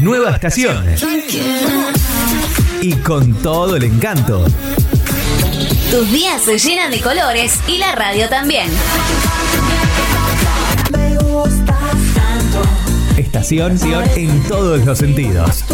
[0.00, 0.84] Nueva estación.
[2.80, 4.44] Y con todo el encanto.
[5.90, 8.68] Tus días se llenan de colores y la radio también.
[13.16, 13.76] Estación
[14.16, 15.64] en todos los sentidos.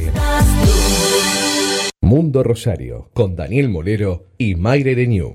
[2.03, 5.35] Mundo Rosario, con Daniel Molero y Mayre Renew.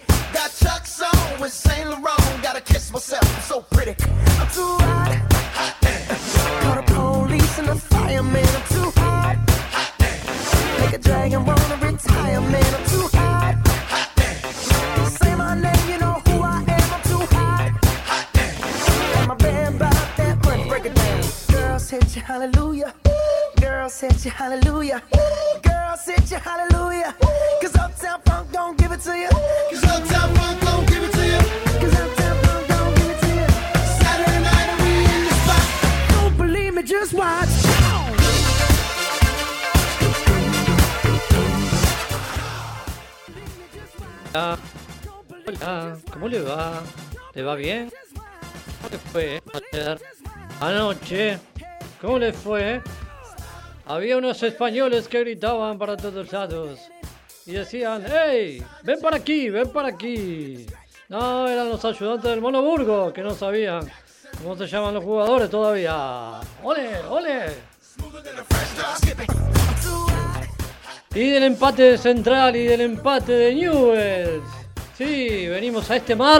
[0.61, 2.43] Chuck's on with Saint Laurent.
[2.43, 3.95] Gotta kiss myself, I'm so pretty.
[4.39, 5.15] I'm too hot.
[5.57, 5.75] hot.
[6.61, 8.50] Call the police and the fireman.
[23.81, 25.01] Girls hit you, hallelujah.
[25.63, 27.15] Girls hit you, hallelujah.
[27.59, 29.27] Cause Uptown Funk don't give it to you.
[29.71, 31.39] Cause Uptown Funk don't give it to you.
[31.81, 33.47] Cause Uptown Funk don't give it to you.
[33.97, 35.65] Saturday night and we in the spot.
[36.11, 37.49] Don't believe me, just watch.
[44.35, 44.59] Hola,
[45.47, 46.83] hola, ¿cómo le va?
[47.33, 47.91] ¿Le va bien?
[48.77, 49.41] ¿Cómo le fue?
[50.59, 51.39] Anoche,
[51.99, 52.83] ¿cómo le fue?
[53.91, 56.79] Había unos españoles que gritaban para todos lados
[57.45, 58.63] y decían, ¡Hey!
[58.83, 59.49] ¡Ven para aquí!
[59.49, 60.65] ¡Ven para aquí!
[61.09, 63.91] No, eran los ayudantes del Monoburgo que no sabían
[64.41, 66.39] cómo se llaman los jugadores todavía.
[66.63, 67.01] ¡Ole!
[67.09, 67.47] ¡Ole!
[71.13, 74.49] Y del empate central y del empate de Newells.
[74.97, 76.39] Sí, venimos a este martes.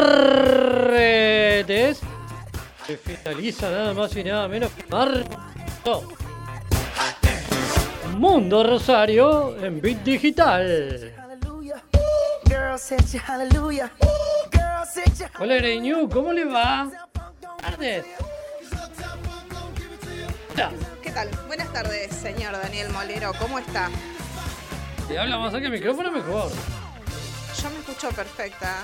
[2.87, 5.37] Que finaliza nada más y nada menos que martes.
[8.21, 11.11] Mundo Rosario en Bit Digital.
[15.39, 16.87] Hola New, ¿cómo le va?
[17.59, 18.05] Tardes.
[21.01, 21.29] ¿Qué tal?
[21.47, 23.31] Buenas tardes, señor Daniel Molero.
[23.39, 23.89] ¿Cómo está?
[25.07, 26.51] Si habla más cerca el micrófono mejor.
[27.59, 28.83] Yo me escucho perfecta.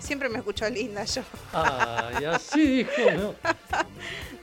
[0.00, 1.22] Siempre me escucho linda yo.
[1.52, 3.34] Ay, así dijo, ¿no?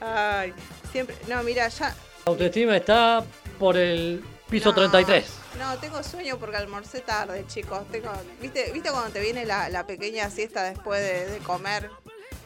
[0.00, 0.54] Ay,
[0.90, 1.14] siempre.
[1.28, 1.88] No, mira, ya.
[2.24, 3.22] La autoestima está
[3.58, 5.24] por el piso no, 33.
[5.58, 7.80] No, tengo sueño porque almorcé tarde, chicos.
[7.90, 11.90] Tengo, ¿viste, ¿Viste cuando te viene la, la pequeña siesta después de, de comer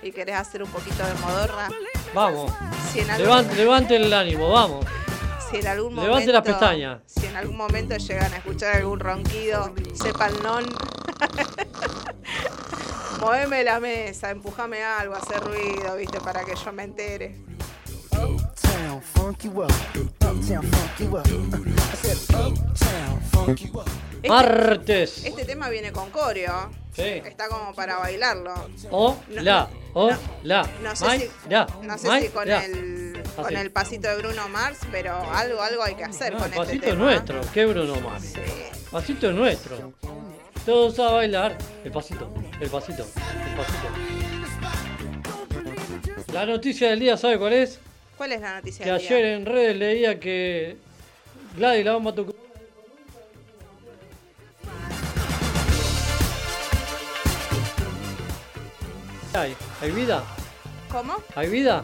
[0.03, 1.69] y querés hacer un poquito de modorra?
[2.15, 2.53] Vamos.
[2.93, 4.85] Si algún, Levante, levante el ánimo, vamos.
[5.51, 7.01] si en algún levante las pestañas.
[7.07, 10.65] Si en algún momento llegan a escuchar algún ronquido, sepan non.
[13.21, 17.37] Moveme la mesa, empujame algo, hacer ruido, viste, para que yo me entere.
[18.81, 19.71] Uptown funk you up.
[20.23, 21.27] Uptown funk you up.
[21.27, 21.31] I
[21.97, 23.87] said uptown funk you up.
[24.23, 25.25] Este, Martes.
[25.27, 26.71] este tema viene con coreo.
[26.95, 27.03] Sí.
[27.03, 28.55] Está como para bailarlo.
[28.91, 30.67] Hola, hola.
[30.83, 33.55] No sé May, si, ya, no sé si con, el, con Así.
[33.55, 36.79] el pasito de Bruno Mars, pero algo, algo hay que hacer No, con el este
[36.79, 38.33] pasito nuestro, qué Bruno Mars.
[38.33, 38.41] Sí.
[38.91, 39.93] Pasito es nuestro.
[40.65, 41.59] Todos a bailar.
[41.85, 43.89] El pasito, el pasito, el pasito.
[46.33, 47.79] La noticia del día, ¿sabe cuál es?
[48.21, 50.77] ¿Cuál es la noticia Que ayer en redes leía que
[51.57, 52.39] Gladys la bomba Tucumán.
[59.33, 59.57] ¿Hay?
[59.81, 60.23] ¿Hay vida?
[60.93, 61.17] ¿Cómo?
[61.35, 61.83] ¿Hay vida?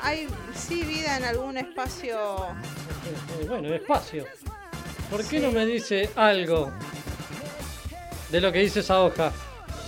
[0.00, 2.46] Hay, sí, vida en algún espacio.
[3.40, 4.26] Eh, Bueno, espacio.
[5.10, 6.70] ¿Por qué no me dice algo
[8.28, 9.32] de lo que dice esa hoja?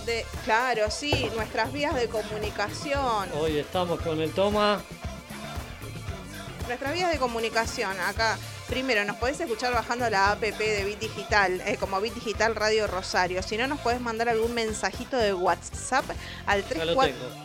[0.05, 3.29] De, claro, sí, nuestras vías de comunicación.
[3.39, 4.83] Hoy estamos con el toma.
[6.67, 8.37] Nuestras vías de comunicación, acá.
[8.69, 12.87] Primero, nos podés escuchar bajando la app de Bit Digital, eh, como Bit Digital Radio
[12.87, 13.43] Rosario.
[13.43, 16.05] Si no, nos podés mandar algún mensajito de WhatsApp
[16.45, 16.95] al Ya 34...
[16.95, 17.43] lo tengo.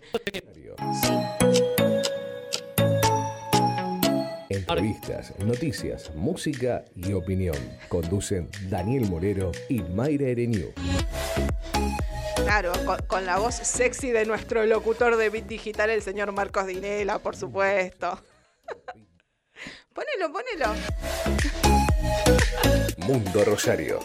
[4.50, 7.56] En Entrevistas, noticias, música y opinión.
[7.88, 10.72] Conducen Daniel Morero y Mayra Ereniu.
[12.48, 16.66] Claro, con, con la voz sexy de nuestro locutor de Bit Digital, el señor Marcos
[16.66, 18.18] Dinela, por supuesto.
[19.92, 20.74] ponelo, ponelo.
[22.96, 24.00] Mundo Rosario.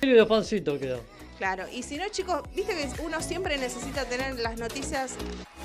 [0.00, 1.02] Y de pancito quedó.
[1.36, 5.16] Claro, y si no, chicos, viste que uno siempre necesita tener las noticias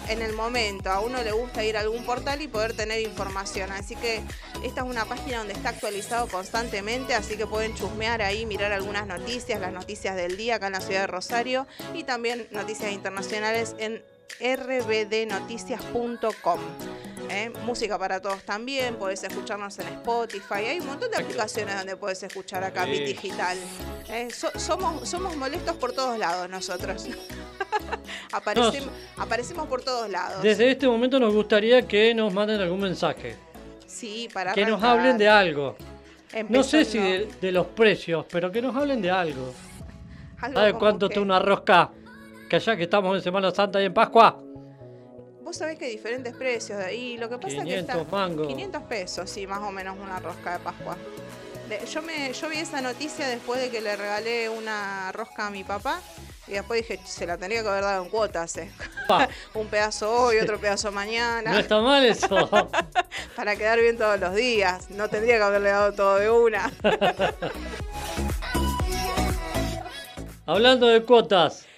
[0.09, 0.89] en el momento.
[0.89, 3.71] A uno le gusta ir a algún portal y poder tener información.
[3.71, 4.21] Así que
[4.63, 9.07] esta es una página donde está actualizado constantemente, así que pueden chusmear ahí, mirar algunas
[9.07, 13.75] noticias, las noticias del día acá en la ciudad de Rosario y también noticias internacionales
[13.79, 14.03] en
[14.40, 16.60] rbdnoticias.com.
[17.30, 17.52] ¿eh?
[17.64, 22.24] Música para todos también, podés escucharnos en Spotify, hay un montón de aplicaciones donde podés
[22.24, 22.86] escuchar acá.
[22.86, 23.58] Bit Digital.
[24.10, 24.30] ¿eh?
[24.31, 27.08] So- somos, somos molestos por todos lados nosotros.
[28.31, 30.42] Aparecemos, aparecemos por todos lados.
[30.42, 33.36] Desde este momento nos gustaría que nos manden algún mensaje.
[33.86, 35.76] Sí, para Que nos hablen de algo.
[36.48, 39.54] No sé si de, de los precios, pero que nos hablen de algo.
[40.40, 41.90] Algo ¿Sabe como cuánto está una rosca?
[42.50, 44.42] Que allá que estamos en Semana Santa y en Pascua.
[45.44, 46.81] Vos sabés que hay diferentes precios.
[46.92, 48.12] Y lo que pasa es que 500 está...
[48.12, 48.48] mangos.
[48.48, 50.98] 500 pesos, sí, más o menos una rosca de Pascua.
[51.92, 55.63] Yo, me, yo vi esa noticia después de que le regalé una rosca a mi
[55.63, 56.01] papá.
[56.48, 58.57] Y después dije, se la tenía que haber dado en cuotas.
[58.57, 58.72] eh.
[59.54, 61.52] Un pedazo hoy, otro pedazo mañana.
[61.52, 62.50] No está mal eso.
[63.36, 64.90] Para quedar bien todos los días.
[64.90, 66.72] No tendría que haberle dado todo de una.
[70.48, 71.69] Hablando de cuotas.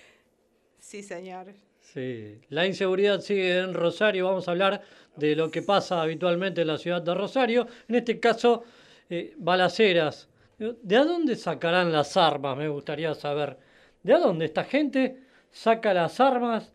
[0.91, 1.45] Sí, señor.
[1.79, 4.25] Sí, la inseguridad sigue en Rosario.
[4.25, 4.81] Vamos a hablar
[5.15, 7.65] de lo que pasa habitualmente en la ciudad de Rosario.
[7.87, 8.65] En este caso,
[9.09, 10.27] eh, balaceras.
[10.57, 12.57] ¿De a dónde sacarán las armas?
[12.57, 13.57] Me gustaría saber.
[14.03, 15.15] ¿De a dónde esta gente
[15.49, 16.73] saca las armas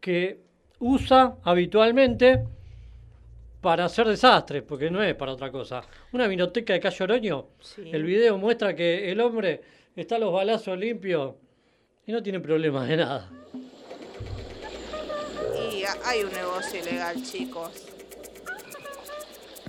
[0.00, 0.38] que
[0.78, 2.44] usa habitualmente
[3.60, 4.62] para hacer desastres?
[4.62, 5.82] Porque no es para otra cosa.
[6.12, 7.46] Una minoteca de Cayo Oroño.
[7.58, 7.90] Sí.
[7.92, 9.60] El video muestra que el hombre
[9.96, 11.34] está a los balazos limpios
[12.10, 13.28] y no tiene problemas de nada.
[15.72, 17.70] Y ha- hay un negocio ilegal, chicos.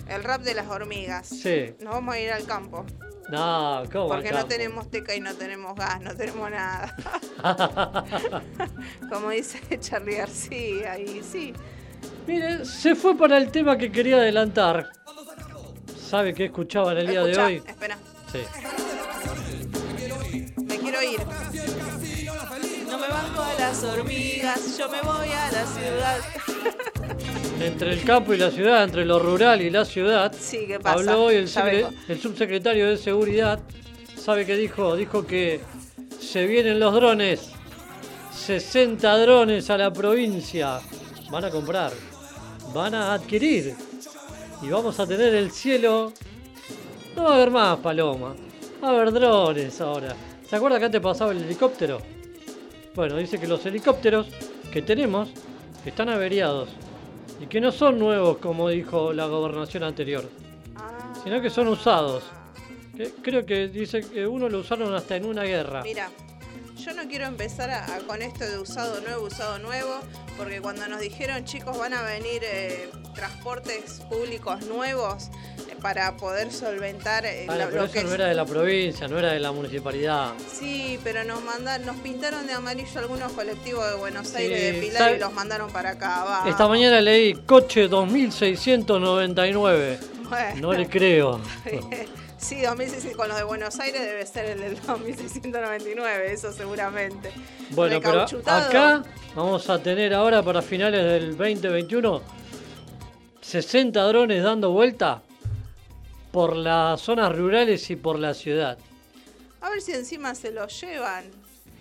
[0.09, 1.27] El rap de las hormigas.
[1.27, 1.75] Sí.
[1.81, 2.83] Nos vamos a ir al campo.
[3.29, 4.07] No, ¿cómo?
[4.07, 6.95] Porque no tenemos teca y no tenemos gas, no tenemos nada.
[9.09, 11.53] Como dice Charlie García, y sí.
[12.27, 14.89] Mire, se fue para el tema que quería adelantar.
[15.95, 17.63] ¿Sabe qué escuchaba en el día de hoy?
[17.65, 17.97] Espera,
[18.31, 18.39] Sí.
[23.71, 26.19] Las hormigas, yo me voy a la ciudad.
[27.61, 30.99] Entre el campo y la ciudad, entre lo rural y la ciudad, Sí, ¿qué pasa?
[30.99, 33.59] habló hoy secre- el subsecretario de Seguridad.
[34.17, 34.95] ¿Sabe qué dijo?
[34.97, 35.61] Dijo que
[36.19, 37.51] se vienen los drones.
[38.35, 40.79] 60 drones a la provincia.
[41.29, 41.93] Van a comprar.
[42.73, 43.73] Van a adquirir.
[44.61, 46.11] Y vamos a tener el cielo.
[47.15, 48.35] No va a haber más paloma.
[48.83, 50.13] Va a haber drones ahora.
[50.49, 52.01] ¿Se acuerda que antes pasaba el helicóptero?
[52.95, 54.27] Bueno, dice que los helicópteros
[54.71, 55.29] que tenemos
[55.85, 56.69] están averiados.
[57.39, 60.29] Y que no son nuevos como dijo la gobernación anterior.
[61.23, 62.23] Sino que son usados.
[63.23, 65.81] Creo que dice que uno lo usaron hasta en una guerra.
[65.81, 66.09] Mira,
[66.83, 69.99] yo no quiero empezar a- a- con esto de usado nuevo, usado nuevo,
[70.37, 75.29] porque cuando nos dijeron, chicos, van a venir eh, transportes públicos nuevos
[75.69, 78.33] eh, para poder solventar eh, Ah, lo, pero lo eso que no es- era de
[78.35, 80.31] la provincia, no era de la municipalidad.
[80.51, 84.73] Sí, pero nos mandan, nos pintaron de amarillo algunos colectivos de Buenos Aires Sí, de
[84.81, 85.15] Pilar ¿sabe?
[85.17, 86.23] y los mandaron para acá.
[86.23, 86.49] Va.
[86.49, 89.99] Esta mañana leí coche 2699.
[90.31, 90.61] Bueno.
[90.61, 91.41] No le creo.
[92.41, 97.31] Sí, 2016, con los de Buenos Aires debe ser el del 2699, eso seguramente.
[97.69, 99.03] Bueno, pero acá
[99.35, 102.41] vamos a tener ahora para finales del 2021
[103.41, 105.21] 60 drones dando vuelta
[106.31, 108.77] por las zonas rurales y por la ciudad.
[109.61, 111.25] A ver si encima se lo llevan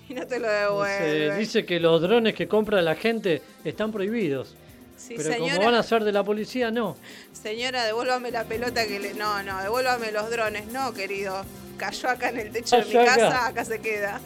[0.09, 1.39] y no te lo devuelven.
[1.39, 4.55] dice que los drones que compra la gente están prohibidos.
[5.01, 6.97] Sí, pero señora, como van a ser de la policía, no.
[7.33, 9.15] señora, devuélvame la pelota que le.
[9.15, 10.67] No, no, devuélvame los drones.
[10.67, 11.45] No, querido.
[11.79, 13.15] Cayó acá en el techo de mi acá.
[13.17, 14.21] casa, acá se queda.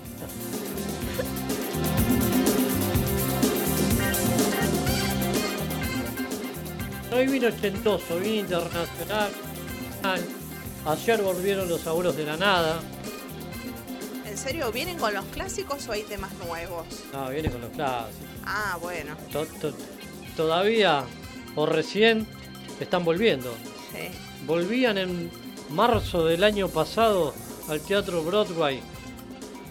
[7.12, 9.30] Hay vino ochentoso, vino internacional.
[10.86, 12.80] Ayer volvieron los abuelos de la nada.
[14.26, 14.72] ¿En serio?
[14.72, 16.84] ¿Vienen con los clásicos o hay temas nuevos?
[17.12, 18.14] No, viene con los clásicos.
[18.44, 19.16] Ah, bueno.
[19.32, 19.72] To- to-
[20.36, 21.04] todavía
[21.56, 22.26] o recién
[22.80, 23.52] están volviendo.
[23.92, 24.08] Sí.
[24.46, 25.30] Volvían en
[25.70, 27.34] marzo del año pasado
[27.68, 28.80] al Teatro Broadway.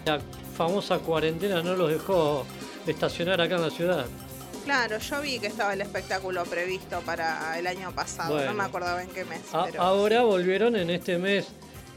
[0.04, 0.20] La
[0.56, 2.44] famosa cuarentena no los dejó
[2.86, 4.06] estacionar acá en la ciudad.
[4.64, 8.32] Claro, yo vi que estaba el espectáculo previsto para el año pasado.
[8.34, 8.52] Bueno.
[8.52, 9.40] No me acordaba en qué mes.
[9.52, 11.48] A- pero ahora volvieron en este mes,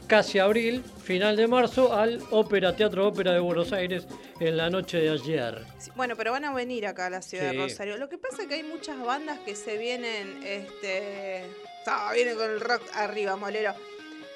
[0.08, 4.06] casi abril, final de marzo, al Ópera Teatro Ópera de Buenos Aires
[4.40, 5.64] en la noche de ayer.
[5.78, 7.56] Sí, Bueno, pero van a venir acá a la ciudad Sí.
[7.56, 7.96] de Rosario.
[7.98, 11.44] Lo que pasa es que hay muchas bandas que se vienen, este,
[11.86, 13.74] ah, vienen con el rock arriba, molero.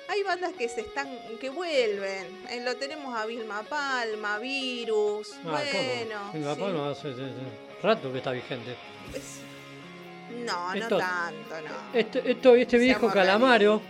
[0.09, 1.09] Hay bandas que se están,
[1.41, 2.27] que vuelven.
[2.51, 5.33] Eh, lo tenemos a Vilma Palma, Virus.
[5.47, 6.45] Ah, bueno, ¿cómo?
[6.45, 6.73] Papá sí.
[6.73, 7.15] no hace,
[7.83, 8.73] rato que está vigente.
[9.15, 9.41] Es-
[10.45, 11.99] no, Esto- no tanto, no.
[11.99, 13.81] Este, esto, este viejo Calamaro.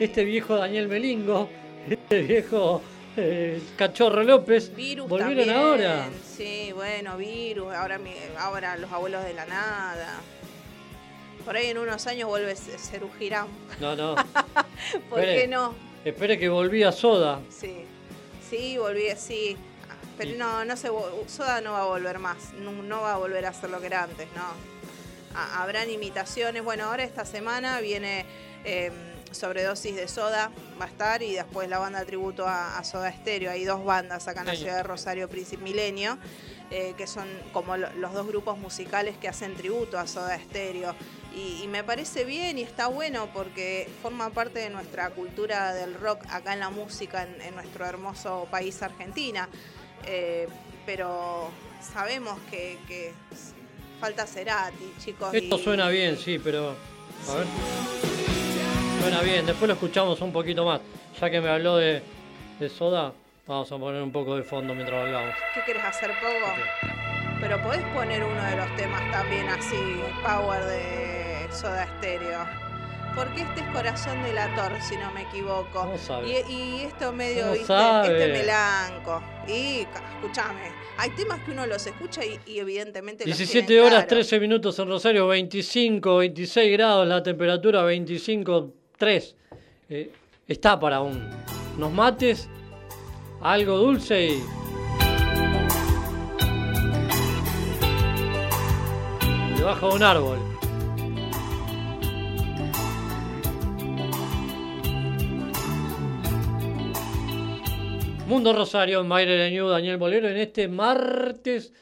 [0.00, 1.48] Este viejo Daniel Melingo,
[1.88, 2.82] este viejo
[3.16, 6.08] eh, Cachorro López, Virus volvieron también, ahora.
[6.36, 10.20] Sí, bueno, Virus, ahora, mi- ahora los abuelos de la nada.
[11.44, 13.46] Por ahí en unos años vuelve Cerú Girán.
[13.80, 14.14] No, no.
[15.08, 15.40] ¿Por Espere.
[15.42, 15.74] qué no?
[16.04, 17.40] Espere que volví a Soda.
[17.48, 17.84] Sí,
[18.48, 19.56] sí, volví, sí.
[20.16, 20.88] Pero no, no se,
[21.26, 23.86] Soda no va a volver más, no, no va a volver a ser lo que
[23.86, 24.42] era antes, no.
[25.36, 28.26] Ha- habrán imitaciones, bueno, ahora esta semana viene
[28.64, 28.90] eh,
[29.32, 33.50] Sobredosis de Soda, va a estar, y después la banda tributo a, a Soda Stereo.
[33.50, 36.18] Hay dos bandas acá en la ciudad de Rosario, Príncipe Milenio,
[36.70, 40.94] eh, que son como lo- los dos grupos musicales que hacen tributo a Soda Stereo.
[41.34, 45.94] Y, y me parece bien y está bueno porque forma parte de nuestra cultura del
[45.94, 49.48] rock acá en la música, en, en nuestro hermoso país Argentina.
[50.06, 50.48] Eh,
[50.86, 51.50] pero
[51.92, 53.12] sabemos que, que
[54.00, 55.32] falta Cerati, chicos.
[55.34, 56.74] Esto y- suena bien, sí, pero.
[57.28, 57.46] A ver.
[59.08, 60.82] Suena bien, después lo escuchamos un poquito más.
[61.18, 62.02] Ya que me habló de,
[62.60, 63.10] de Soda,
[63.46, 65.34] vamos a poner un poco de fondo mientras hablamos.
[65.54, 66.52] ¿Qué quieres hacer, Pogo?
[67.40, 69.78] Pero podés poner uno de los temas también así,
[70.22, 72.40] Power de Soda Stereo.
[73.16, 75.70] Porque este es Corazón del Ator, si no me equivoco.
[75.72, 76.44] ¿Cómo sabe?
[76.46, 78.12] Y, y esto medio, ¿Cómo ¿viste?
[78.12, 79.22] Este melanco.
[79.48, 79.86] Y
[80.20, 84.08] escúchame, hay temas que uno los escucha y, y evidentemente los 17 tienen horas, claro.
[84.08, 89.34] 13 minutos en Rosario, 25, 26 grados, la temperatura 25, 3.
[89.90, 90.12] Eh,
[90.46, 91.30] está para un,
[91.76, 92.48] unos mates,
[93.40, 94.42] algo dulce y.
[99.56, 100.38] Debajo de un árbol.
[108.26, 111.72] Mundo Rosario, Mayre Leñú, Daniel Bolero, en este martes.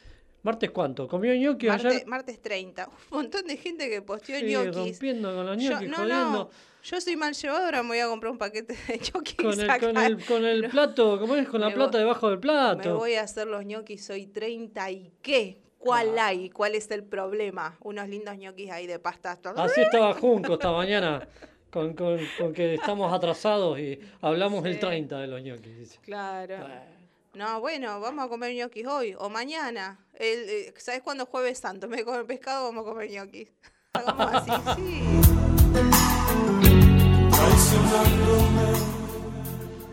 [0.43, 1.07] ¿Martes cuánto?
[1.07, 2.07] ¿Comió ñoqui Martes, ayer?
[2.07, 2.87] martes 30.
[2.87, 4.75] Un montón de gente que posteó Sí, ñoquis.
[4.75, 6.31] rompiendo con los ñoquis, no, jodiendo.
[6.31, 6.49] no,
[6.89, 9.35] yo soy mal llevadora, me voy a comprar un paquete de ñoquis.
[9.35, 11.47] Con el, con el, con el No, plato, ¿cómo es?
[11.47, 12.97] Con la Me plata voy- debajo del Me plato.
[12.97, 15.61] voy a hacer los ñoquis, soy 30 y qué.
[15.77, 16.49] ¿Cuál hay?
[16.49, 17.77] ¿Cuál es el problema?
[17.81, 19.37] Unos lindos ñoquis ahí de pasta.
[19.55, 21.27] Así estaba Junco esta mañana,
[21.71, 24.79] con, con- con que estamos atrasados y hablamos el Sí.
[24.79, 25.99] 30 de los ñoquis.
[26.03, 26.57] Claro.
[26.57, 26.97] Bueno.
[27.35, 29.99] No, bueno, vamos a comer ñoquis hoy o mañana.
[30.15, 31.87] El, eh, ¿Sabes cuándo es jueves santo?
[31.87, 33.47] Me comer pescado, vamos a comer ñoquis.
[33.93, 35.36] Hagamos así, sí.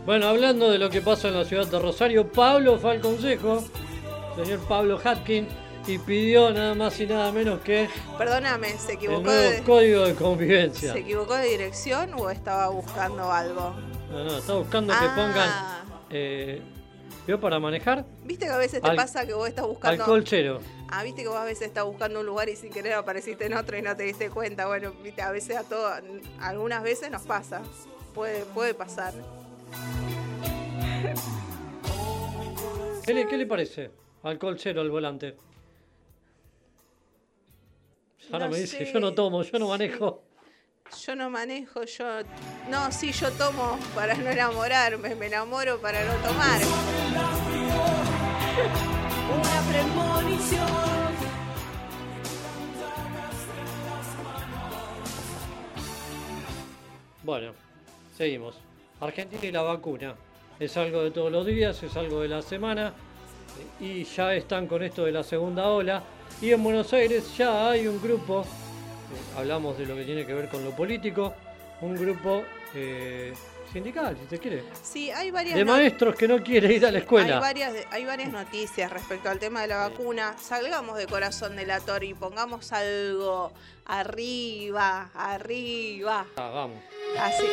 [0.07, 3.65] Bueno, hablando de lo que pasa en la ciudad de Rosario, Pablo fue al consejo,
[4.37, 5.49] señor Pablo Hatkin,
[5.87, 10.07] y pidió nada más y nada menos que Perdóname, ¿se el equivocó, nuevo de, código
[10.07, 10.93] de convivencia.
[10.93, 13.75] ¿se equivocó de dirección o estaba buscando algo?
[14.11, 15.15] No, no, está buscando que Ah.
[15.17, 15.95] pongan.
[16.11, 16.63] Eh,
[17.27, 18.05] ¿Vio para manejar?
[18.25, 20.03] ¿Viste que a veces te Al- pasa que vos estás buscando...
[20.05, 20.61] Alcohol cero.
[20.97, 23.55] Ah, viste que vos a veces estás buscando un lugar y sin querer apareciste en
[23.55, 24.69] otro y no te diste cuenta.
[24.69, 25.93] Bueno, viste, a veces a todo,
[26.39, 27.63] algunas veces nos pasa.
[28.15, 29.13] Puede, puede pasar.
[33.05, 33.91] ¿Qué le, qué le parece?
[34.23, 35.37] Alcohol cero al volante.
[38.31, 39.71] Ahora No me dice, sé, yo no tomo, yo no sí.
[39.73, 40.23] manejo.
[41.05, 42.05] Yo no manejo, yo.
[42.71, 46.61] No, sí, yo tomo para no enamorarme, me enamoro para no tomar.
[57.25, 57.53] Bueno,
[58.15, 58.55] seguimos.
[59.01, 60.15] Argentina y la vacuna.
[60.61, 62.93] Es algo de todos los días, es algo de la semana.
[63.81, 66.03] Y ya están con esto de la segunda ola.
[66.43, 70.35] Y en Buenos Aires ya hay un grupo, eh, hablamos de lo que tiene que
[70.35, 71.33] ver con lo político,
[71.81, 73.33] un grupo eh,
[73.75, 74.65] sindical, si se quiere.
[74.83, 75.57] Sí, hay varias.
[75.57, 77.41] De maestros que no quiere ir a la Hay escuela.
[77.41, 80.35] varias, hay varias noticias respecto al tema de la vacuna.
[80.41, 83.53] Salgamos de corazón de la torre y pongamos algo
[83.85, 86.25] arriba, arriba.
[86.37, 86.79] Ah, vamos.
[87.19, 87.45] Así.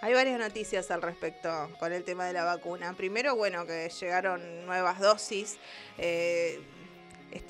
[0.00, 2.94] Hay varias noticias al respecto con el tema de la vacuna.
[2.96, 5.58] Primero, bueno, que llegaron nuevas dosis.
[5.98, 6.60] eh,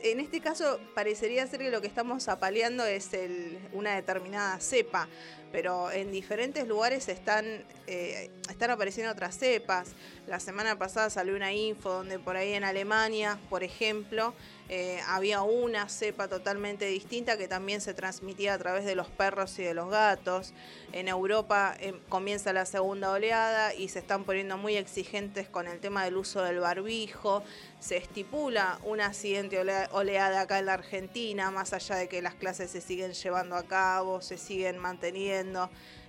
[0.02, 5.08] En este caso parecería ser que lo que estamos apaleando es el- una determinada cepa,
[5.52, 9.90] pero en diferentes lugares están, eh, están apareciendo otras cepas.
[10.26, 14.34] La semana pasada salió una info donde por ahí en Alemania, por ejemplo,
[14.70, 19.58] eh, había una cepa totalmente distinta que también se transmitía a través de los perros
[19.58, 20.52] y de los gatos.
[20.92, 25.80] En Europa eh, comienza la segunda oleada y se están poniendo muy exigentes con el
[25.80, 27.42] tema del uso del barbijo.
[27.80, 32.34] Se estipula una siguiente olea- oleada acá en la Argentina, más allá de que las
[32.34, 35.37] clases se siguen llevando a cabo, se siguen manteniendo,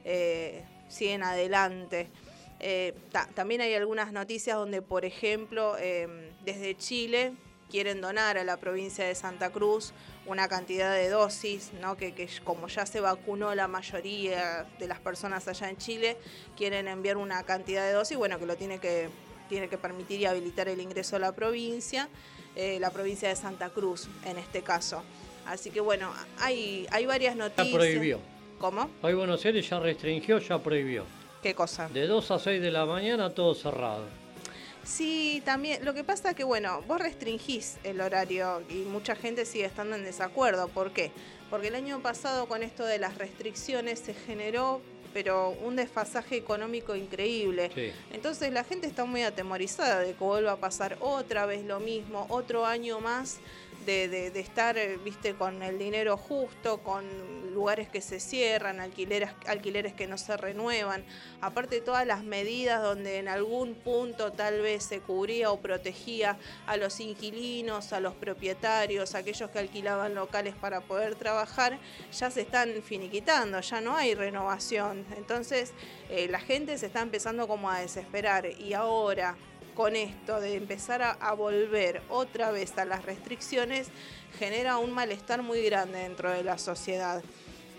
[0.05, 2.09] eh, siguen adelante.
[2.59, 7.33] Eh, ta- también hay algunas noticias donde, por ejemplo, eh, desde Chile
[7.69, 9.93] quieren donar a la provincia de Santa Cruz
[10.25, 11.95] una cantidad de dosis, ¿no?
[11.95, 16.17] que, que como ya se vacunó la mayoría de las personas allá en Chile,
[16.57, 19.09] quieren enviar una cantidad de dosis, bueno, que lo tiene que,
[19.49, 22.09] tiene que permitir y habilitar el ingreso a la provincia,
[22.55, 25.03] eh, la provincia de Santa Cruz en este caso.
[25.45, 27.73] Así que bueno, hay, hay varias Ya noticias.
[27.75, 28.19] prohibió.
[28.59, 28.89] ¿Cómo?
[29.01, 31.05] Hoy Buenos Aires ya restringió, ya prohibió.
[31.41, 31.87] ¿Qué cosa?
[31.87, 34.03] De 2 a 6 de la mañana todo cerrado.
[34.83, 35.85] Sí, también.
[35.85, 40.03] Lo que pasa que, bueno, vos restringís el horario y mucha gente sigue estando en
[40.03, 40.67] desacuerdo.
[40.67, 41.11] ¿Por qué?
[41.49, 44.81] Porque el año pasado con esto de las restricciones se generó,
[45.13, 47.71] pero un desfasaje económico increíble.
[47.73, 47.91] Sí.
[48.11, 52.25] Entonces la gente está muy atemorizada de que vuelva a pasar otra vez lo mismo,
[52.29, 53.39] otro año más
[53.85, 57.05] de, de- de estar, eh, viste, con el dinero justo, con
[57.53, 61.03] lugares que se cierran, alquileres, alquileres que no se renuevan.
[61.41, 66.77] Aparte todas las medidas donde en algún punto tal vez se cubría o protegía a
[66.77, 71.79] los inquilinos, a los propietarios, a aquellos que alquilaban locales para poder trabajar,
[72.11, 75.05] ya se están finiquitando, ya no hay renovación.
[75.17, 75.73] Entonces
[76.09, 79.35] eh, la gente se está empezando como a desesperar y ahora
[79.79, 83.87] con esto de empezar a, volver otra vez a las restricciones
[84.37, 87.23] genera un malestar muy grande dentro de la sociedad.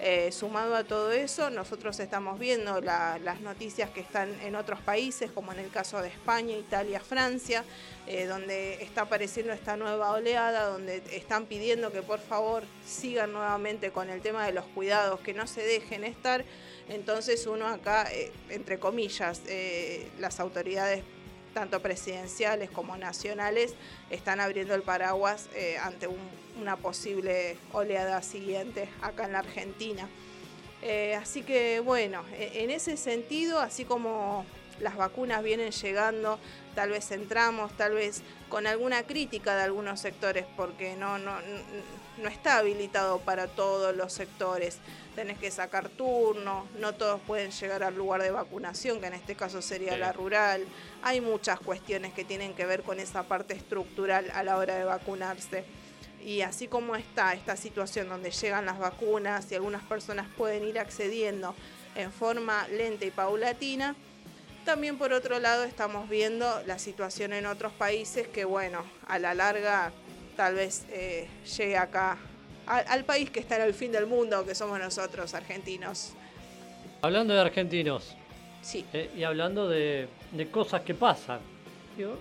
[0.00, 4.80] Eh, sumado a todo eso, nosotros estamos viendo la- las noticias que están en otros
[4.80, 7.64] países, como en el caso de España, Italia, Francia,
[8.06, 13.90] eh, donde está apareciendo esta nueva oleada, donde están pidiendo que por favor sigan nuevamente
[13.90, 16.46] con el tema de los cuidados, que no se dejen estar.
[16.88, 19.42] Entonces uno acá, eh, entre comillas,
[20.18, 21.04] las autoridades
[21.54, 23.74] tanto presidenciales como nacionales
[24.10, 30.08] están abriendo el paraguas eh, ante un- una posible oleada siguiente acá en la Argentina.
[30.82, 34.44] Eh, así que bueno, e- en ese sentido, así como
[34.80, 36.38] las vacunas vienen llegando,
[36.74, 41.36] tal vez entramos, tal vez con alguna crítica de algunos sectores, porque no, no,
[42.18, 44.78] no está habilitado para todos los sectores.
[45.14, 49.34] Tenés que sacar turno, no todos pueden llegar al lugar de vacunación, que en este
[49.34, 49.98] caso sería Sí.
[49.98, 50.64] la rural.
[51.02, 54.84] Hay muchas cuestiones que tienen que ver con esa parte estructural a la hora de
[54.84, 55.64] vacunarse.
[56.24, 60.78] Y así como está esta situación donde llegan las vacunas y algunas personas pueden ir
[60.78, 61.54] accediendo
[61.96, 63.96] en forma lenta y paulatina,
[64.64, 69.34] también por otro lado estamos viendo la situación en otros países que bueno, a la
[69.34, 69.92] larga
[70.36, 72.18] tal vez eh, llegue acá
[72.70, 76.12] al, al país que está en el fin del mundo, que somos nosotros, argentinos.
[77.02, 78.14] Hablando de argentinos
[78.62, 81.40] Sí, eh, y hablando de, de cosas que pasan.
[81.96, 82.16] digo,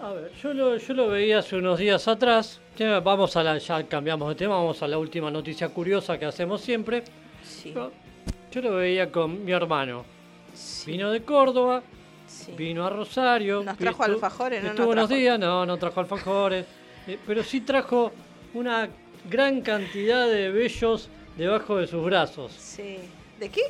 [0.00, 2.60] a ver, yo lo, yo lo veía hace unos días atrás.
[2.76, 6.26] Ya vamos a la, ya cambiamos de tema, vamos a la última noticia curiosa que
[6.26, 7.02] hacemos siempre.
[7.42, 7.90] sí, Yo,
[8.52, 10.04] yo lo veía con mi hermano.
[10.54, 11.82] sí, Vino de Córdoba,
[12.28, 12.52] sí.
[12.52, 13.62] vino a Rosario.
[13.64, 14.68] Nos trajo alfajores, ¿no?
[14.70, 16.66] Estuvo nos unos trajo- días, no, no trajo alfajores.
[17.08, 18.12] eh, pero sí trajo
[18.56, 18.88] una
[19.30, 22.52] gran cantidad de vellos debajo de sus brazos.
[22.52, 22.98] Sí.
[23.38, 23.62] ¿De qué?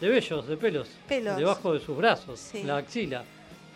[0.00, 0.88] De vellos, de pelos.
[1.06, 1.36] Pelos.
[1.36, 2.62] Debajo de sus brazos, Sí.
[2.62, 3.22] la axila.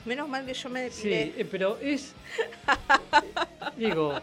[0.04, 1.40] Menos mal que yo me Sí, depilé.
[1.42, 2.14] eh, pero es.
[3.76, 4.14] digo.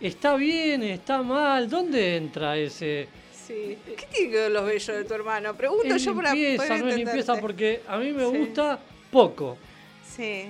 [0.00, 0.82] ¿Está bien?
[0.82, 1.68] ¿Está mal?
[1.70, 3.08] ¿Dónde entra ese.?
[3.32, 3.78] Sí.
[3.96, 5.54] ¿Qué tiene que ver los vellos de tu hermano?
[5.54, 8.38] Pregunto Es yo para limpieza, poder no es limpieza porque a mí me Sí.
[8.38, 8.78] gusta
[9.10, 9.56] poco.
[10.04, 10.46] Sí,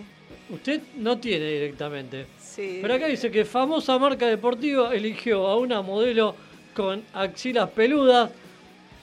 [0.51, 2.27] Usted no tiene directamente.
[2.39, 2.79] sí.
[2.83, 6.37] Pero acá dice que famosa marca deportiva eligió a una modelo
[6.75, 8.31] con axilas peludas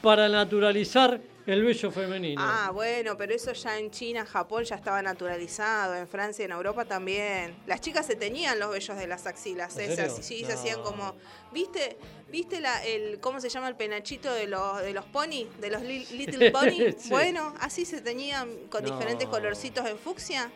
[0.01, 2.39] para naturalizar el vello femenino.
[2.45, 6.51] Ah, bueno, pero eso ya en China, Japón ya estaba naturalizado, en Francia y en
[6.51, 7.55] Europa también.
[7.65, 10.15] Las chicas se teñían los vellos de las axilas, ¿En serio?
[10.15, 11.15] Se- sí, se hacían como,
[11.51, 11.97] ¿viste?
[12.31, 15.81] ¿Viste la, el, cómo se llama el penachito de los, de los pony, de los
[15.81, 16.91] li- little pony?
[16.97, 17.09] Sí.
[17.09, 18.91] Bueno, así se teñían con No.
[18.91, 20.51] diferentes colorcitos en fucsia.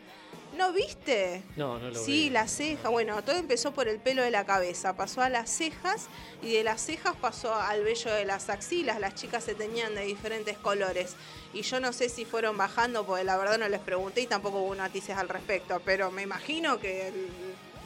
[0.58, 1.44] ¿No viste?
[1.58, 2.30] no, no lo Sí, vi.
[2.30, 2.90] la ceja.
[2.90, 6.08] Bueno, todo empezó por el pelo de la cabeza, pasó a las cejas
[6.42, 9.00] y de las cejas pasó al vello de las axilas.
[9.00, 11.16] Las chicas se tenían de diferentes colores.
[11.54, 14.60] Y yo no sé si fueron bajando, porque la verdad no les pregunté y tampoco
[14.60, 15.82] hubo noticias al respecto.
[15.84, 17.28] Pero me imagino que el-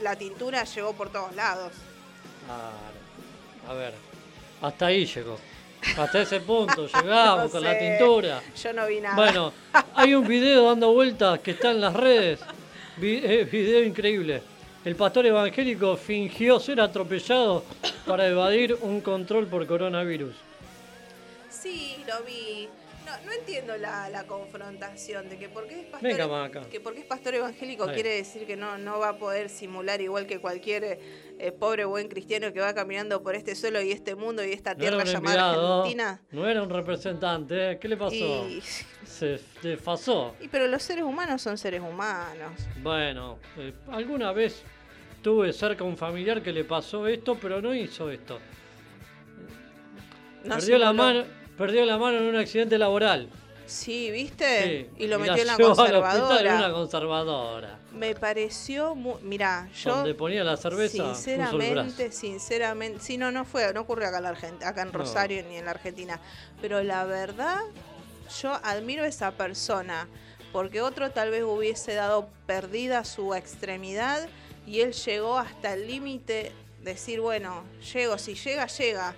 [0.02, 1.72] la tintura llegó por todos lados.
[2.46, 3.00] Claro.
[3.68, 3.94] A ver,
[4.62, 5.38] hasta ahí llegó.
[5.98, 8.42] Hasta ese punto llegamos No con la tintura.
[8.62, 9.16] Yo no vi nada.
[9.16, 9.54] Bueno,
[9.96, 12.40] hay un video dando vueltas que está en las redes.
[13.00, 14.42] Vi- video increíble.
[14.86, 17.64] El pastor evangélico fingió ser atropellado
[18.06, 20.34] para evadir un control por coronavirus.
[21.50, 22.68] Sí, lo vi.
[23.06, 27.06] No, no entiendo la, la confrontación de que porque es pastor, Venga, que porque es
[27.06, 27.96] pastor evangélico Ahí.
[27.96, 31.00] quiere decir que no, no va a poder simular igual que cualquier
[31.40, 34.76] eh, pobre buen cristiano que va caminando por este suelo y este mundo y esta
[34.76, 36.22] tierra llamada enviado, Argentina.
[36.32, 37.72] no era un representante.
[37.72, 37.80] ¿eh?
[37.80, 38.16] ¿Qué le pasó?
[38.16, 38.62] Y,
[39.06, 40.36] Se desfasó.
[40.42, 42.52] y pero los seres humanos son seres humanos.
[42.84, 44.64] Bueno, eh, alguna vez
[45.22, 48.38] tuve cerca un familiar que le pasó esto, pero no hizo esto.
[50.44, 51.24] No perdió, la mano,
[51.58, 53.30] perdió la mano en un accidente laboral.
[53.66, 54.88] Sí, ¿viste?
[54.98, 56.56] Sí, y lo metió en la hospital en conservadora.
[56.58, 57.79] una conservadora.
[57.94, 59.16] Me pareció muy...
[59.22, 59.96] Mirá, yo...
[59.96, 61.16] Donde ponía la cerveza.
[61.16, 65.00] Sinceramente, sinceramente, sí, no, no fue, no ocurrió acá en, la Argent- acá en No.
[65.00, 66.20] Rosario ni en la Argentina,
[66.62, 67.60] pero la verdad,
[68.42, 70.08] yo admiro a esa persona,
[70.52, 74.28] porque otro tal vez hubiese dado perdida su extremidad
[74.68, 76.52] y él llegó hasta el límite,
[76.84, 79.16] decir, bueno, llego, si llega, llega.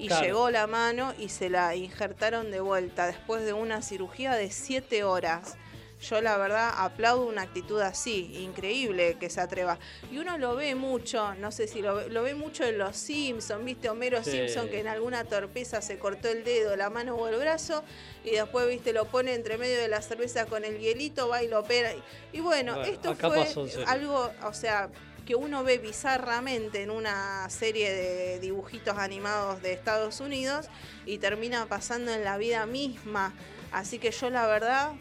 [0.00, 0.24] Y Claro.
[0.26, 5.02] llegó la mano y se la injertaron de vuelta después de una cirugía de siete
[5.02, 5.56] horas.
[6.00, 9.78] Yo la verdad aplaudo una actitud así, increíble que se atreva.
[10.12, 12.96] Y uno lo ve mucho, no sé si lo ve, lo ve mucho en los
[12.96, 14.30] Simpsons, viste Homero Sí.
[14.30, 17.82] Simpson que en alguna torpeza se cortó el dedo, la mano o el brazo
[18.24, 21.48] y después, viste, lo pone entre medio de la cerveza con el hielito, va y
[21.48, 21.90] lo opera.
[22.32, 24.90] Y bueno, Bueno, esto fue pasó algo, o sea,
[25.26, 30.66] que uno ve bizarramente en una serie de dibujitos animados de Estados Unidos
[31.04, 33.34] y termina pasando en la vida misma.
[33.70, 34.92] Así que yo la verdad,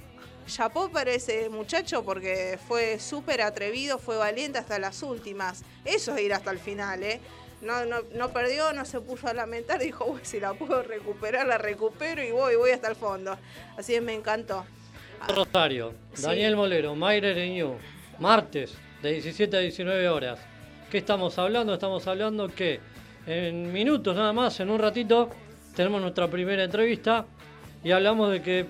[0.47, 5.63] chapó para ese muchacho porque fue súper atrevido, fue valiente hasta las últimas.
[5.85, 7.19] Eso es ir hasta el final, ¿eh?
[7.61, 11.45] No, no, no perdió, no se puso a lamentar, dijo, "Uy, si la puedo recuperar,
[11.47, 13.37] la recupero y voy, voy hasta el fondo.
[13.77, 14.65] Así que me encantó.
[15.27, 16.23] Rosario, Sí.
[16.23, 17.75] Daniel Molero, Mayra Ereñú,
[18.19, 20.39] martes de 17 a 19 horas.
[20.91, 21.73] ¿Qué estamos hablando?
[21.73, 22.79] Estamos hablando que
[23.25, 25.29] en minutos nada más, en un ratito,
[25.75, 27.25] tenemos nuestra primera entrevista
[27.83, 28.65] y hablamos de que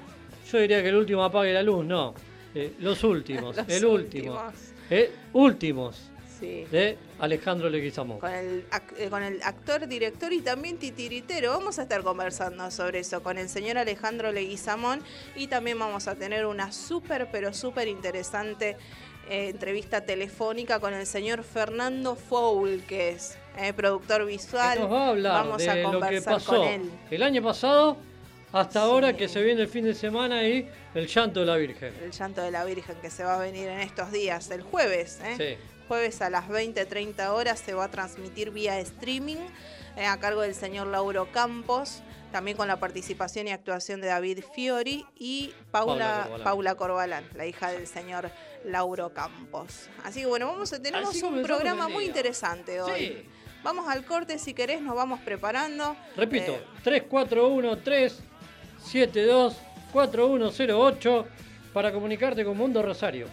[0.51, 2.13] yo diría que el último apague la luz, no,
[2.55, 4.53] eh, los últimos, Los el último, últimos.
[4.89, 6.65] eh, últimos Sí.
[6.69, 8.19] de Alejandro Leguizamón.
[8.19, 8.63] con el,
[8.99, 11.49] eh, con el actor, director y también titiritero.
[11.49, 15.01] Vamos a estar conversando sobre eso con el señor Alejandro Leguizamón
[15.35, 18.77] y también vamos a tener una súper, pero súper interesante
[19.31, 24.79] eh, entrevista telefónica con el señor Fernando Foul, que es eh, productor visual.
[24.79, 26.91] Nos va a hablar vamos de a lo que conversar pasó con él.
[27.09, 27.97] el año pasado
[28.59, 31.93] hasta ahora que se viene el fin de semana y el llanto de la Virgen.
[32.01, 35.19] El llanto de la Virgen que se va a venir en estos días, el jueves.
[35.23, 35.35] ¿eh?
[35.37, 35.63] Sí.
[35.87, 39.37] Jueves a las 20-30 horas se va a transmitir vía streaming
[39.95, 44.43] eh, a cargo del señor Lauro Campos, también con la participación y actuación de David
[44.53, 46.43] Fiori y Paula Paula, Corbalán.
[46.43, 48.31] Paula Corbalán, la hija del señor
[48.65, 49.87] Lauro Campos.
[50.03, 52.99] Así que bueno, vamos a, tenemos Así un programa muy interesante hoy.
[52.99, 53.25] Sí.
[53.63, 55.95] Vamos al corte si querés, nos vamos preparando.
[56.15, 56.63] Repito, Eh,
[59.93, 61.25] 341-372-4108
[61.73, 63.27] para comunicarte con Mundo Rosario.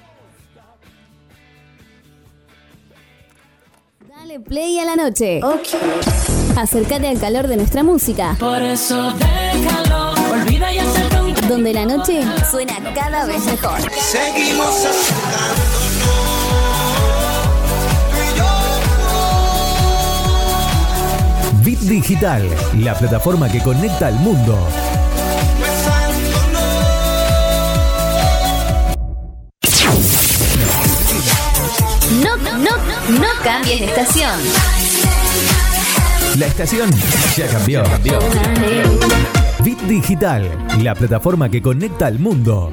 [4.08, 5.40] Dale play a la noche.
[6.56, 8.36] Acércate al calor de nuestra música.
[8.38, 13.80] Por eso déjalo, olvida y acerca un Donde la noche suena cada vez mejor.
[13.92, 14.86] Seguimos
[21.64, 22.42] Bit Digital,
[22.78, 24.58] la plataforma que conecta al mundo.
[33.44, 34.40] Cambies de estación.
[36.38, 36.90] La estación
[37.36, 37.82] ya cambió.
[39.62, 42.72] Bit Digital, la plataforma que conecta al mundo.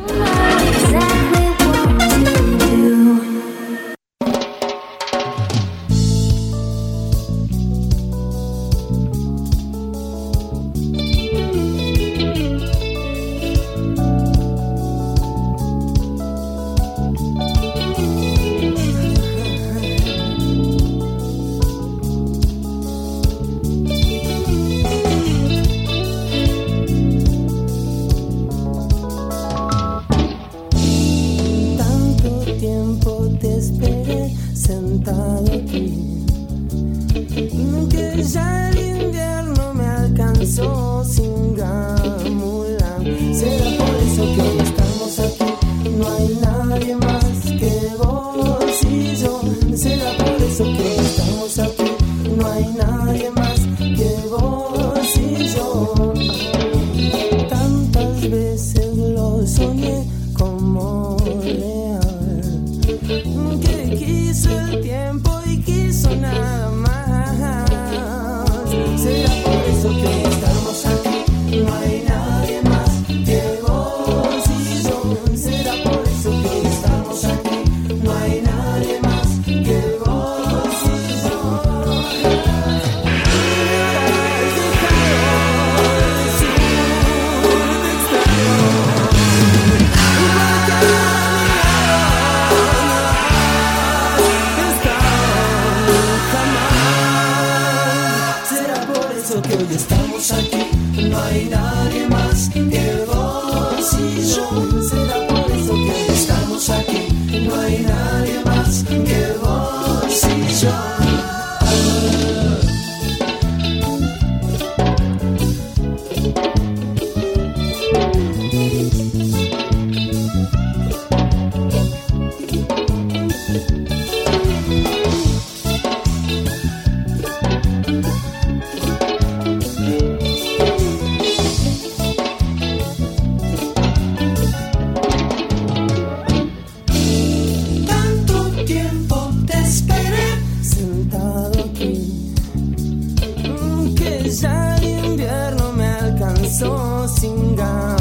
[147.21, 148.00] single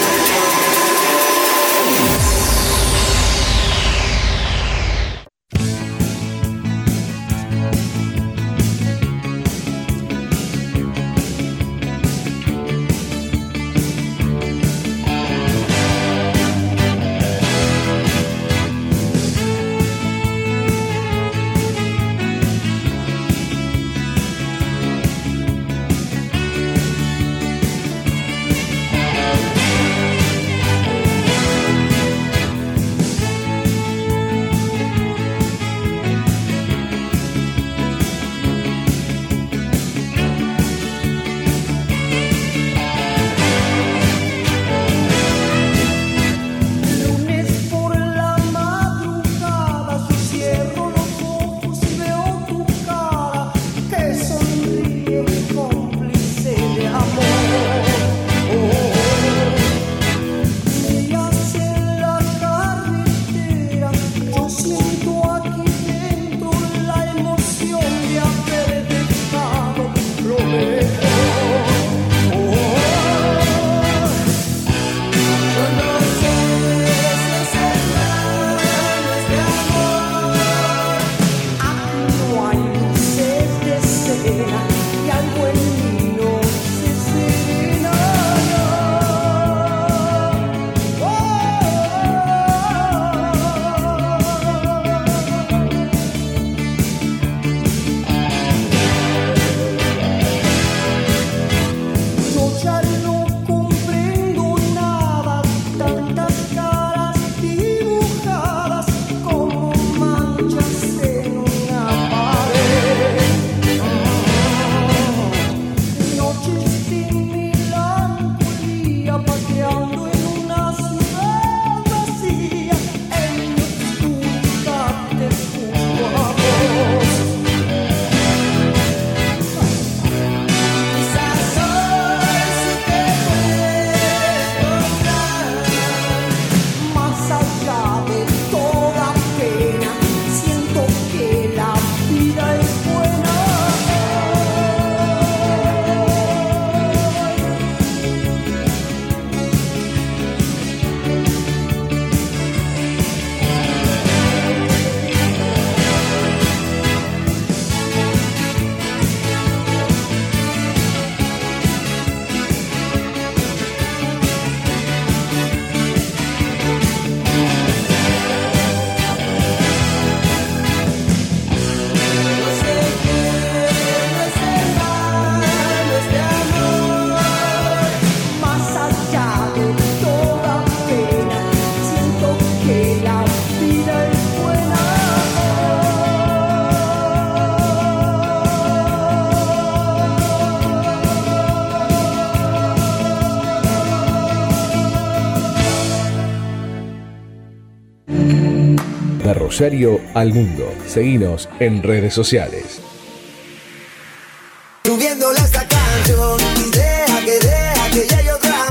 [199.61, 200.73] Rosario al mundo.
[200.87, 202.81] Seguinos en redes sociales.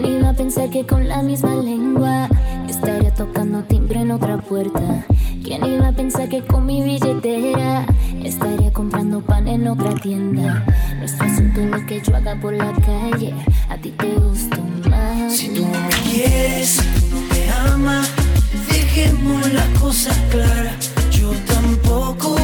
[0.00, 2.26] ¿Quién iba a pensar que con la misma lengua
[2.66, 5.04] estaría tocando timbre en otra puerta?
[5.44, 7.84] ¿Quién iba a pensar que con mi billetera
[8.24, 10.64] estaría comprando pan en otra tienda?
[10.98, 13.34] Nuestro asunto es lo que yo haga por la calle.
[13.68, 14.56] A ti te gusta
[14.88, 15.36] más.
[15.36, 17.16] Si tú me quieres, si tú
[17.76, 18.00] me
[18.72, 20.90] dejemos las cosas claras.
[21.10, 22.39] Yo tampoco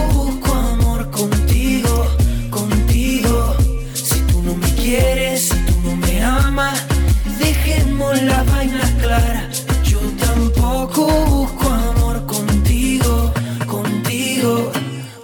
[8.17, 9.65] con las vainas claras.
[9.85, 13.33] Yo tampoco busco amor contigo,
[13.67, 14.73] contigo.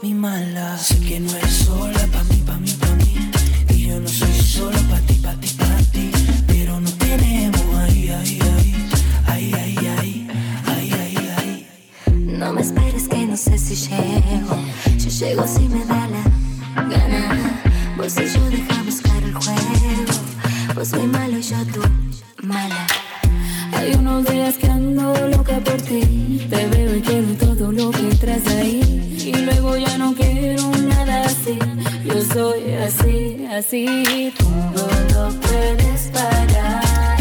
[0.02, 3.30] Mi mala, sé que no es sola pa' mí, pa' mí, pa' mí.
[3.70, 6.10] Y yo no soy solo pa' ti, pa' ti, pa' ti.
[6.46, 8.88] Pero no tenemos ahí, ahí, ahí.
[9.26, 10.28] Ahí, ahí, ahí.
[10.66, 11.66] Ahí, ahí, ahí.
[12.40, 14.56] No me esperes que no sé si llego.
[14.98, 16.24] Yo llego si me da la
[16.90, 17.62] gana.
[17.96, 20.12] Vos y yo dejamos claro el juego.
[20.74, 22.01] Vos muy malo y yo tú.
[23.72, 26.46] Hay unos días que ando loca por ti.
[26.50, 29.16] Te veo y quiero todo lo que traes ahí.
[29.24, 31.58] Y luego ya no quiero nada así.
[32.04, 34.34] Yo soy así, así.
[34.38, 37.16] Tú no lo puedes parar.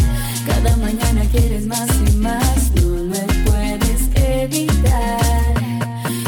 [0.46, 2.72] Cada mañana quieres más y más.
[2.76, 5.54] No me puedes evitar.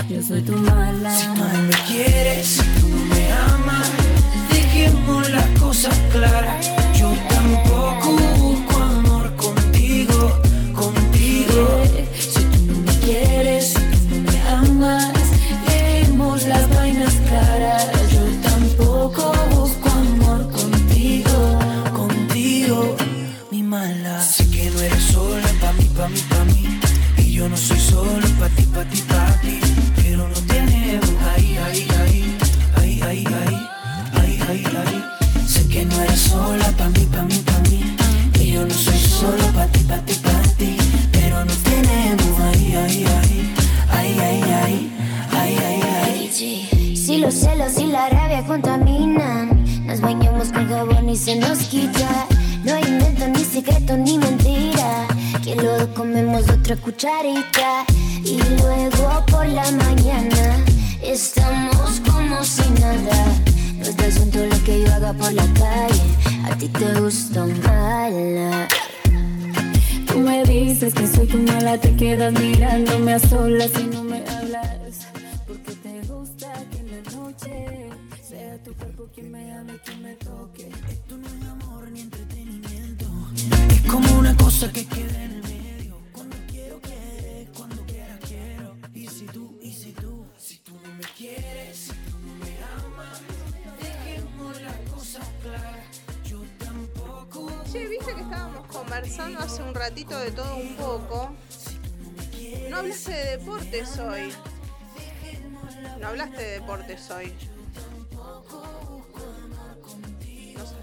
[0.09, 1.17] Yo soy tu mala.
[1.17, 3.89] Si tú no me quieres, si tú no me amas,
[4.49, 6.92] dejemos las cosas claras.
[56.63, 57.85] Otra cucharita.
[58.23, 60.63] Y luego por la mañana
[61.01, 63.25] estamos como si nada.
[63.77, 66.01] No es asunto lo que yo haga por la calle.
[66.45, 68.67] A ti te gusta mala.
[70.07, 74.23] Tú me dices que soy tu mala, te quedas mirándome a solas y no me
[74.25, 75.09] hablas.
[75.45, 77.89] Porque te gusta que en la noche
[78.25, 80.69] sea tu cuerpo quien me hable, quien me toque.
[80.89, 83.05] Esto no es amor ni entretenimiento.
[83.69, 85.32] Es como una cosa que queda en
[98.71, 101.33] conversando hace un ratito de todo un poco.
[102.69, 104.33] No hablaste de deportes hoy.
[105.99, 107.33] No hablaste de deportes hoy.
[110.55, 110.75] No sé.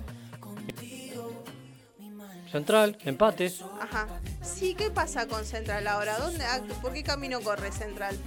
[2.51, 3.53] Central, empate.
[3.81, 4.07] Ajá.
[4.43, 6.19] Sí, ¿qué pasa con Central ahora?
[6.19, 6.45] ¿Dónde,
[6.83, 8.19] ¿Por qué camino corre Central?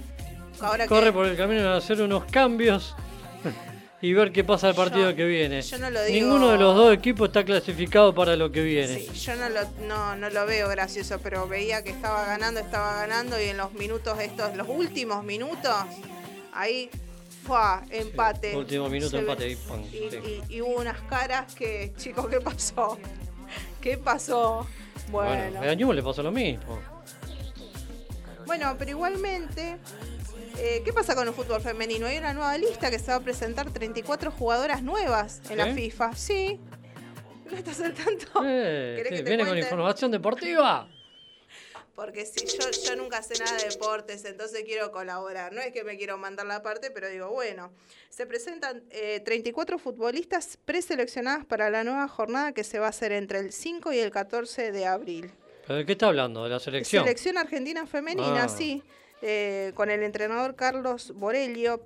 [0.60, 2.94] Ahora Corre que por el camino de hacer unos cambios
[4.02, 5.62] y ver qué pasa el partido Yo- que viene.
[5.62, 8.98] yo no lo digo- Ninguno de los dos equipos está clasificado para lo que viene.
[8.98, 12.94] Sí, yo no lo, no, no lo veo gracioso, pero veía que estaba ganando, estaba
[12.96, 15.72] ganando y en los minutos estos, los últimos minutos,
[16.52, 16.90] ahí
[17.46, 17.58] fue
[17.90, 18.56] empate.
[18.56, 20.42] último minuto, empate, y, sí.
[20.48, 22.98] y- y hubo unas caras que, chicos, ¿qué pasó?
[23.80, 24.66] ¿Qué pasó?
[25.10, 26.78] Bueno, Bueno, a Newell's le pasó lo mismo.
[28.46, 29.76] bueno, pero igualmente,
[30.58, 32.06] eh, ¿qué pasa con el fútbol femenino?
[32.06, 35.74] Hay una nueva lista que se va a presentar 34 jugadoras nuevas en la.
[35.74, 36.14] FIFA.
[36.14, 36.60] Sí.
[37.50, 38.26] ¿No estás al tanto?
[38.44, 39.66] Eh, ¿Querés que te ¿Viene con cuente?
[39.66, 40.88] información deportiva?
[41.94, 45.52] Porque si yo, yo nunca sé nada de deportes, entonces quiero colaborar.
[45.52, 47.70] No es que me quiero mandar la parte, pero digo, bueno,
[48.08, 53.12] se presentan eh, 34 futbolistas preseleccionadas para la nueva jornada que se va a hacer
[53.12, 55.30] entre el 5 y el 14 de abril.
[55.68, 56.42] ¿Pero ¿De qué está hablando?
[56.42, 57.04] ¿De la selección?
[57.04, 58.48] Selección argentina femenina, Ah.
[58.48, 58.82] sí,
[59.22, 61.82] eh, con el entrenador Carlos Borelio.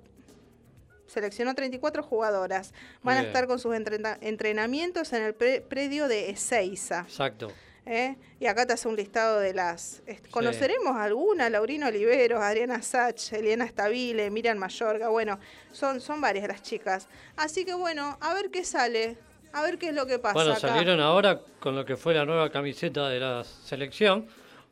[1.07, 2.73] Seleccionó 34 jugadoras.
[3.01, 6.99] Van a estar con sus entrena- entrenamientos en el pre- predio de Ezeiza.
[7.07, 7.51] Exacto.
[7.87, 8.15] ¿eh?
[8.39, 10.03] Y acá te hace un listado de las.
[10.29, 11.49] ¿Conoceremos alguna?
[11.49, 15.09] Laurino Oliveros, Adriana Sach, Eliana Stabile, Miriam Mayorga.
[15.09, 15.39] Bueno,
[15.71, 17.07] son, son varias las chicas.
[17.37, 19.17] Así que bueno, a ver qué sale.
[19.51, 20.35] A ver qué es lo que pasa.
[20.35, 20.59] Bueno, acá.
[20.59, 24.27] salieron ahora con lo que fue la nueva camiseta de la selección.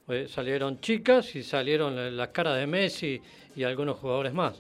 [0.10, 3.22] Eh, salieron chicas y salieron la- las caras de Messi
[3.56, 4.56] y algunos jugadores más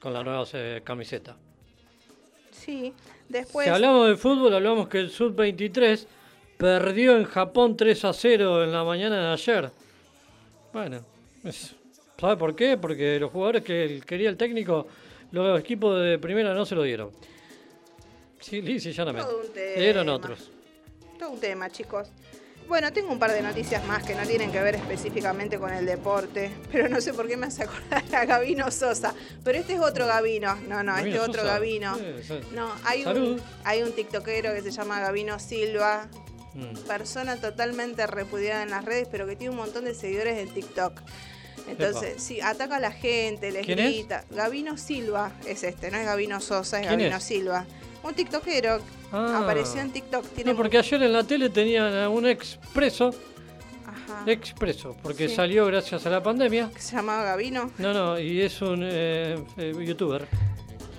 [0.00, 1.36] con la nueva eh, camiseta.
[2.50, 2.92] Sí,
[3.28, 3.66] después.
[3.66, 6.06] Si hablamos de fútbol, hablamos que el Sub-23
[6.56, 9.70] perdió en Japón 3 a 0 en la mañana de ayer.
[10.72, 11.04] Bueno,
[12.20, 12.76] ¿sabe por qué?
[12.76, 14.86] Porque los jugadores que quería el técnico,
[15.30, 17.10] los equipos de primera no se lo dieron.
[18.40, 19.28] Sí, llanamente.
[19.30, 20.16] Todo un Le dieron tema.
[20.16, 20.50] otros.
[21.18, 22.08] Todo un tema, chicos.
[22.68, 25.84] Bueno, tengo un par de noticias más que no tienen que ver específicamente con el
[25.84, 29.14] deporte, pero no sé por qué me hace acordar a Gabino Sosa.
[29.44, 30.56] Pero este es otro Gabino.
[30.68, 31.54] No, no, este es otro Sosa.
[31.54, 31.98] Gabino.
[32.52, 33.32] No, hay Salud.
[33.34, 36.08] un, hay un tiktokero que se llama Gabino Silva,
[36.54, 36.76] Mm.
[36.86, 41.00] persona totalmente repudiada en las redes, pero que tiene un montón de seguidores en TikTok.
[41.66, 44.24] Entonces, sí, ataca a la gente, les grita.
[44.30, 47.24] Gabino Silva es este, no es Gabino Sosa, es ¿Quién Gabino es?
[47.24, 47.64] Silva.
[48.04, 48.80] Un tiktokero
[49.12, 49.40] Ah.
[49.42, 50.24] apareció en TikTok.
[50.30, 53.10] Tiene No, porque ayer en la tele tenían a un expreso,
[53.86, 54.22] Ajá.
[54.26, 55.34] expreso, porque Sí.
[55.36, 56.70] salió gracias a la pandemia.
[56.74, 57.70] que se llamaba Gabino.
[57.78, 60.26] No, no, y es un eh, eh, youtuber.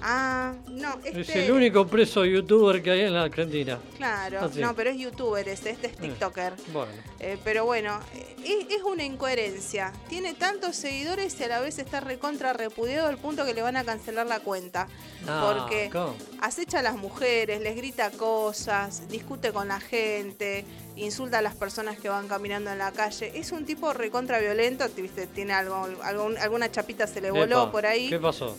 [0.06, 1.22] Ah, no, este.
[1.22, 3.80] Es el único preso youtuber que hay en la Argentina.
[3.96, 6.54] Claro, Ah, no, pero es youtuber, este, este es TikToker.
[6.74, 6.92] Bueno,
[7.22, 8.36] Eh, pero bueno, eh,
[8.70, 9.94] es, es una incoherencia.
[10.10, 13.78] Tiene tantos seguidores y a la vez está recontra repudiado al punto que le van
[13.78, 14.90] a cancelar la cuenta.
[15.26, 16.16] No, porque ¿cómo?
[16.42, 20.66] acecha a las mujeres, les grita cosas, discute con la gente,
[20.98, 23.32] insulta a las personas que van caminando en la calle.
[23.36, 25.28] Es un tipo recontra violento, ¿viste?
[25.28, 28.10] tiene algo, algún- alguna chapita se le voló Epa, por ahí.
[28.10, 28.58] ¿Qué pasó?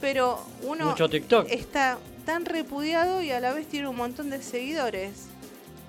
[0.00, 1.46] Pero uno Mucho TikTok.
[1.50, 5.12] está tan repudiado y a la vez tiene un montón de seguidores.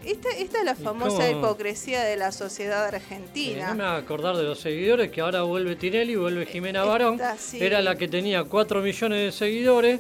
[0.05, 3.70] Esta, esta es la ¿Y famosa hipocresía de la sociedad Eh, argentina.
[3.70, 7.16] no me va a acordar de los seguidores que ahora vuelve Tinelli, vuelve Jimena Barón.
[7.16, 7.62] Esta sí.
[7.62, 9.99] Era la que tenía 4 millones de seguidores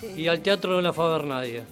[0.00, 0.08] Sí.
[0.16, 1.62] y al teatro no la fue a ver nadie.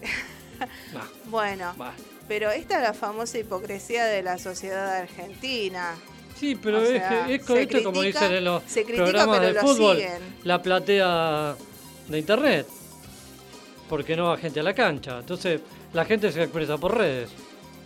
[0.92, 1.94] Nah, Bueno, bah.
[2.28, 5.94] pero esta es la famosa hipocresía de la sociedad argentina.
[6.40, 9.54] Sí, pero O es, sea, es esto como dicen en los se critica, programas de
[9.54, 10.22] fútbol, siguen.
[10.44, 11.54] la platea
[12.08, 12.66] de internet.
[13.90, 15.18] Porque no va gente a la cancha.
[15.18, 15.60] Entonces
[15.92, 17.28] la gente se expresa por redes.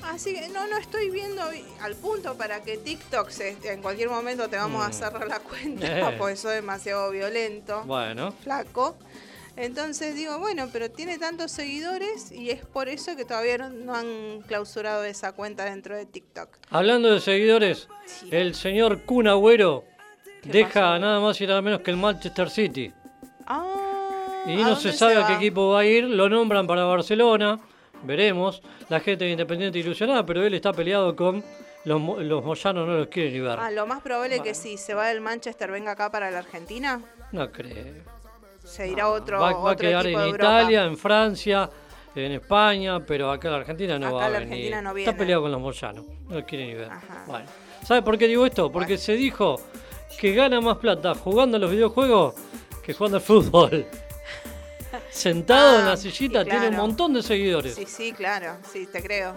[0.02, 4.10] Así que no, no estoy viendo vi- al punto para que TikTok se, en cualquier
[4.10, 4.92] momento te vamos a Mm.
[4.92, 6.04] cerrar la cuenta, Eh.
[6.18, 7.82] porque eso es demasiado violento.
[7.86, 8.96] Bueno, flaco.
[9.56, 13.94] Entonces digo, bueno, pero tiene tantos seguidores y es por eso que todavía no, no
[13.94, 16.48] han clausurado esa cuenta dentro de TikTok.
[16.70, 18.28] hablando de seguidores, Sí.
[18.32, 19.84] el señor Kun Agüero
[20.42, 20.98] ¿Qué deja pasó?
[20.98, 22.92] nada más y nada menos que el Manchester City.
[23.46, 26.84] Ah, Y ¿a no se sabe a qué equipo va a ir, lo nombran para
[26.84, 27.60] Barcelona,
[28.02, 28.60] veremos.
[28.88, 31.42] La gente de Independiente ilusionada, pero él está peleado con
[31.84, 33.58] los, los moyanos, no los quieren ni ver.
[33.58, 37.00] Ah, lo más probable que si se va del Manchester venga acá para la Argentina,
[37.32, 38.13] No creo.
[38.74, 40.28] Se irá otro, va, va a otro quedar en de.
[40.30, 41.70] Italia, en Francia,
[42.14, 44.74] en España, pero acá en la Argentina no Acá va a la venir.
[44.96, 46.88] Está peleado con los moyanos, no los quiere ni ver.
[47.26, 47.46] Bueno,
[47.84, 48.70] ¿sabe por qué digo esto?
[48.72, 49.60] Porque se dijo
[50.18, 52.34] que gana más plata jugando a los videojuegos
[52.84, 53.86] que jugando al fútbol.
[55.10, 57.74] Sentado en Ah, la sillita y tiene un montón de seguidores.
[57.74, 59.34] Sí, sí, claro, sí, te creo.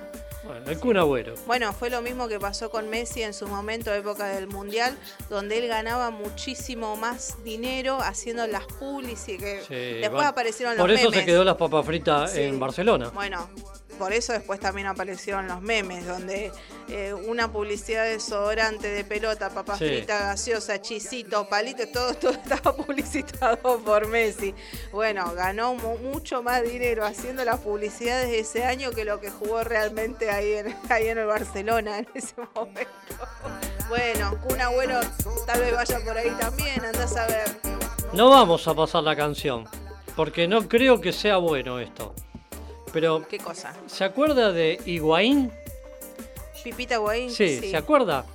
[0.47, 1.33] Bueno, el Kun Agüero.
[1.45, 4.97] Bueno, fue lo mismo que pasó con Messi en su momento, época del Mundial,
[5.29, 10.75] donde él ganaba muchísimo más dinero haciendo las publis y que Sí, después bueno, aparecieron
[10.75, 11.19] los Por eso memes.
[11.19, 12.41] se quedó las papas fritas Sí.
[12.41, 13.09] en Barcelona.
[13.13, 13.49] Bueno,
[13.97, 16.51] por eso después también aparecieron los memes, donde
[16.89, 19.85] eh, una publicidad de desodorante, de pelota, papa Sí.
[19.87, 24.53] frita, gaseosa, chisito, palito, todo, todo estaba publicitado por Messi.
[24.91, 29.29] Bueno, ganó mu- mucho más dinero haciendo las publicidades de ese año que lo que
[29.31, 32.89] jugó realmente ahí en, ahí en el Barcelona en ese momento.
[33.89, 34.99] Bueno, Kun Agüero
[35.45, 37.45] tal vez vaya por ahí también, andás a ver.
[38.13, 39.65] No vamos a pasar la canción,
[40.15, 42.13] porque no creo que sea bueno esto.
[42.93, 43.73] Pero, ¿Qué cosa?
[43.87, 45.51] ¿se acuerda de Higuaín?
[46.63, 47.29] Pipita Guaín.
[47.31, 48.25] Sí, ¿se acuerda?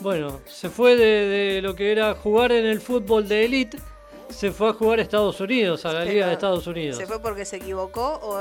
[0.00, 3.78] Bueno, se fue de, de lo que era jugar en el fútbol de élite,
[4.30, 6.96] se fue a jugar a Estados Unidos, a la Liga de Estados Unidos.
[6.96, 8.38] ¿Se fue porque se equivocó o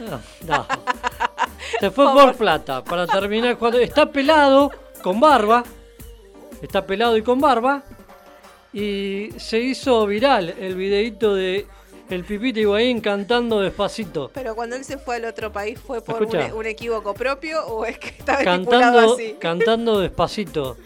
[0.00, 0.66] No, no.
[1.80, 4.70] Se fue por plata, para terminar cuando está pelado,
[5.02, 5.64] con barba,
[6.62, 7.82] está pelado y con barba,
[8.72, 11.66] y se hizo viral el videito de
[12.10, 14.30] el Pipita Higuaín cantando despacito.
[14.32, 17.98] Pero cuando él se fue al otro país, ¿fue por un, equívoco propio o es
[17.98, 19.36] que estaba Cantando, así?
[19.38, 20.76] cantando despacito.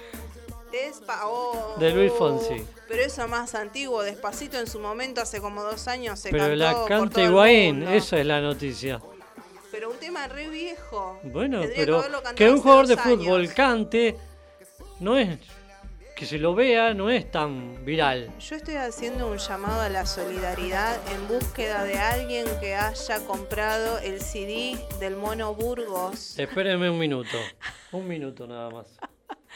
[0.73, 2.65] Despa- oh, De Luis Fonsi.
[2.89, 6.57] Pero eso más antiguo, despacito en su momento, hace como dos años se Pero cantó
[6.57, 9.01] la canta Higuaín, esa es la noticia.
[9.71, 11.21] Pero un tema re viejo.
[11.23, 12.05] Bueno, Tendría pero
[12.35, 14.17] que un jugador de fútbol cante,
[14.99, 15.39] no es.
[16.21, 18.31] Que se lo vea, no es tan viral.
[18.39, 23.99] Yo estoy haciendo un llamado a la solidaridad en búsqueda de alguien que haya comprado
[24.01, 26.39] el CD del Mono Burgos.
[26.39, 27.39] Espérenme un minuto.
[27.93, 28.99] Un minuto nada más.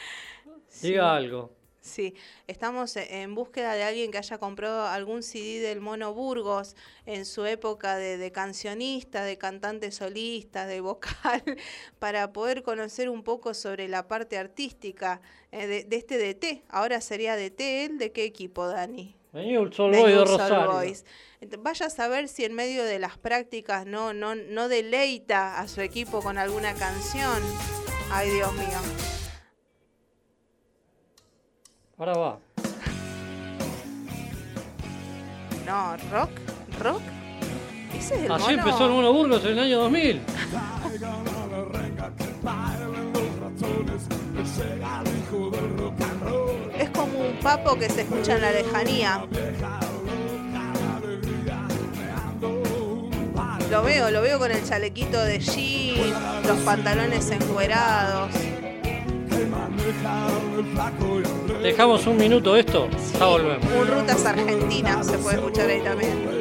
[0.81, 1.51] Diga algo.
[1.85, 2.15] Sí,
[2.47, 6.75] estamos e- en búsqueda de alguien que haya comprado algún CD del Mono Burgos
[7.05, 11.43] en su época de, de cancionista, de cantante solista, de vocal,
[11.99, 15.21] para poder conocer un poco sobre la parte artística
[15.51, 16.63] eh, de, de este DT.
[16.69, 19.15] Ahora sería DT, ¿él de qué equipo, Dani?
[19.91, 20.65] De Rosario.
[21.59, 25.81] Vaya a saber si en medio de las prácticas no, no, no deleita a su
[25.81, 27.43] equipo con alguna canción.
[28.11, 29.24] Ay, Dios mío.
[31.97, 32.39] Ahora va.
[35.65, 36.29] No, rock,
[36.81, 37.01] rock.
[37.97, 38.57] Ese es el Así mono.
[38.59, 40.21] empezó el Mono Burgos en el año 2000.
[46.77, 49.25] Es como un papo que se escucha en la lejanía.
[53.71, 58.31] Lo veo, lo veo con el chalequito de jean, los pantalones encuerados.
[61.65, 62.87] Dejamos un minuto esto,
[63.19, 63.65] ya volvemos.
[63.75, 66.34] Un rutas argentina se puede escuchar ahí también.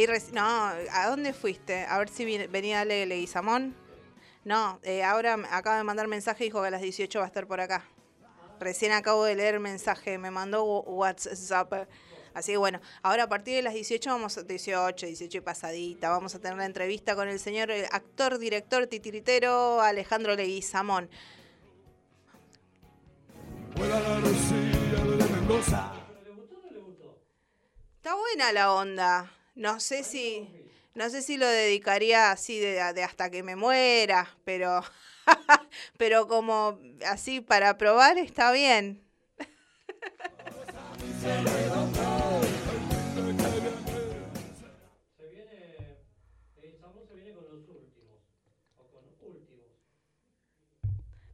[0.00, 0.40] Ahí reci- no,
[0.92, 1.84] ¿a dónde fuiste?
[1.84, 3.74] A ver si venía Ale Leguizamón.
[4.46, 7.28] No, eh, ahora acaba de mandar mensaje y dijo que a las 18 va a
[7.28, 7.84] estar por acá.
[8.60, 11.86] Recién acabo de leer mensaje, me mandó WhatsApp.
[12.32, 16.08] Así que bueno, ahora a partir de las 18 vamos a 18, 18 y pasadita,
[16.08, 21.10] vamos a tener la entrevista con el señor eh, actor, director, titiritero Alejandro Leguizamón.
[27.96, 29.30] Está buena la onda.
[29.54, 30.48] No sé si
[30.94, 34.82] no sé si lo dedicaría así de, de hasta que me muera, pero
[35.98, 39.02] pero como así para probar está bien.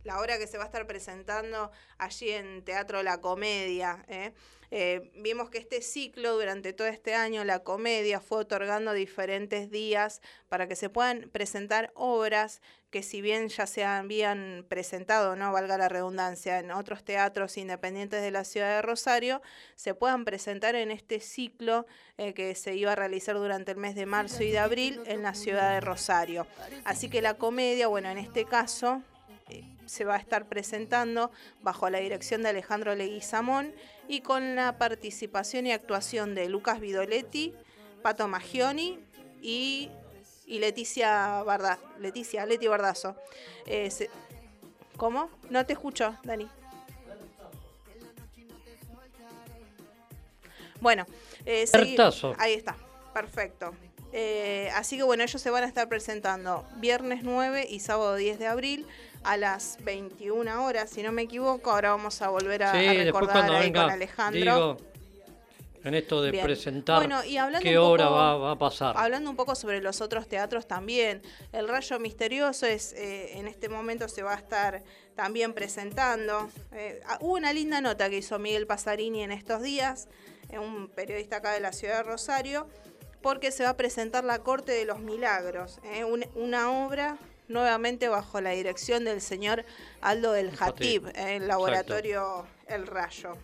[0.06, 4.04] La obra que se va a estar presentando allí en Teatro La Comedia.
[4.08, 4.32] ¿eh?
[4.70, 10.20] Eh, vimos que este ciclo durante todo este año, la comedia, fue otorgando diferentes días
[10.48, 15.76] para que se puedan presentar obras que si bien ya se habían presentado, no valga
[15.76, 19.42] la redundancia, en otros teatros independientes de la ciudad de Rosario,
[19.74, 21.86] se puedan presentar en este ciclo
[22.16, 25.22] eh, que se iba a realizar durante el mes de marzo y de abril en
[25.22, 26.46] la ciudad de Rosario.
[26.84, 29.02] Así que la comedia, bueno, en este caso
[29.86, 31.30] se va a estar presentando
[31.62, 33.72] bajo la dirección de Alejandro Leguizamón
[34.08, 37.54] y con la participación y actuación de Lucas Vidoletti,
[38.02, 38.98] Pato Magioni
[39.42, 39.90] y,
[40.46, 43.14] y Leticia Barda, Leticia, Leti Bardazo.
[43.66, 44.10] Eh, se-
[44.96, 45.30] ¿Cómo?
[45.50, 46.48] No te escucho, Dani.
[50.80, 51.06] Bueno,
[51.46, 51.66] eh,
[52.38, 52.76] ahí está,
[53.14, 53.74] perfecto.
[54.12, 58.38] Eh, así que bueno, ellos se van a estar presentando viernes 9 y sábado 10
[58.38, 58.86] de abril
[59.26, 61.70] a las 21 horas, si no me equivoco.
[61.70, 64.40] Ahora vamos a volver a, Sí, a recordar ahí venga, con Alejandro.
[64.40, 64.76] digo,
[65.84, 66.44] en esto de Bien.
[66.44, 68.96] presentar Bueno, y hablando qué poco- va, va a pasar.
[68.98, 71.22] Hablando un poco sobre los otros teatros también,
[71.52, 74.82] El Rayo Misterioso es eh, en este momento se va a estar
[75.14, 76.48] también presentando.
[76.72, 80.08] Eh, ah, hubo una linda nota que hizo Miguel Pasarini en estos días,
[80.50, 82.66] eh, un periodista acá de la ciudad de Rosario,
[83.22, 87.16] porque se va a presentar La Corte de los Milagros, eh, un- una obra
[87.48, 89.64] nuevamente bajo la dirección del señor
[90.00, 93.36] Aldo del Jatib, eh, el laboratorio El Rayo.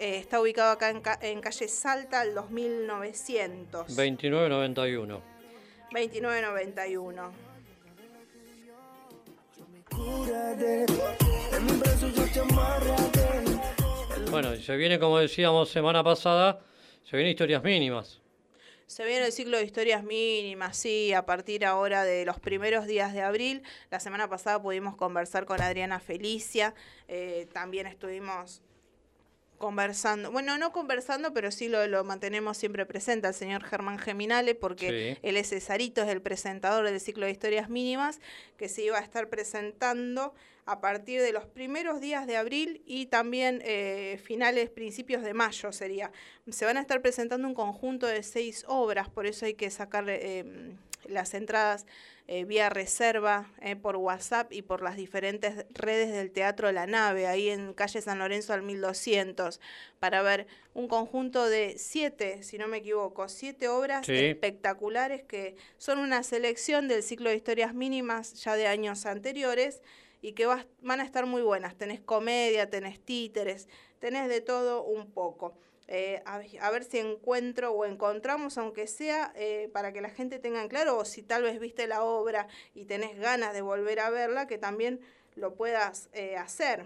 [0.00, 3.96] Eh, está ubicado acá en, ca- en calle Salta, al 2900.
[3.96, 5.20] 29.91.
[5.92, 7.32] 2991.
[14.30, 16.60] Bueno, se viene, como decíamos semana pasada,
[17.04, 18.20] se viene historias mínimas.
[18.88, 23.12] Se viene el ciclo de historias mínimas, sí, a partir ahora de los primeros días
[23.12, 23.62] de abril.
[23.90, 26.74] La semana pasada pudimos conversar con Adriana Felicia,
[27.06, 28.62] eh, también estuvimos
[29.58, 34.54] conversando, bueno, no conversando, pero sí lo, lo mantenemos siempre presente al señor Germán Geminale,
[34.54, 35.20] porque Sí.
[35.22, 38.20] él es Cesarito, es el presentador del ciclo de historias mínimas,
[38.56, 40.32] que se iba a estar presentando
[40.64, 45.72] a partir de los primeros días de abril y también eh, finales, principios de mayo
[45.72, 46.12] sería.
[46.50, 50.04] Se van a estar presentando un conjunto de seis obras, por eso hay que sacar
[50.08, 50.44] eh,
[51.08, 51.86] las entradas
[52.30, 57.26] eh, vía reserva eh, por WhatsApp y por las diferentes redes del Teatro La Nave,
[57.26, 59.60] ahí en calle San Lorenzo al 1200,
[59.98, 64.14] para ver un conjunto de siete, si no me equivoco, siete obras Sí.
[64.16, 69.80] espectaculares que son una selección del ciclo de historias mínimas ya de años anteriores
[70.20, 71.76] y que vas- van a estar muy buenas.
[71.76, 73.68] Tenés comedia, tenés títeres,
[74.00, 75.56] tenés de todo un poco.
[75.88, 76.38] Eh, a,
[76.70, 80.98] ver- si encuentro o encontramos, aunque sea eh, para que la gente tenga en claro,
[80.98, 84.58] o si tal vez viste la obra y tenés ganas de volver a verla, que
[84.58, 85.00] también
[85.34, 86.84] lo puedas eh, hacer.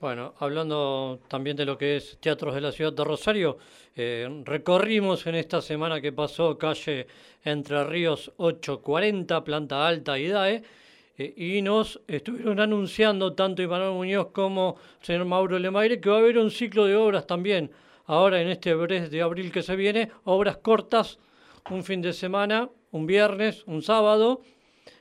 [0.00, 3.58] Bueno, hablando también de lo que es teatros de la ciudad de Rosario,
[4.44, 7.06] recorrimos en esta semana que pasó calle
[7.44, 10.62] Entre Ríos 840, planta alta IDAE,
[11.20, 16.16] eh, y nos estuvieron anunciando tanto Iván Muñoz como el señor Mauro Lemaire que va
[16.16, 17.70] a haber un ciclo de obras también,
[18.06, 21.18] ahora en este de abril que se viene, obras cortas,
[21.68, 24.40] un fin de semana, un viernes, un sábado.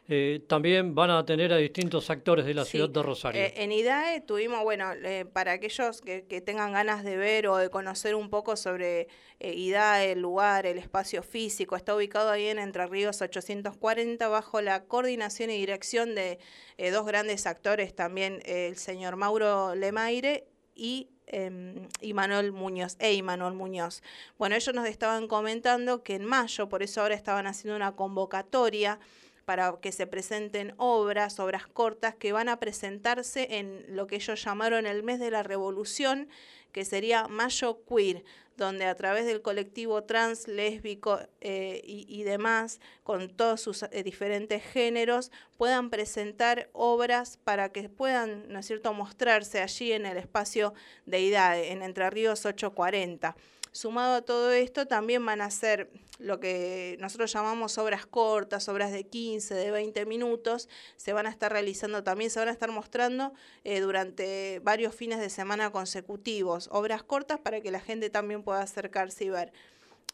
[0.10, 3.42] Eh, también van a tener a distintos actores de la Sí, ciudad de Rosario.
[3.42, 7.58] eh, en IDAE tuvimos, bueno, eh, para aquellos que, que tengan ganas de ver o
[7.58, 9.08] de conocer un poco sobre
[9.40, 14.84] IDAE, el lugar, el espacio físico, está ubicado ahí en Entre Ríos 840 bajo la
[14.86, 16.40] coordinación y dirección de
[16.92, 24.02] dos grandes actores también, el señor Mauro Lemaire y eh, Imanol Muñoz, e Imanol Muñoz.
[24.38, 29.00] Bueno, ellos nos estaban comentando que en mayo, por eso ahora estaban haciendo una convocatoria
[29.50, 34.44] para que se presenten obras, obras cortas que van a presentarse en lo que ellos
[34.44, 36.30] llamaron el mes de la revolución,
[36.72, 38.24] que sería Mayo Queer,
[38.58, 44.62] donde a través del colectivo trans, lésbico eh, y, demás, con todos sus eh, diferentes
[44.62, 50.76] géneros, puedan presentar obras para que puedan, ¿no es cierto?, mostrarse allí en el espacio
[51.08, 53.36] de IDAE, en Entre Ríos 840.
[53.72, 58.92] Sumado a todo esto, también van a ser lo que nosotros llamamos obras cortas, obras
[58.92, 60.68] de 15, de 20 minutos,
[60.98, 65.20] se van a estar realizando también, se van a estar mostrando eh, durante varios fines
[65.20, 69.54] de semana consecutivos, obras cortas para que la gente también pueda acercarse y ver.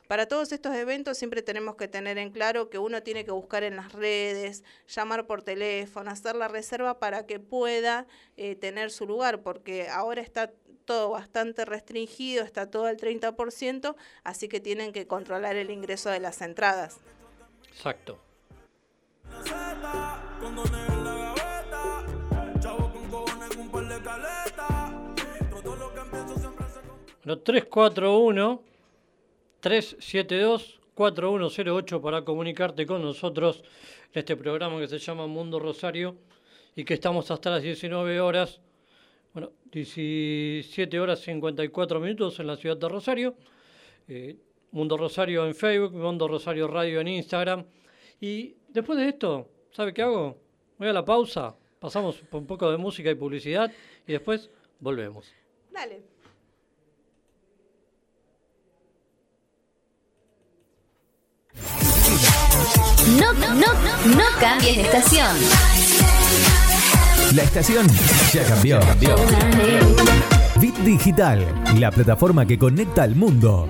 [0.07, 3.63] Para todos estos eventos siempre tenemos que tener en claro que uno tiene que buscar
[3.63, 8.05] en las redes, llamar por teléfono, hacer la reserva para que pueda
[8.37, 10.51] eh, tener su lugar, porque ahora está
[10.85, 16.19] todo bastante restringido, está todo al 30%, así que tienen que controlar el ingreso de
[16.19, 16.97] las entradas.
[17.69, 18.19] Exacto.
[27.23, 28.74] Bueno, 341
[29.65, 33.63] 372 4108 para comunicarte con nosotros
[34.13, 36.17] en este programa que se llama Mundo Rosario
[36.75, 38.61] y que estamos hasta las 19 horas,
[39.33, 43.35] bueno, 17 horas 54 minutos en la ciudad de Rosario.
[44.07, 44.37] Eh,
[44.69, 47.65] Mundo Rosario en Facebook, Mundo Rosario Radio en Instagram.
[48.21, 50.37] Y después de esto, ¿sabe qué hago?
[50.77, 53.71] Voy a la pausa, pasamos un poco de música y publicidad
[54.05, 55.33] y después volvemos.
[55.71, 56.14] Dale.
[63.07, 65.37] No, no, no cambies de estación.
[67.35, 67.85] La estación
[68.33, 68.79] ya cambió.
[70.59, 71.45] Bit Digital,
[71.77, 73.69] la plataforma que conecta al mundo.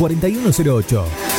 [0.00, 1.29] 4108.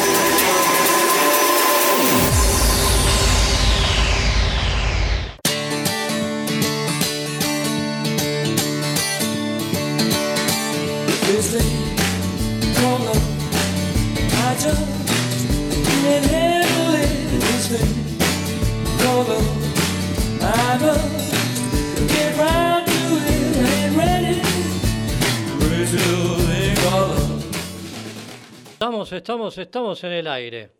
[29.21, 30.71] Estamos, estamos, en el aire.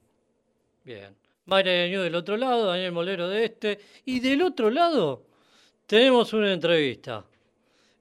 [0.83, 1.15] Bien.
[1.45, 3.79] Mayra Ñú del otro lado, Daniel Molero de este.
[4.03, 5.21] Y del otro lado
[5.85, 7.23] tenemos una entrevista.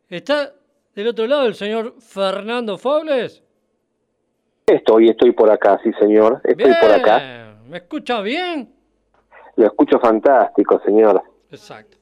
[0.09, 0.51] Está
[0.95, 3.43] del otro lado el señor Fernando Faules.
[4.67, 6.77] Estoy, estoy por acá, sí señor, estoy Bien.
[6.81, 7.59] por acá.
[7.67, 8.73] ¿Me escucha bien?
[9.57, 11.23] Lo escucho fantástico, señor.
[11.51, 11.99] Exacto.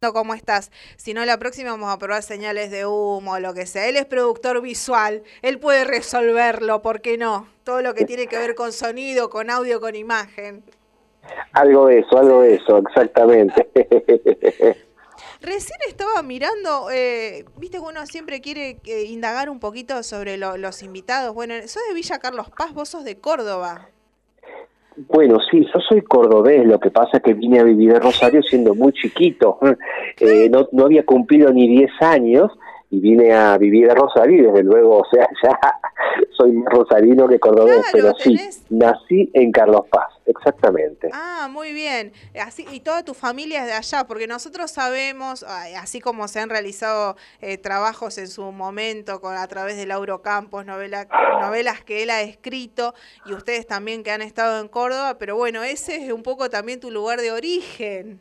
[0.00, 0.70] ¿Cómo estás?
[0.96, 3.88] Si no, la próxima vamos a probar señales de humo lo que sea.
[3.88, 7.48] Él es productor visual, él puede resolverlo, ¿por qué no?
[7.64, 10.62] Todo lo que tiene que ver con sonido, con audio, con imagen.
[11.52, 13.66] Algo de eso, algo de eso, exactamente.
[15.40, 20.58] Recién estaba mirando, eh, viste que uno siempre quiere eh, indagar un poquito sobre lo-
[20.58, 21.34] los invitados.
[21.34, 23.88] Bueno, sos de Villa Carlos Paz, vos sos de Córdoba.
[24.96, 28.42] Bueno, sí, yo soy cordobés, lo que pasa es que vine a vivir en Rosario
[28.42, 29.58] siendo muy chiquito.
[30.18, 32.50] Eh, no, no había cumplido ni 10 años
[32.90, 35.58] y vine a vivir en Rosario y desde luego, o sea, ya
[36.36, 38.38] soy más rosarino que cordobés, Claro, pero sí,
[38.70, 41.10] nací en Carlos Paz, exactamente.
[41.12, 42.12] Ah, muy bien.
[42.40, 46.50] Así y toda tu familia es de allá, porque nosotros sabemos, así como se han
[46.50, 51.08] realizado eh, trabajos en su momento con a través de Lauro Campos, novela,
[51.40, 55.62] novelas que él ha escrito y ustedes también que han estado en Córdoba, pero bueno,
[55.62, 58.20] ese es un poco también tu lugar de origen.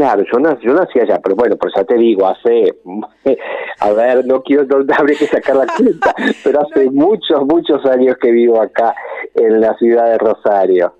[0.00, 2.74] Claro, yo nací, yo nací allá, pero bueno, pues ya te digo, hace,
[3.80, 8.16] a ver, no quiero, no, habría que sacar la cuenta, pero hace muchos, muchos años
[8.18, 8.94] que vivo acá
[9.34, 10.94] en la ciudad de Rosario,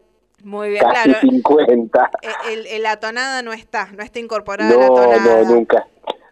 [0.45, 1.21] Muy bien, casi claro.
[1.31, 2.11] 50.
[2.21, 5.87] eh, El, el- la tonada no está, no está incorporada No, no, nunca,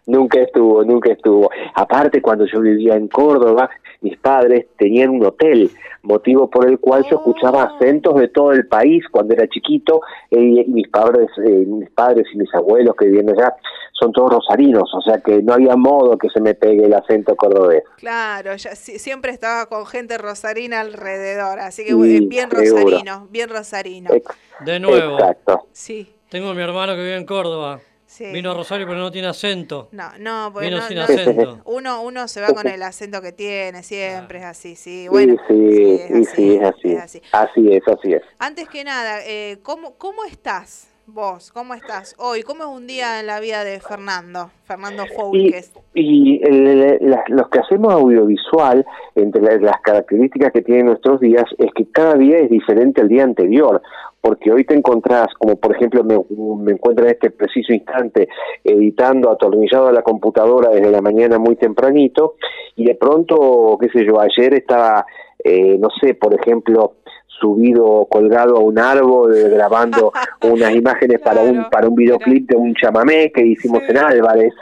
[0.09, 1.49] nunca estuvo, nunca estuvo.
[1.75, 3.69] Aparte, cuando yo vivía en Córdoba,
[4.01, 5.69] mis padres tenían un hotel,
[6.03, 7.75] motivo por el cual yo escuchaba Oh.
[7.75, 10.01] acentos de todo el país cuando era chiquito,
[10.31, 13.53] eh, y mis padres, eh, mis padres y mis abuelos que vivían allá
[13.93, 17.35] son todos rosarinos, o sea que no había modo que se me pegue el acento
[17.35, 17.83] cordobés.
[17.97, 22.85] Claro, ya, si- siempre estaba con gente rosarina alrededor, así que Sí, eh, bien seguro.
[22.85, 24.09] rosarino, bien rosarino.
[24.13, 25.13] Ex- De nuevo.
[25.19, 25.67] Exacto.
[25.73, 27.79] Sí, Tengo a mi hermano que vive en Córdoba.
[28.19, 28.25] Sí.
[28.33, 29.87] Vino a Rosario pero no tiene acento.
[29.93, 31.61] No, no, porque Vino no- sin no- acento.
[31.65, 35.07] uno, uno se va con el acento que tiene, siempre es así, sí.
[35.09, 36.91] Bueno, sí, sí, es sí, sí, es así.
[36.91, 37.21] es así.
[37.31, 38.21] Así es, así es.
[38.37, 41.51] Antes que nada, eh, ¿cómo, ¿cómo estás vos?
[41.51, 42.43] ¿Cómo estás hoy?
[42.43, 44.49] ¿Cómo es un día en la vida de Fernando?
[44.65, 45.73] Fernando Y, Foulques.
[45.93, 48.85] y el- la- los que hacemos audiovisual,
[49.15, 53.07] entre la- las características que tienen nuestros días, es que cada día es diferente al
[53.07, 53.81] día anterior,
[54.21, 56.17] porque hoy te encontrás, como por ejemplo me,
[56.63, 58.27] me encuentro en este preciso instante
[58.63, 62.35] editando atornillado a la computadora desde la mañana muy tempranito,
[62.75, 65.05] y de pronto, qué sé yo, ayer estaba,
[65.43, 66.95] eh, no sé, por ejemplo,
[67.39, 70.11] subido colgado a un árbol eh, grabando
[70.43, 74.53] unas imágenes para un para un videoclip de un chamamé que hicimos en Álvarez.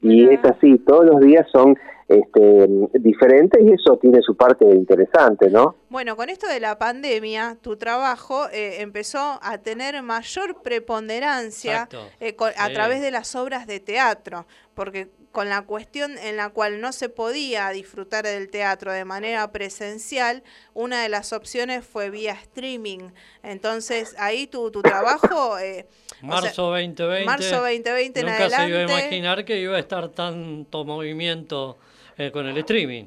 [0.00, 1.76] Y es así todos los días son
[2.08, 2.68] este,
[2.98, 5.76] diferentes y eso tiene su parte interesante, ¿no?
[5.88, 11.88] Bueno, con esto de la pandemia, tu trabajo eh, empezó a tener mayor preponderancia
[12.20, 12.74] eh, co- a Sí.
[12.74, 17.08] través de las obras de teatro, porque con la cuestión en la cual no se
[17.08, 20.42] podía disfrutar del teatro de manera presencial,
[20.74, 23.10] una de las opciones fue vía streaming.
[23.42, 25.58] Entonces, ahí tu, tu trabajo...
[25.58, 27.24] eh, o sea, Marzo 2020.
[27.24, 28.92] marzo 2020 en Nunca se iba a adelante.
[28.92, 31.78] imaginar que iba a estar tanto movimiento
[32.18, 33.06] eh, con el streaming.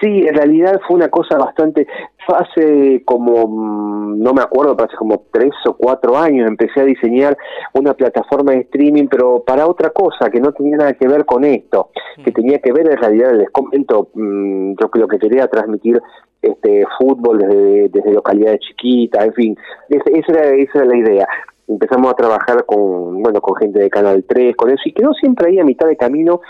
[0.00, 1.86] Sí, en realidad fue una cosa bastante,
[2.26, 6.84] hace como, mm, no me acuerdo, pero hace como tres o cuatro años empecé a
[6.84, 7.36] diseñar
[7.74, 11.44] una plataforma de streaming, pero para otra cosa, que no tenía nada que ver con
[11.44, 11.90] esto,
[12.24, 16.00] que tenía que ver en realidad, les comento, mm, yo creo que quería transmitir
[16.42, 19.56] este fútbol desde, desde localidades chiquitas, en fin,
[19.90, 21.28] es- esa era, esa era la idea.
[21.68, 25.50] Empezamos a trabajar con, bueno, con gente de Canal 3, con eso, y quedó siempre
[25.50, 26.40] ahí a mitad de camino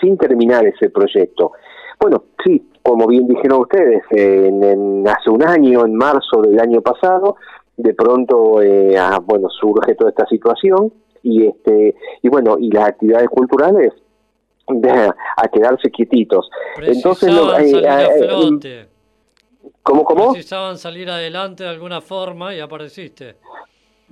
[0.00, 1.52] sin terminar ese proyecto.
[1.98, 6.80] Bueno, sí, como bien dijeron ustedes, en, en- hace un año, en marzo del año
[6.82, 7.36] pasado,
[7.76, 10.92] de pronto, eh, ah, bueno, surge toda esta situación
[11.22, 13.92] y este y bueno y las actividades culturales
[14.68, 14.90] de-
[15.36, 16.48] a quedarse quietitos.
[16.82, 18.86] Entonces, lo- eh, salir a eh, flote.
[19.82, 20.32] ¿cómo cómo?
[20.32, 23.36] Precisaban salir adelante de alguna forma y apareciste.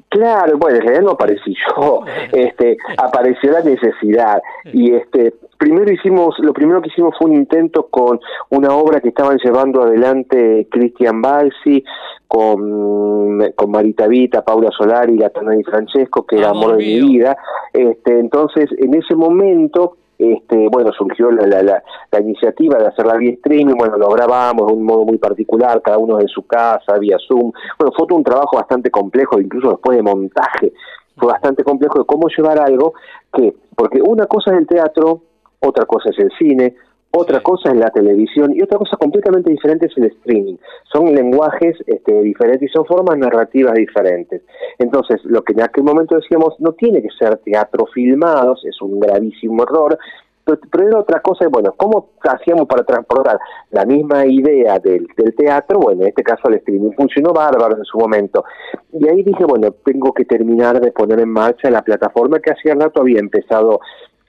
[0.08, 2.00] Claro, bueno, en realidad no aparecí yo,
[2.32, 4.40] este, apareció la necesidad
[4.72, 9.08] y este, primero hicimos, lo primero que hicimos fue un intento con una obra que
[9.08, 11.84] estaban llevando adelante Cristian Balsi
[12.28, 17.00] con, con Marita Vita, Paula Solari, Latana y Francesco, que era Amor Amor de mi
[17.00, 17.36] vida,
[17.72, 23.16] este, entonces en ese momento este, bueno, surgió la, la, la, la iniciativa de hacerla
[23.16, 26.98] vía streaming, bueno, lo grabamos de un modo muy particular, cada uno en su casa,
[26.98, 30.72] vía Zoom, bueno, fue todo un trabajo bastante complejo, incluso después de montaje,
[31.16, 32.94] fue bastante complejo de cómo llevar algo
[33.32, 35.22] que, porque una cosa es el teatro,
[35.64, 36.74] otra cosa es el cine,
[37.16, 40.56] otra cosa es la televisión y otra cosa completamente diferente es el streaming.
[40.92, 44.42] Son lenguajes este, diferentes y son formas narrativas diferentes.
[44.80, 48.98] Entonces, lo que en aquel momento decíamos no tiene que ser teatro filmados, es un
[48.98, 49.96] gravísimo error,
[50.44, 53.38] pero, pero era otra cosa, bueno, ¿cómo hacíamos para transportar
[53.70, 55.78] la misma idea del, del teatro?
[55.78, 58.44] Bueno, en este caso el streaming funcionó bárbaro en su momento.
[58.92, 62.74] Y ahí dije, bueno, tengo que terminar de poner en marcha la plataforma que hacía
[62.74, 63.80] rato había empezado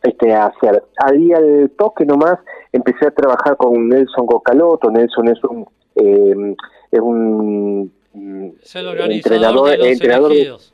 [0.06, 0.84] este, a hacer.
[0.98, 2.40] Ahí al toque nomás
[2.72, 4.90] empecé a trabajar con Nelson Gocaloto.
[4.92, 6.56] Nelson es un, eh,
[6.92, 10.74] es un mm, Es el entrenador, de los entrenador elegidos.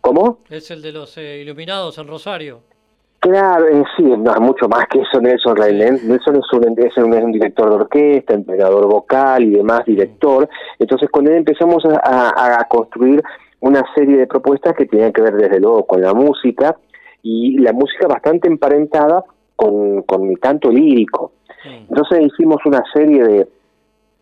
[0.00, 0.38] ¿Cómo?
[0.50, 2.60] Es el de los eh, iluminados en Rosario.
[3.20, 5.98] Claro, eh, sí, no, es mucho más que eso, Nelson Reynén.
[6.06, 10.46] Nelson es un, es, un, es un director de orquesta, entrenador vocal y demás, director.
[10.78, 13.22] Entonces con él empezamos a, a- a construir
[13.60, 16.76] una serie de propuestas que tenían que ver desde luego con la música
[17.24, 19.24] y la música bastante emparentada
[19.56, 21.32] con, con mi canto lírico.
[21.64, 23.48] Entonces hicimos una serie de,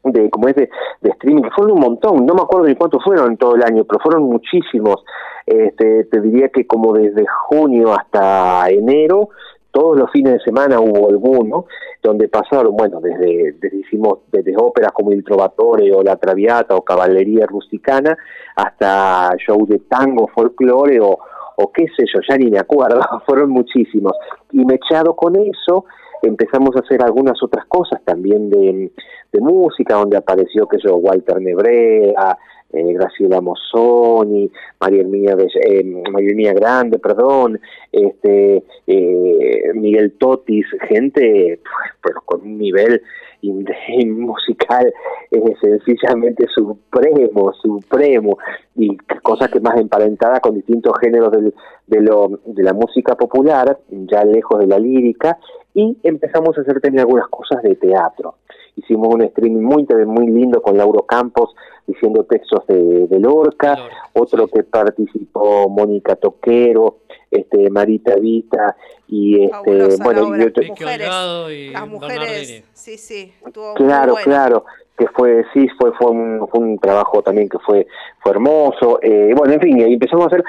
[0.04, 3.32] de como es de, de streaming, fueron un montón, no me acuerdo ni cuántos fueron
[3.32, 5.04] en todo el año, pero fueron muchísimos.
[5.44, 9.30] Este, te diría que como desde junio hasta enero,
[9.72, 11.64] todos los fines de semana hubo alguno,
[12.00, 16.82] donde pasaron, bueno, desde, desde hicimos desde óperas como Il Trovatore o La Traviata o
[16.82, 18.16] Caballería Rusticana,
[18.54, 21.18] hasta show de tango, folclore o,
[21.56, 24.12] o qué sé yo, ya ni me acuerdo, fueron muchísimos.
[24.52, 25.86] Y mechado con eso,
[26.22, 28.90] empezamos a hacer algunas otras cosas también de,
[29.32, 32.38] de música, donde apareció, que yo, Walter Nebrea,
[32.72, 34.50] eh, Graciela Mozzoni,
[34.80, 35.36] María Herminia,
[35.66, 43.02] eh, María Herminia Grande, perdón, este, eh, Miguel Totis, gente pues, pero con un nivel
[44.06, 44.92] musical
[45.30, 48.38] eh, sencillamente supremo, supremo,
[48.76, 51.54] y cosas que más emparentadas con distintos géneros del,
[51.86, 55.38] de, lo, de la música popular, ya lejos de la lírica,
[55.74, 58.36] y empezamos a hacer también algunas cosas de teatro.
[58.76, 61.54] Hicimos un streaming muy, muy lindo con Lauro Campos
[61.86, 63.76] diciendo textos de, de Lorca,
[64.14, 66.98] otro que participó Mónica Toquero,
[67.30, 68.76] este Marita Vita
[69.08, 70.38] y este Fabulosa bueno obra.
[70.42, 71.08] y otro- Mujeres,
[71.50, 73.32] y las mujeres, sí, sí,
[73.74, 74.24] Claro, bueno.
[74.24, 74.64] claro,
[74.96, 77.86] que fue, sí, fue, fue, un, fue un trabajo también que fue,
[78.20, 78.98] fue hermoso.
[79.02, 80.44] Eh, bueno, en fin, y ahí empezamos a hacer,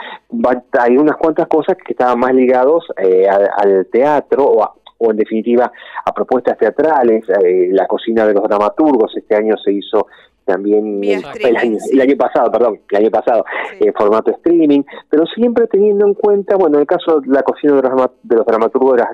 [0.79, 5.11] hay unas cuantas cosas que estaban más ligados eh, al, al teatro o, a- o
[5.11, 5.71] en definitiva
[6.05, 10.07] a propuestas teatrales, eh, la cocina de los dramaturgos, este año se hizo
[10.45, 11.93] también Vía el, año, sí.
[11.93, 13.45] el año pasado, perdón, el año pasado,
[13.79, 17.73] en formato streaming, pero siempre teniendo en cuenta, bueno, en el caso de la cocina
[17.75, 19.09] de los, drama- de los dramaturgos era,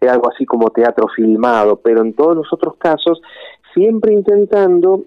[0.00, 3.22] era algo así como teatro filmado, pero en todos los otros casos
[3.72, 5.04] siempre intentando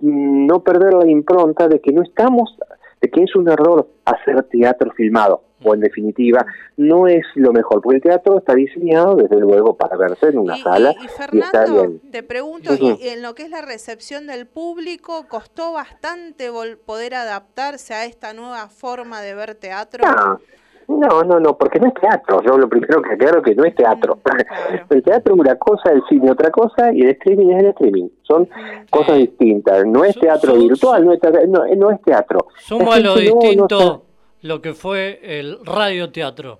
[0.00, 2.56] mm, no perder la impronta de que no estamos,
[3.00, 6.44] de que es un error hacer teatro filmado, o en definitiva,
[6.76, 10.56] no es lo mejor, porque el teatro está diseñado desde luego para verse en una
[10.56, 12.00] sala Y y, está Fernando, bien.
[12.10, 16.50] te pregunto, y en lo que es la recepción del público, ¿costó bastante
[16.86, 20.04] poder adaptarse a esta nueva forma de ver teatro?
[20.06, 20.40] No,
[20.88, 22.42] no, no, no, porque no es teatro.
[22.42, 24.16] Yo lo primero que aclaro que no es teatro.
[24.24, 27.66] Mm, El teatro es una cosa, el cine otra cosa y el streaming es el
[27.70, 28.08] streaming.
[28.22, 28.48] Son
[28.90, 29.86] cosas distintas.
[29.86, 32.48] No es teatro virtual, no es, teatro- no, no es teatro.
[32.58, 34.02] Suma lo gente no- no distinto
[34.42, 36.58] lo que fue el radioteatro.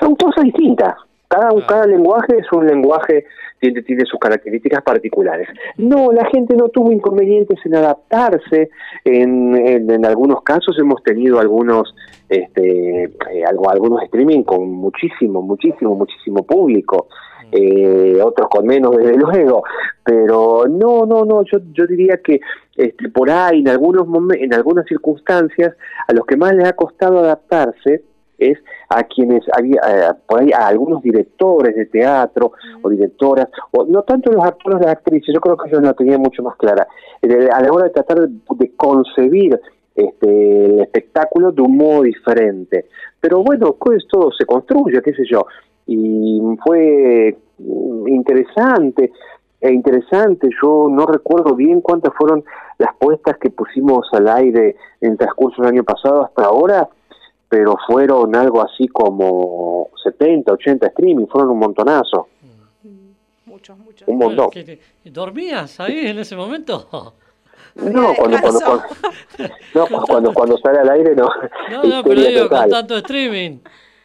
[0.00, 0.94] son cosas distintas.
[1.28, 3.26] Cada, cada lenguaje es un lenguaje,
[3.58, 5.48] tiene, tiene sus características particulares.
[5.76, 8.70] No, la gente no tuvo inconvenientes en adaptarse.
[9.04, 11.94] En, en, en algunos casos hemos tenido algunos,
[12.28, 17.08] este, eh, algo, algunos streaming con muchísimo, muchísimo, muchísimo público.
[17.52, 19.62] Eh, otros con menos, desde luego.
[20.04, 22.40] Pero no, no, no, yo, yo diría que
[22.76, 25.74] este, por ahí, en, algunos momen- en algunas circunstancias,
[26.08, 28.02] a los que más les ha costado adaptarse,
[28.38, 28.58] es
[28.90, 32.52] a quienes había eh, por ahí a algunos directores de teatro
[32.82, 36.20] o directoras o no tanto los actores las actrices yo creo que ellos lo tenían
[36.20, 36.86] mucho más clara
[37.22, 39.58] a la hora de tratar de, de concebir
[39.94, 42.84] este el espectáculo de un modo diferente
[43.18, 45.46] pero bueno pues todo se construye qué sé yo
[45.86, 49.12] y fue mm, interesante
[49.60, 52.44] e interesante yo no recuerdo bien cuántas fueron
[52.78, 56.88] las puestas que pusimos al aire en el transcurso del año pasado hasta ahora
[57.48, 62.28] pero fueron algo así como 70, 80 streaming, fueron un montonazo.
[63.44, 64.08] Muchos, muchos.
[64.08, 64.50] Un montón.
[64.50, 64.80] ¿Qué te-
[65.10, 67.14] ¿Dormías ahí en ese momento?
[67.76, 68.84] No, cuando, cuando, cuando,
[69.74, 71.28] no, cuando, cuando sale al aire no.
[71.70, 73.58] No, no, pero digo, con tanto streaming.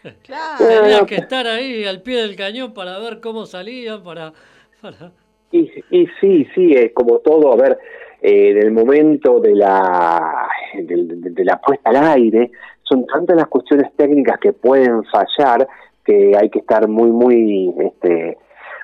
[0.23, 0.57] Claro.
[0.67, 4.33] Tenías que estar ahí al pie del cañón para ver cómo salían, para...
[4.81, 5.11] para...
[5.51, 7.77] Y, y sí, sí, es como todo, a ver,
[8.21, 12.51] eh, en el momento de la, de, de- de la puesta al aire,
[12.83, 15.67] son tantas las cuestiones técnicas que pueden fallar
[16.05, 18.37] que hay que estar muy, muy, este,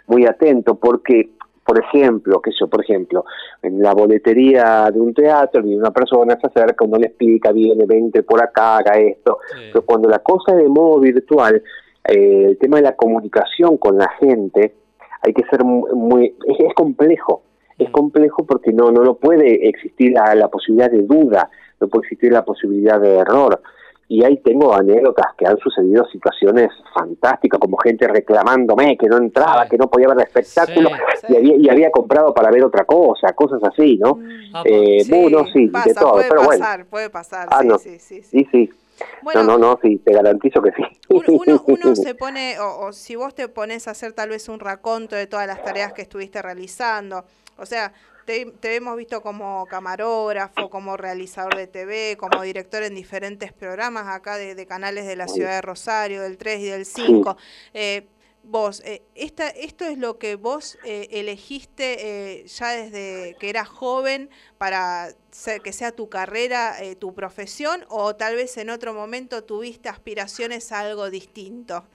[0.07, 1.29] muy atento, porque,
[1.67, 3.25] por ejemplo, qué sé yo, por ejemplo,
[3.61, 7.85] en la boletería de un teatro, viene una persona, se acerca, uno le explica, viene,
[7.85, 9.39] vente por acá, haga esto,
[9.73, 11.61] pero cuando la cosa es de modo virtual,
[12.07, 14.73] eh, el tema de la comunicación con la gente,
[15.21, 17.43] hay que ser mu- muy, es, es complejo,
[17.77, 21.49] es complejo porque no, no, no puede existir la, la posibilidad de duda,
[21.81, 23.61] no puede existir la posibilidad de error.
[24.09, 29.67] Y ahí tengo anécdotas que han sucedido situaciones fantásticas, como gente reclamándome que no entraba,
[29.67, 30.89] que no podía ver el espectáculo
[31.27, 34.17] y, había, y había comprado para ver otra cosa, cosas así, ¿no?
[34.63, 36.59] Eh, bueno, sí, Pasa, de todo, puede pero bueno.
[36.59, 37.49] pasar, puede pasar.
[37.51, 37.77] Ah, sí, no.
[37.79, 38.45] sí, sí, sí.
[38.45, 38.69] Sí, sí.
[39.21, 39.43] Bueno.
[39.43, 40.83] no, no, no, sí, te garantizo que sí.
[41.09, 44.59] Uno, uno se pone, o, o si vos te pones a hacer tal vez un
[44.59, 47.25] raconto de todas las tareas que estuviste realizando,
[47.57, 47.91] o sea,
[48.27, 54.07] te, te hemos visto como camarógrafo, como realizador de TV, como director en diferentes programas
[54.09, 57.37] acá de, de canales de la ciudad de Rosario, del 3 y del 5.
[57.73, 58.05] Eh,
[58.43, 63.69] vos, eh, esta, ¿esto es lo que vos eh, elegiste eh, ya desde que eras
[63.69, 68.93] joven para ser- que sea tu carrera, eh, tu profesión, o tal vez en otro
[68.93, 71.85] momento tuviste aspiraciones a algo distinto?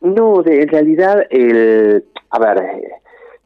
[0.00, 3.01] No, de, en realidad, el, a ver,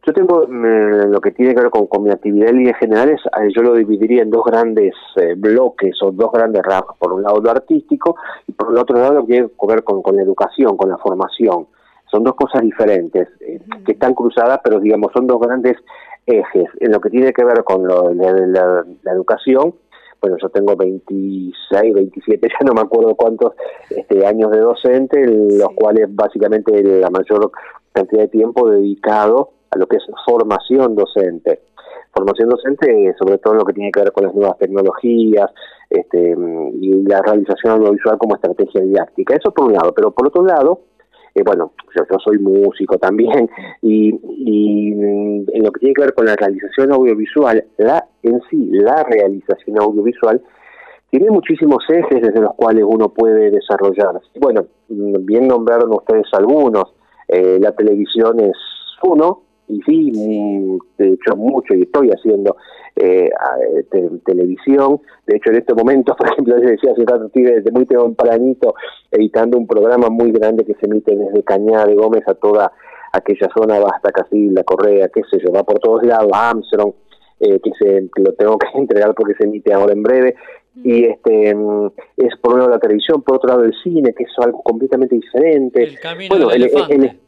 [0.07, 3.49] yo tengo lo que tiene que ver con, con mi actividad en líneas generales, eh,
[3.55, 6.97] yo lo dividiría en dos grandes eh, bloques o dos grandes ramas.
[6.99, 8.17] Por un lado lo artístico
[8.47, 10.89] y por el otro lado lo que tiene que ver con, con la educación, con
[10.91, 11.67] la formación.
[12.11, 15.77] Son dos cosas diferentes eh, que están cruzadas, pero digamos son dos grandes
[16.25, 16.67] ejes.
[16.81, 19.75] En lo que tiene que ver con lo- la, la- la educación,
[20.21, 23.55] bueno, yo tengo 26, 27, ya no me acuerdo cuántos
[23.91, 27.51] este, años de docente, en los cuales básicamente la mayor
[27.93, 31.61] cantidad de tiempo dedicado a lo que es formación docente.
[32.13, 35.51] Formación docente, sobre todo lo que tiene que ver con las nuevas tecnologías
[35.91, 36.35] este,
[36.81, 39.37] y la realización audiovisual como estrategia didáctica.
[39.37, 40.81] Eso por un lado, pero por otro lado,
[41.37, 43.51] eh, bueno, yo, soy músico también
[43.83, 48.71] y, mm, en lo que tiene que ver con la realización audiovisual, la en sí,
[48.73, 50.41] la realización audiovisual
[51.11, 54.21] tiene muchísimos ejes desde los cuales uno puede desarrollar.
[54.41, 56.95] Bueno, mm, bien nombraron ustedes algunos,
[57.29, 58.57] eh, la televisión es
[59.03, 62.57] uno, y sí, mm, de hecho mucho, y estoy haciendo
[62.97, 67.05] eh, a- eh, te- televisión, de hecho en este momento, por ejemplo, les decía hace
[67.05, 68.75] rato, estoy desde muy tempranito
[69.11, 72.73] editando un programa muy grande que se emite desde Cañada de Gómez a toda
[73.13, 76.51] aquella zona, va hasta casi la Correa, qué sé yo, va por todos lados, a
[76.51, 76.93] Armstrong,
[77.41, 80.35] eh, que, se, que lo tengo que entregar porque se emite ahora en breve,
[80.85, 81.87] y este mm,
[82.19, 85.15] es por un lado la televisión, por otro lado el cine, que es algo completamente
[85.15, 85.83] diferente.
[85.83, 87.21] El camino bueno, del el- el- elefante.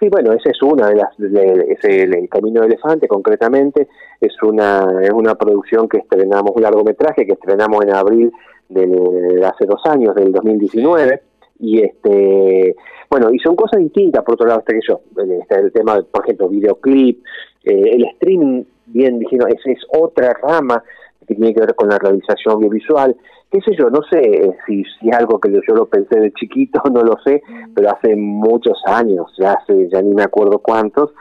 [0.00, 3.88] Sí, bueno, esa es una de las, de- es el, Camino del Elefante, concretamente,
[4.20, 8.32] es una, es una producción que estrenamos, un largometraje que estrenamos en abril
[8.68, 11.22] de hace dos años, del 2019,
[11.60, 12.76] y este,
[13.10, 15.00] bueno, y son cosas distintas, por otro lado, está que yo,
[15.40, 17.24] está el tema, de, por ejemplo, videoclip,
[17.64, 20.82] eh, el streaming, bien dijeron, esa es otra rama
[21.26, 23.16] que tiene que ver con la realización audiovisual,
[23.50, 26.80] qué sé yo, no sé si, si es algo que yo, lo pensé de chiquito,
[26.92, 27.42] no lo sé,
[27.74, 31.12] pero hace muchos años, ya hace, ya ni me acuerdo cuántos,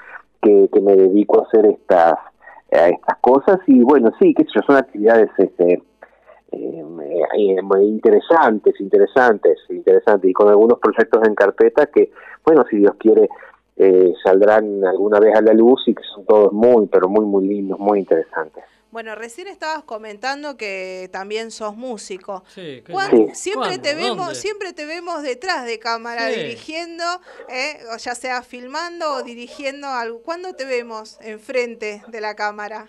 [0.41, 2.13] que, que me dedico a hacer estas,
[2.71, 5.81] a estas cosas y bueno, sí, qué sé yo, son actividades este,
[6.51, 6.83] eh,
[7.37, 12.11] eh, interesantes, interesantes, interesantes, y con algunos proyectos en carpeta que,
[12.45, 13.29] bueno, si Dios quiere,
[13.75, 17.47] eh, saldrán alguna vez a la luz y que son todos muy, pero muy, muy
[17.47, 18.63] lindos, muy interesantes.
[18.89, 22.43] Bueno, recién estabas comentando que también sos músico.
[22.47, 23.27] Sí, ¿qué- ¿Cuán- Sí.
[23.33, 23.81] Siempre ¿Cuándo?
[23.81, 24.35] te vemos, ¿Dónde?
[24.35, 26.39] siempre te vemos detrás de cámara Sí.
[26.39, 27.03] dirigiendo,
[27.49, 27.79] ¿eh?
[27.93, 30.21] o ya sea filmando o dirigiendo algo.
[30.21, 32.87] ¿Cuándo te vemos enfrente de la cámara?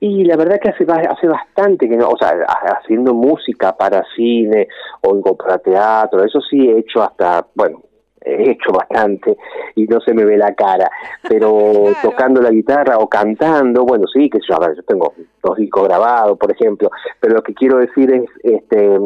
[0.00, 4.04] Y la verdad que hace, hace bastante que no, o sea, ha- haciendo música para
[4.14, 4.68] cine
[5.02, 7.82] o para teatro, eso sí he hecho hasta, bueno,
[8.28, 9.36] he hecho bastante
[9.74, 10.90] y no se me ve la cara,
[11.28, 15.56] pero tocando la guitarra o cantando, bueno, sí, que yo, a ver, yo tengo dos
[15.56, 16.90] discos grabados, por ejemplo,
[17.20, 18.98] pero lo que quiero decir es, este,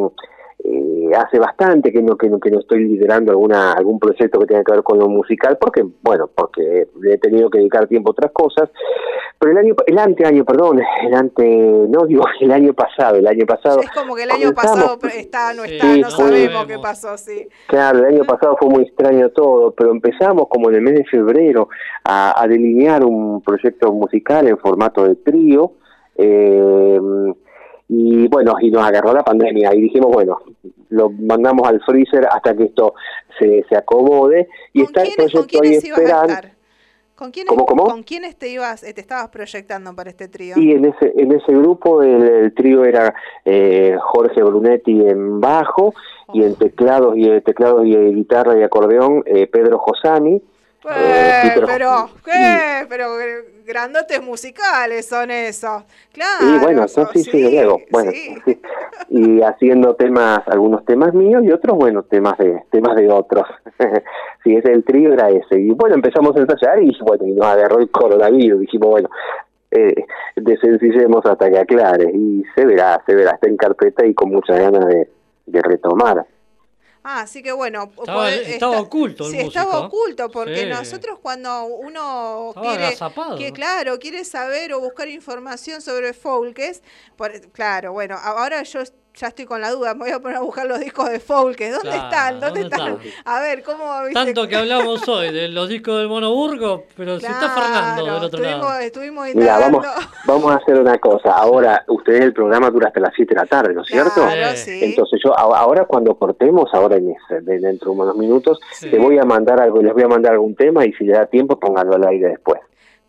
[0.65, 4.47] eh, hace bastante que no, que no que no estoy liderando alguna algún proyecto que
[4.47, 8.11] tenga que ver con lo musical porque bueno porque le he tenido que dedicar tiempo
[8.11, 8.71] a otras cosas
[9.41, 11.45] pero el año el anteaño perdón el ante
[11.89, 15.53] no digo el año pasado el año pasado Es como que el año pasado está,
[15.53, 16.67] no está, no sabemos.
[16.67, 17.49] qué pasó, sí.
[17.67, 21.05] Claro, el año pasado fue muy extraño todo, pero empezamos como en el mes de
[21.05, 21.69] febrero
[22.05, 25.73] a, a delinear un proyecto musical en formato de trío.
[26.17, 27.01] eh,
[27.95, 30.39] y bueno, y nos agarró la pandemia y dijimos, bueno,
[30.89, 32.95] lo mandamos al freezer hasta que esto
[33.39, 34.49] se, se acomode.
[34.73, 36.49] Y ¿Con está el proyecto ahí quiénes ibas a esperando.
[37.15, 37.85] ¿Con quiénes, ¿Cómo, cómo?
[37.85, 40.55] ¿Con quiénes te ibas, eh, te estabas proyectando para este trío?
[40.57, 43.15] Y en ese, en ese grupo el, el trío era
[43.45, 45.93] eh, Jorge Brunetti en bajo
[46.33, 50.41] y en teclados y teclados y guitarra y acordeón eh, Pedro Josami.
[50.91, 52.87] Eh, sí, pero- ¿qué?
[52.89, 55.85] Pero gr- grandotes musicales son esos.
[56.13, 56.47] Claro.
[56.57, 57.81] Y bueno, so- eso sí, sí, Diego.
[57.91, 58.37] Bueno, sí.
[58.47, 58.61] sí.
[59.11, 63.47] y haciendo temas, algunos temas míos y otros, bueno, temas de temas de otros.
[64.45, 65.61] sí, ese el trío era ese.
[65.61, 68.61] Y bueno, empezamos a ensayar y bueno, y nos agarró el coronavirus.
[68.61, 69.09] Dijimos, bueno,
[69.71, 70.05] eh,
[70.37, 72.11] desencillemos hasta que aclare.
[72.13, 75.09] Y se verá, se verá, está en carpeta y con muchas ganas de,
[75.47, 76.27] de retomar.
[77.05, 77.91] Ah, así que bueno.
[77.99, 80.67] Estaba- poder- estaba está- oculto el Sí, estaba oculto, porque Sí.
[80.67, 83.37] nosotros cuando uno Estaba quiere, agazapado.
[83.39, 86.83] que claro, quiere saber o buscar información sobre Folkes,
[87.17, 88.81] por- claro, bueno, ahora yo
[89.15, 91.71] ya estoy con la duda, me voy a poner a buscar los discos de Folkes.
[91.73, 92.41] ¿Dónde Claro, están?
[92.41, 92.93] ¿Dónde, ¿dónde están?
[93.05, 93.23] están?
[93.35, 94.15] A ver, ¿cómo viste?
[94.15, 98.15] Tanto que hablamos hoy de los discos del Mono Burgo, pero si está Fernando del
[98.15, 98.79] otro estuvimos, lado.
[98.81, 99.87] estuvimos Mira, vamos,
[100.27, 101.33] vamos a hacer una cosa.
[101.35, 104.23] Ahora, ustedes el programa dura hasta las 7 de la tarde, ¿no es cierto?
[104.23, 104.79] Claro, Sí.
[104.79, 104.85] sí.
[104.85, 108.91] Entonces yo ahora cuando cortemos, ahora en ese- de- dentro de unos minutos, Sí.
[108.91, 111.27] te voy a mandar algo, les voy a mandar algún tema y si le da
[111.27, 112.61] tiempo pónganlo al aire después.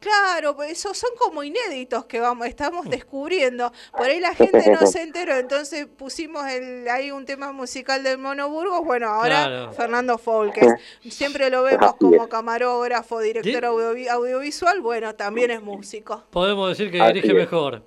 [0.04, 3.72] Claro, pues esos son como inéditos que vamos, estamos descubriendo.
[3.92, 8.18] Por ahí la gente no se enteró, entonces pusimos el, ahí un tema musical del
[8.18, 8.84] Mono Burgos.
[8.84, 9.74] Bueno, ahora Claro.
[9.74, 10.68] Fernando Folkes.
[11.10, 13.60] Siempre lo vemos como camarógrafo, director ¿Sí?
[13.68, 14.82] audiovi- audiovisual.
[14.82, 16.24] Bueno, también es músico.
[16.32, 17.34] Podemos decir que dirige es.
[17.34, 17.84] mejor.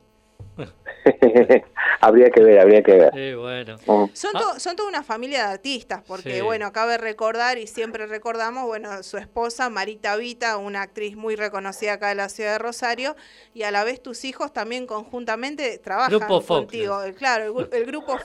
[2.01, 3.11] habría que ver, habría que ver.
[3.15, 3.77] Sí, bueno.
[3.87, 4.11] Mm.
[4.15, 4.41] Son, Ah.
[4.41, 6.41] to- son toda una familia de artistas, porque Sí.
[6.41, 11.95] bueno, cabe recordar y siempre recordamos, bueno, su esposa Marita Vita, una actriz muy reconocida
[11.95, 13.17] acá de la ciudad de Rosario,
[13.55, 17.87] y a la vez tus hijos también conjuntamente trabajan Grupo contigo, eh, claro, el, el
[17.87, 18.19] grupo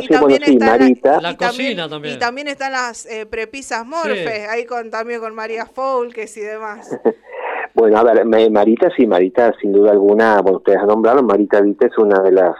[0.00, 1.00] está, bueno, y también y
[1.36, 2.14] también- cocina también.
[2.14, 6.90] Y también están las eh, prepisas Morfes, ahí con también con María Folkes y demás.
[7.76, 11.86] Bueno, a ver, Marita, sí, Marita, sin duda alguna, bueno, ustedes han nombrado, Marita Vita
[11.86, 12.54] es una de las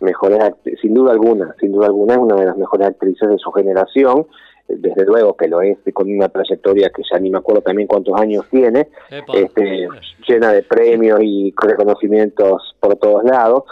[0.00, 0.38] mejores,
[0.82, 4.26] sin duda alguna, sin duda alguna es una de las mejores actrices de su generación,
[4.68, 8.20] desde luego que lo es, con una trayectoria que ya ni me acuerdo también cuántos
[8.20, 9.32] años tiene, Epa.
[9.34, 9.86] este,
[10.26, 13.62] llena de premios y reconocimientos por todos lados,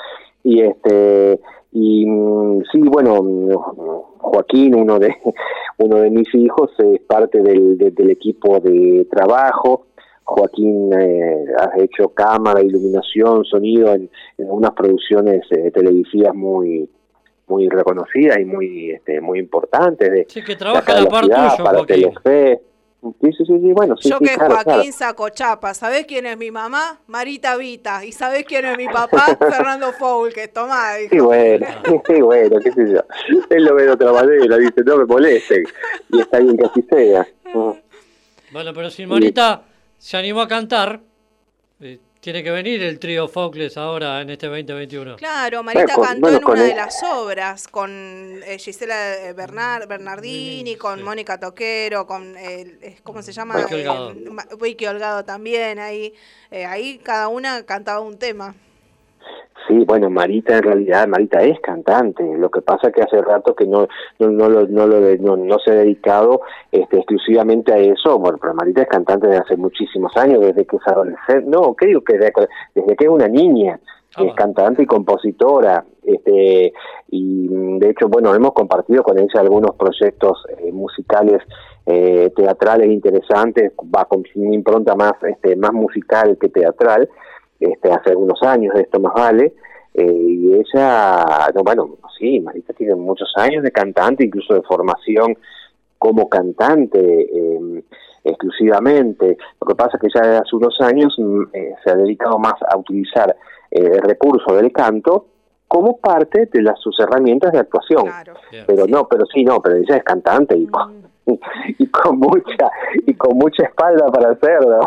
[0.45, 1.41] y este
[1.73, 3.21] y mm, sí bueno
[4.19, 5.13] Joaquín uno de
[5.79, 9.87] uno de mis hijos es parte del, de- del equipo de trabajo
[10.25, 16.89] Joaquín eh, ha hecho cámara iluminación sonido en, en unas producciones eh, televisivas muy
[17.47, 21.29] muy reconocidas y muy este, muy importantes de Sí, que trabaja de la tuyo,
[21.63, 21.87] para Joaquín.
[21.87, 22.61] Telefe.
[23.03, 24.93] sí sí sí, sí, bueno sí, Yo sí, que claro, Joaquín claro.
[24.93, 27.01] saco chapa, ¿sabés quién es mi mamá?
[27.07, 28.03] Marita Vita.
[28.03, 29.27] ¿Y sabés quién es mi papá?
[29.39, 30.55] Fernando Folkes.
[30.55, 31.27] Tomá, Sí, dijo.
[31.27, 31.67] bueno,
[32.09, 33.01] sí, bueno, qué sé yo.
[33.51, 35.65] Él lo ve de otra manera, dice, no me molesten.
[36.11, 37.27] Y está bien que así sea.
[38.53, 39.63] Bueno, pero si Marita
[40.05, 41.01] se animó a cantar,
[41.81, 45.17] eh, tiene que venir el trío Focles ahora en este 2021.
[45.17, 47.91] Claro, Marita Bueno, con- cantó bueno, en una de las obras con
[48.45, 53.57] eh, Gisela eh, Bernard, Bernardini, con Mónica Toquero, con, eh, eh, ¿cómo se llama?
[53.57, 54.11] Vicky Holgado.
[54.11, 56.13] Eh, Ma- Vicky Holgado también, ahí,
[56.51, 58.55] eh, ahí cada una cantaba un tema.
[59.67, 62.23] Sí, bueno, Marita en realidad, Marita es cantante.
[62.37, 63.87] Lo que pasa que hace rato que no
[64.19, 68.19] no no lo- no, lo no, no se ha dedicado este, exclusivamente a eso.
[68.19, 71.47] Bueno, pero Marita es cantante desde hace muchísimos años, desde que es adolescente.
[71.49, 72.03] No, ¿qué digo?
[72.03, 72.33] Que desde,
[72.75, 73.81] desde que es una niña.
[74.17, 75.85] Ah, es cantante y compositora.
[76.05, 76.73] Este,
[77.11, 81.43] y mm, de hecho, bueno, hemos compartido con ella algunos proyectos eh, musicales
[81.87, 87.09] eh, teatrales interesantes, va con una impronta más este más musical que teatral
[87.61, 89.55] este, hace algunos años de esto más vale,
[89.95, 91.25] eh, y ella,
[91.55, 95.37] no, bueno, sí, Marita tiene muchos años de cantante, incluso de formación
[95.99, 97.85] como cantante eh,
[98.25, 99.37] exclusivamente.
[99.61, 102.55] Lo que pasa es que ya hace unos años mm, eh, se ha dedicado más
[102.69, 103.37] a utilizar
[103.71, 105.27] eh, el recurso del canto
[105.69, 108.05] como parte de las sus herramientas de actuación.
[108.67, 111.05] Pero no, pero sí, no, pero ella es cantante y con,
[111.79, 112.71] y con mucha
[113.07, 114.81] y con mucha espalda para hacerlo,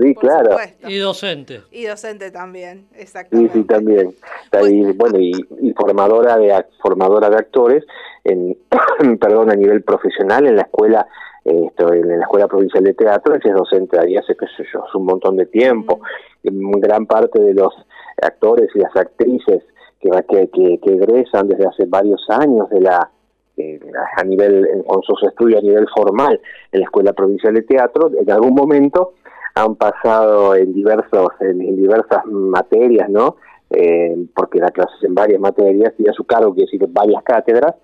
[0.00, 0.56] sí, claro.
[0.86, 1.62] Y docente.
[1.70, 3.52] Y docente también, Sí, exactamente.
[3.52, 4.14] sí, también.
[4.44, 7.84] Está ahí, bueno, y, y formadora de ac- formadora de actores,
[8.24, 8.56] en,
[9.20, 11.06] perdón, a nivel profesional en la escuela,
[11.44, 14.64] eh, esto, en la escuela provincial de teatro, ella es docente ahí hace qué sé
[14.72, 16.00] yo, hace un montón de tiempo.
[16.42, 16.48] Y
[16.80, 17.74] gran parte de los
[18.22, 19.62] actores y las actrices
[20.00, 23.10] que, que, que egresan desde hace varios años de la
[23.56, 23.80] eh,
[24.16, 26.40] a nivel con sus estudios a nivel formal
[26.72, 29.14] en la escuela provincial de teatro en algún momento
[29.54, 33.36] han pasado en diversos en, diversas materias no
[33.76, 37.74] Eh, porque da clases en varias materias y a su cargo quiere decir varias cátedras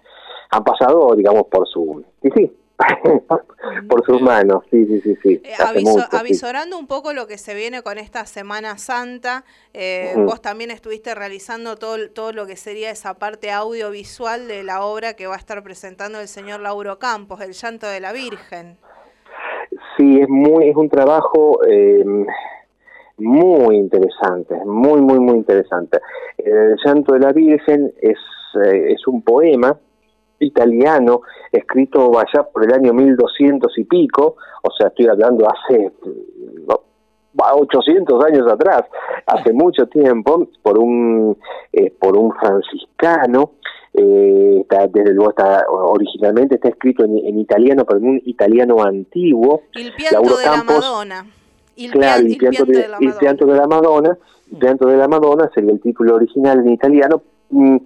[0.50, 2.52] han pasado digamos por su sí sí
[3.88, 6.16] por sus manos sí sí sí sí Eh, hace aviso- mucho, sí.
[6.16, 9.44] avisorando un poco lo que se viene con esta Semana Santa,
[9.74, 14.82] eh, vos también estuviste realizando todo, todo lo que sería esa parte audiovisual de la
[14.82, 18.76] obra que va a estar presentando el señor Lauro Campos, El llanto de la Virgen.
[19.96, 22.04] Sí, es muy es un trabajo eh,
[23.18, 26.00] muy interesante, muy muy muy interesante.
[26.38, 28.18] El llanto de la Virgen es
[28.64, 29.78] eh, es un poema
[30.40, 31.22] italiano
[31.52, 35.92] escrito allá por el año 1200 y pico, o sea, estoy hablando hace
[36.66, 36.80] no,
[37.34, 38.84] 800 años atrás,
[39.26, 41.36] hace mucho tiempo, por un
[41.72, 43.52] eh, por un franciscano
[43.92, 48.82] eh, está, desde luego está originalmente está escrito en, en italiano, pero en un italiano
[48.82, 49.62] antiguo.
[49.74, 51.26] El pianto Lauro de la Campos, Madonna.
[51.76, 54.18] Il, claro, il il pianto, pianto de, la il pianto de la Madonna,
[54.50, 57.76] il pianto de la Madonna sería el título original en italiano, mm,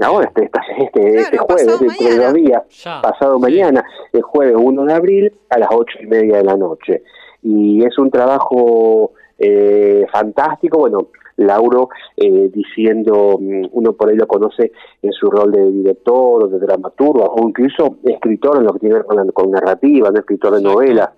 [0.00, 2.62] Ahora este, este, este, este jueves, dentro de dos días,
[3.02, 7.02] pasado mañana, el jueves 1 de abril a las ocho y media de la noche.
[7.42, 11.08] Y es un trabajo eh, fantástico, bueno,
[11.40, 14.72] Lauro eh, diciendo, mm, uno por ahí lo conoce
[15.02, 18.94] en su rol de director o de dramaturgo o incluso escritor en lo que tiene
[18.94, 20.18] que ver con, la- con narrativa, ¿no?
[20.18, 21.10] escritor de novelas,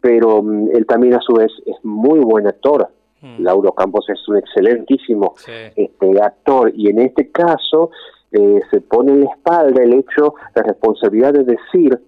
[0.00, 2.88] pero mm, él también a su vez es muy buen actor.
[3.40, 5.34] Lauro Campos es un excelentísimo
[5.76, 6.72] este, actor.
[6.74, 7.90] Y en este caso
[8.32, 12.00] eh, se pone en la espalda el hecho, la responsabilidad de decir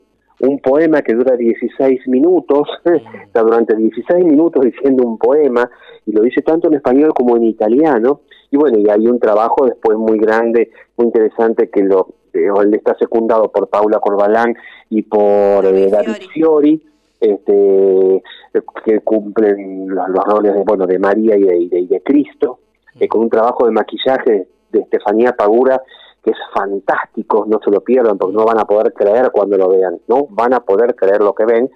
[0.43, 2.69] un poema que dura 16 minutos,
[3.25, 5.71] está durante 16 minutos diciendo un poema
[6.07, 8.21] y lo dice tanto en español como en italiano
[8.51, 12.95] y bueno, y hay un trabajo después muy grande, muy interesante que lo eh, está
[12.97, 14.55] secundado por Paula Corbalán
[14.91, 16.83] y por eh, David Fiori,
[17.21, 18.23] este
[18.85, 22.03] que cumplen los, los roles de bueno de María y de, y de- y de
[22.03, 22.59] Cristo
[22.99, 25.81] eh, con un trabajo de maquillaje de Estefanía Pagura
[26.23, 29.69] que es fantástico, no se lo pierdan porque no van a poder creer cuando lo
[29.69, 31.71] vean, no van a poder creer lo que ven.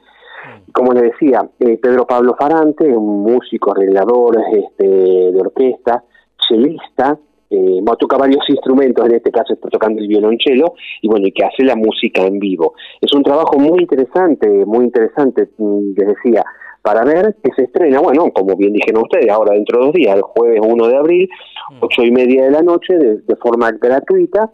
[0.73, 6.05] Como les decía, eh, Pedro Pablo Farante, un músico, arreglador este, de orquesta,
[6.49, 7.19] chelista,
[7.51, 11.45] eh, toca varios instrumentos, en este caso está tocando el violonchelo, y bueno, y que
[11.45, 12.75] hace la música en vivo.
[13.01, 16.45] Es un trabajo muy interesante, muy interesante, mm, les decía,
[16.87, 20.15] para ver que se estrena, bueno, como bien dijeron ustedes, ahora dentro de dos días,
[20.15, 21.29] el jueves 1 de abril,
[21.81, 24.53] ocho y media de la noche, de, de forma gratuita,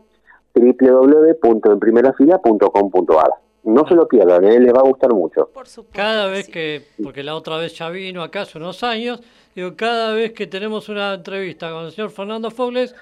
[0.55, 3.31] www.enprimerafila.com.ar.
[3.65, 4.59] No se lo pierdan, ¿eh?
[4.59, 5.51] les va a gustar mucho.
[5.93, 9.21] Cada vez que, porque la otra vez ya vino acá hace unos años,
[9.55, 12.95] digo, cada vez que tenemos una entrevista con el señor Fernando Fogles,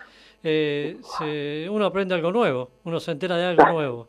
[0.42, 4.08] eh, se- uno aprende algo nuevo, uno se entera de algo nuevo.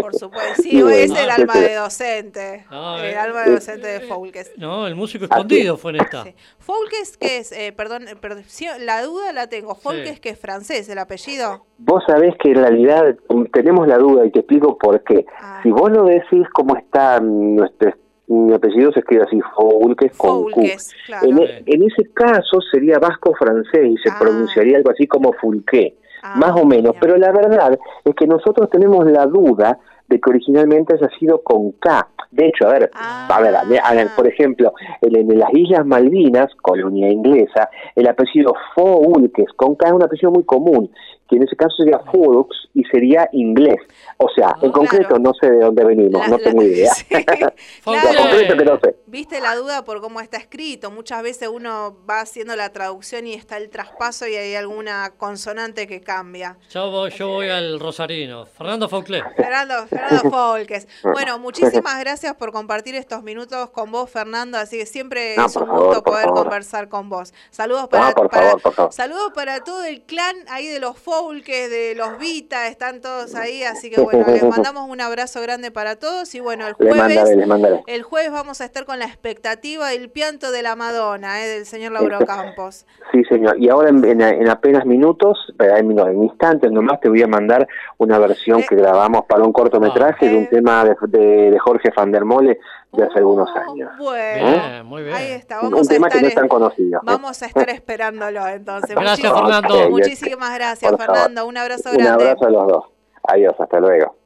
[0.00, 0.96] Por supuesto, sí, bueno.
[0.96, 2.64] es el alma de docente.
[2.70, 4.52] Ah, el eh, alma de docente de Foulkes.
[4.56, 6.24] No, el músico escondido fue en esta.
[6.58, 7.52] Foulkes, ¿qué es?
[7.52, 9.74] Eh, perdón, eh, perdón, sí, la duda la tengo.
[9.74, 11.66] Foulkes, que es francés, el apellido.
[11.78, 15.26] Vos sabés que en realidad mm, tenemos la duda y te explico por qué.
[15.62, 17.92] Si vos lo decís cómo está mm, nuestro
[18.26, 20.50] mi apellido se escribe así, Foulques con Q.
[20.52, 21.26] Foulques, claro.
[21.28, 25.94] En, e- en ese caso sería vasco francés y se pronunciaría algo así como Fulqué,
[26.36, 26.94] más o menos.
[27.00, 29.78] Pero la verdad es que nosotros tenemos la duda
[30.08, 32.08] de que originalmente haya sido con K.
[32.30, 35.54] De hecho, a ver, a ver, a ver, a ver, por ejemplo, en, en las
[35.54, 40.90] Islas Malvinas, colonia inglesa, el apellido Foulques con K es un apellido muy común,
[41.28, 43.76] que en ese caso sería Foulks y sería inglés.
[44.18, 46.92] O sea, en concreto no sé de dónde venimos, no tengo idea.
[47.10, 47.52] Claro.
[47.86, 48.96] En concreto que no sé.
[49.06, 50.90] Viste la duda por cómo está escrito.
[50.90, 55.86] Muchas veces uno va haciendo la traducción y está el traspaso y hay alguna consonante
[55.86, 56.58] que cambia.
[56.70, 58.46] Yo voy, yo voy al Rosarino.
[58.46, 59.22] Fernando Fauclé.
[59.36, 60.30] Fernando, Fernando.
[61.12, 64.58] Bueno, muchísimas gracias por compartir estos minutos con vos, Fernando.
[64.58, 66.42] Así que siempre No, es un favor, gusto poder favor.
[66.42, 67.32] conversar con vos.
[67.50, 68.92] Saludos para, No, por para- favor, por favor.
[68.92, 70.98] saludos para todo el clan ahí de los
[71.32, 73.62] De los Vita, están todos ahí.
[73.64, 76.34] Así que bueno, les mandamos un abrazo grande para todos.
[76.34, 77.82] Y bueno, el jueves, mandaré, les mandaré.
[77.86, 81.66] el jueves vamos a estar con la expectativa del pianto de la Madonna, eh, del
[81.66, 82.86] señor Lauro Campos.
[83.10, 83.58] Sí, señor.
[83.58, 87.66] Y ahora en, en- en apenas minutos, en, en instantes nomás, te voy a mandar
[87.98, 91.90] una versión Eh, que grabamos para un cortometraje de un tema de, de- de Jorge
[91.96, 92.58] van der Mole
[92.96, 93.90] de hace algunos Oh, años.
[93.98, 94.82] Bueno, ¿Eh?
[94.84, 95.14] muy bien.
[95.14, 95.60] ahí está.
[95.60, 97.00] Un, Vamos a tema que no estar es tan conocido.
[97.04, 98.90] Vamos a estar esperándolo entonces.
[98.96, 99.90] Gracias, Muchísimas- Fernando.
[99.90, 100.96] Muchísimas gracias.
[100.96, 101.46] Fernando.
[101.46, 102.24] Un abrazo Un grande.
[102.30, 102.84] abrazo a los dos.
[103.24, 104.16] Adiós, hasta luego.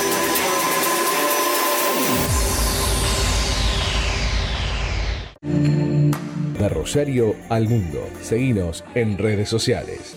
[6.61, 8.07] De Rosario al mundo.
[8.21, 10.15] Seguinos en redes sociales.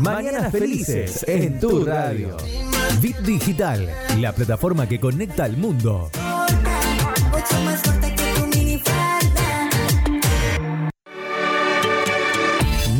[0.00, 2.36] Mañanas felices en tu radio.
[3.00, 3.90] Bit Digital,
[4.20, 6.12] la plataforma que conecta al mundo.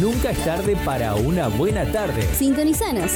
[0.01, 2.27] Nunca es tarde para una buena tarde.
[2.37, 3.13] Sintonizanos.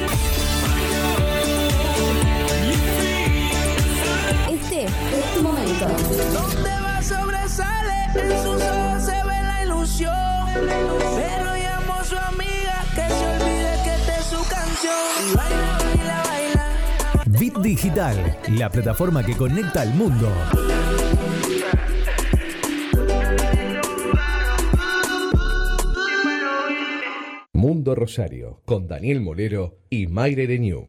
[5.84, 6.32] Momento.
[6.32, 10.12] Donde va sobresale, en sus ojos se ve la ilusión.
[10.54, 15.32] Pero llamo a su amiga que se olvide que esta es su canción.
[15.32, 17.38] Y baila, baila, baila.
[17.38, 20.32] Bit Digital, la plataforma que conecta al mundo.
[27.52, 30.88] Mundo Rosario, con Daniel Molero y Mayre Renew.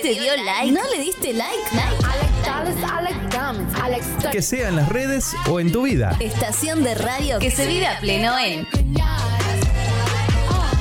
[0.00, 0.72] Te dio like?
[0.72, 1.60] ¿No le diste like?
[4.32, 6.16] Que sea en las redes o en tu vida.
[6.20, 8.66] Estación de radio que se vive a pleno en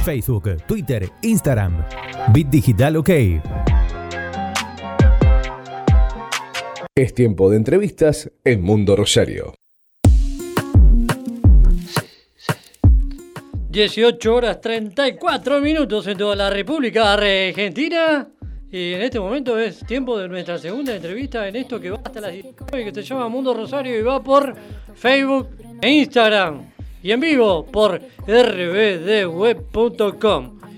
[0.06, 1.86] Facebook, Twitter, Instagram.
[2.34, 3.10] Bit Digital OK.
[6.96, 9.54] Es tiempo de entrevistas en Mundo Rosario.
[13.70, 18.28] 18 horas 34 minutos en toda la República Argentina.
[18.72, 22.22] Y en este momento es tiempo de nuestra segunda entrevista en esto que va hasta
[22.22, 24.56] las 19 que se llama Mundo Rosario y va por
[24.94, 25.50] Facebook
[25.82, 26.70] e Instagram.
[27.02, 29.70] Y en vivo por rbdweb.com.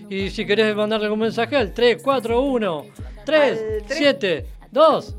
[0.09, 2.85] Y si querés mandarle un mensaje al 341
[3.26, 5.15] 372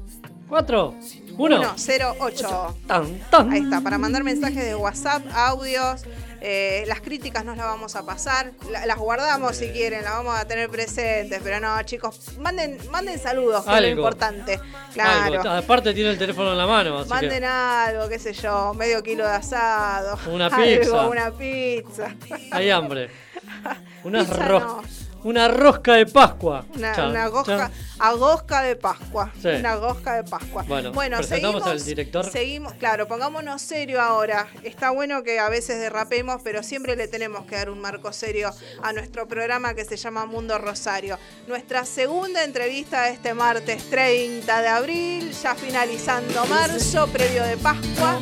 [0.49, 0.95] 4
[1.37, 2.77] 1 108.
[2.87, 3.51] Tan, tan.
[3.53, 6.05] Ahí está, para mandar mensajes de WhatsApp, audios.
[6.45, 10.37] Eh, las críticas nos las vamos a pasar, la- las guardamos si quieren, las vamos
[10.37, 14.61] a tener presentes, pero no, chicos, manden, manden saludos, que es lo importante.
[14.93, 15.41] Claro.
[15.41, 15.49] Algo.
[15.51, 16.99] Aparte tiene el teléfono en la mano.
[16.99, 20.19] Así que- Manden algo, qué sé yo, medio kilo de asado.
[20.33, 21.07] Una algo, pizza.
[21.07, 22.15] una pizza.
[22.51, 23.09] Hay hambre.
[24.05, 24.83] Unas Pizza ro- no.
[25.25, 26.65] Una rosca de Pascua.
[26.75, 29.33] Una, gosca, agosca de Pascua.
[29.41, 29.49] Sí.
[29.49, 30.65] Una gosca de Pascua.
[30.65, 32.25] Bueno, presentamos seguimos, al director.
[32.31, 34.49] Seguimos, claro, pongámonos serio ahora.
[34.63, 38.51] Está bueno que a veces derrapemos, pero siempre le tenemos que dar un marco serio
[38.83, 41.19] a nuestro programa que se llama Mundo Rosario.
[41.47, 48.19] Nuestra segunda entrevista de este martes 30 de abril, ya finalizando marzo, previo de Pascua.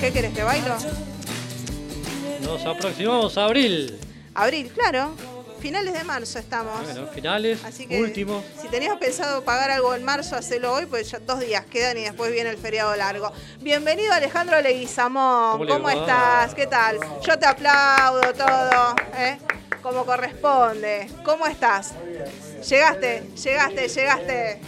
[0.00, 0.76] ¿Qué querés, te bailo?
[2.42, 3.98] Nos aproximamos a abril.
[4.34, 5.12] Abril, claro.
[5.60, 6.82] Finales de marzo estamos.
[6.82, 8.42] Bueno, finales, Así que últimos.
[8.60, 12.02] si tenías pensado pagar algo en marzo, hacelo hoy, pues ya dos días quedan y
[12.02, 13.30] después viene el feriado largo.
[13.60, 16.00] Bienvenido Alejandro Leguizamón, ¿Cómo ¿cómo, le va?
[16.00, 16.54] estás?
[16.54, 16.98] ¿Qué tal?
[17.22, 19.38] Yo te aplaudo todo, ¿eh?
[19.82, 21.10] como corresponde.
[21.24, 21.92] ¿Cómo estás?
[22.68, 24.60] Llegaste, llegaste, llegaste.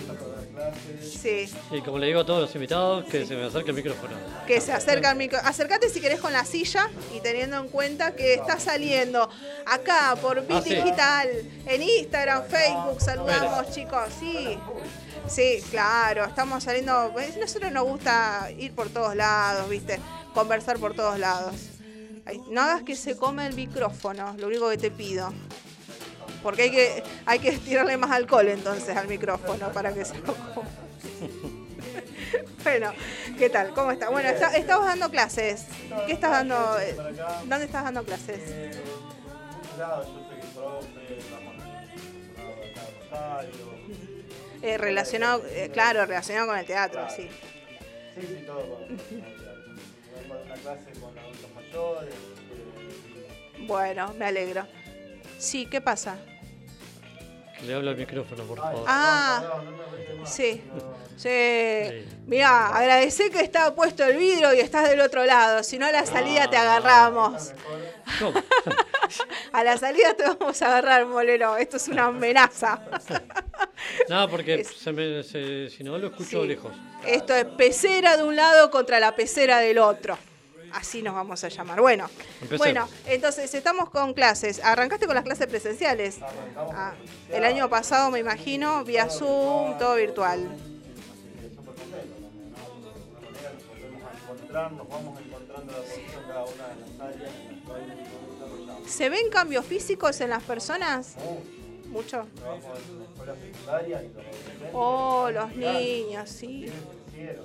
[1.23, 4.17] Sí, Y como le digo a todos los invitados, que se me acerque el micrófono.
[4.47, 5.39] que se acerca al micro.
[5.45, 9.29] Acércate si querés con la silla y teniendo en cuenta que está saliendo
[9.67, 10.75] acá por Bit Ah, sí.
[10.75, 11.29] Digital,
[11.67, 14.59] en Instagram, Facebook, saludamos chicos, sí.
[15.29, 17.11] Sí, claro, estamos saliendo.
[17.13, 20.01] pues, Nosotros nos gusta ir por todos lados, ¿viste?
[20.35, 21.55] Conversar por todos lados.
[22.51, 25.33] No hagas que se come el micrófono, lo único que te pido.
[26.43, 30.35] Porque hay que, hay que tirarle más alcohol entonces al micrófono para que se lo
[30.35, 30.69] coma.
[32.65, 32.93] Bueno,
[33.39, 33.75] ¿qué tal?
[33.75, 34.09] ¿Cómo está?
[34.09, 35.67] Bueno, está- estamos dando clases.
[36.07, 36.55] ¿Qué estás dando?
[37.47, 38.41] ¿Dónde estás dando clases?
[44.63, 47.29] Eh, relacionado, eh, claro, relacionado con el teatro, sí.
[48.15, 49.25] Sí, sí, todo con, el teatro.
[50.45, 52.15] Una clase con adultos mayores.
[52.15, 54.67] eh, Bueno, me alegro.
[55.39, 56.17] Sí, ¿qué pasa?
[57.67, 58.85] Le hablo al micrófono, por favor.
[58.89, 59.43] Ah,
[60.25, 60.63] sí.
[61.17, 62.05] Sí.
[62.27, 65.63] Mira, agradecer que está puesto el vidrio y estás del otro lado.
[65.63, 67.53] Si no, a la salida te agarramos.
[69.53, 71.57] A la salida te vamos a agarrar, Molero.
[71.59, 72.81] Esto es una amenaza.
[74.09, 76.49] Nada, porque se me- se- si no lo escucho Sí.
[76.49, 76.73] lejos.
[77.07, 80.17] Esto es pecera de un lado contra la pecera del otro.
[80.73, 81.81] Así nos vamos a llamar.
[81.81, 82.09] Bueno,
[82.41, 82.59] Empecemos.
[82.59, 84.61] bueno, entonces estamos con clases.
[84.65, 86.19] ¿Arrancaste con las clases presenciales?
[86.57, 86.93] Ah,
[87.31, 90.49] el año pasado, me imagino, vía Zoom, todo virtual.
[94.33, 98.91] encontrarnos, vamos encontrando la posición cada una de las áreas en las cuales nosotros desarrollamos.
[98.91, 101.17] ¿Se ven cambios físicos en las personas?
[101.89, 102.27] Mucho.
[102.37, 104.71] Trabajo en la escuela secundaria y los adolescentes.
[104.73, 106.67] Oh, los niños, sí.
[107.13, 107.45] Crecieron.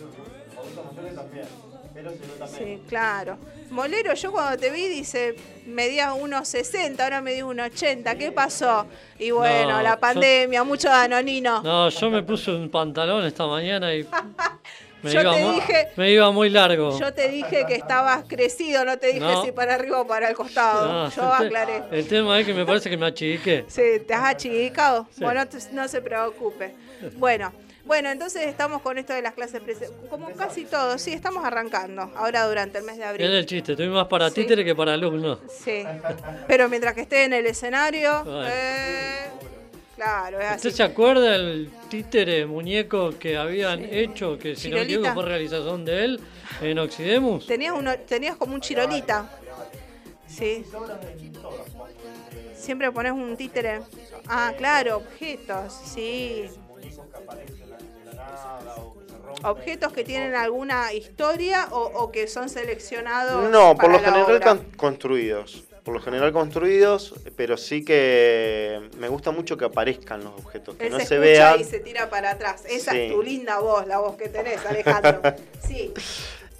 [0.00, 1.46] Los adultos mayores también,
[1.94, 2.50] pero se nota menos.
[2.58, 3.38] Sí, claro.
[3.70, 5.34] Molero, yo cuando te vi, dice,
[5.66, 8.16] medías 1,60, ahora medí 1,80.
[8.18, 8.86] ¿Qué pasó?
[9.18, 11.62] Y bueno, No, la yo- pandemia, mucho danonino.
[11.62, 14.04] No, yo me puse un pantalón esta mañana y
[15.02, 16.98] me, Yo iba, te muy, dije- me iba muy largo.
[16.98, 19.42] Yo te dije que estabas crecido, no te dije No.
[19.44, 20.86] si para arriba o para el costado.
[20.86, 21.82] No, Yo el te- aclaré.
[21.90, 23.64] El tema es que me parece que me achiqué.
[23.68, 25.06] Sí, ¿te has achicado?
[25.12, 25.24] Sí.
[25.24, 25.42] Bueno,
[25.72, 26.74] no se preocupe.
[27.16, 27.52] Bueno,
[27.84, 30.08] bueno, entonces estamos con esto de las clases presenciales.
[30.08, 32.10] Como casi todos, sí, estamos arrancando.
[32.16, 33.26] Ahora durante el mes de abril.
[33.26, 34.36] Es el chiste, estoy más para Sí.
[34.42, 35.38] títere que para alumno.
[35.48, 35.84] Sí.
[36.46, 39.26] Pero mientras que esté en el escenario, eh,
[39.96, 40.56] claro, es así.
[40.68, 45.14] ¿Usted se acuerda del títere muñeco que habían hecho, que si no me equivoco Chirolita.
[45.14, 46.20] fue realización de él
[46.60, 47.46] en Occidemus?
[47.46, 49.28] Tenías, uno, tenías como un chirolita.
[50.28, 50.64] Sí.
[52.54, 53.80] Siempre pones un títere.
[54.28, 56.44] Ah, claro, objetos, sí.
[59.44, 63.50] Objetos que tienen alguna historia o, o que son seleccionados.
[63.50, 64.46] No, por para lo la general obra?
[64.48, 65.64] con- construidos.
[65.82, 70.86] Por lo general construidos, pero sí que me gusta mucho que aparezcan los objetos, que
[70.86, 71.60] Él no se, se escucha vean.
[71.60, 72.64] y se tira para atrás.
[72.68, 72.98] Esa Sí.
[72.98, 75.20] es tu linda voz, la voz que tenés, Alejandro.
[75.66, 75.92] Sí.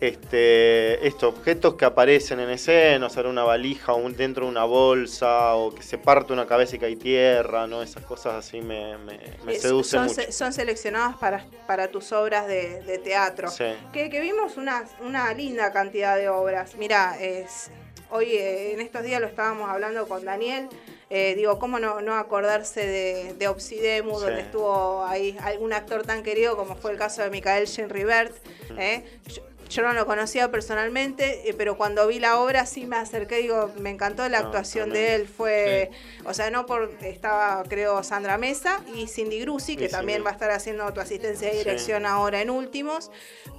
[0.07, 4.51] Este, estos objetos que aparecen en escena, o sea, una valija o un- dentro de
[4.51, 7.83] una bolsa, o que se parte una cabeza y cae tierra, ¿no?
[7.85, 10.15] Esas cosas así me, me, me Eh, seducen son, mucho.
[10.23, 13.49] se- son seleccionadas para, para tus obras de, de teatro.
[13.49, 13.67] Sí.
[13.93, 16.75] Que, que vimos una, una linda cantidad de obras.
[16.75, 17.71] Mira, es,
[18.11, 20.69] hoy eh, en estos días lo estábamos hablando con Daniel.
[21.11, 24.25] eh, digo, ¿cómo no, no acordarse de, de Obsidemu, Sí.
[24.25, 28.35] donde estuvo ahí algún actor tan querido como fue el caso de Micael Jean Rivert?
[28.79, 29.05] eh?
[29.27, 29.43] Yo,
[29.73, 33.71] yo no lo conocía personalmente, eh, pero cuando vi la obra sí me acerqué, digo,
[33.79, 35.27] me encantó la No, actuación de él.
[35.27, 35.91] Fue,
[36.25, 40.33] o sea, no por, estaba creo Sandra Mesa y Cindy Grusi, que también va a
[40.33, 41.59] estar haciendo tu asistencia de Sí.
[41.59, 43.11] dirección ahora en últimos.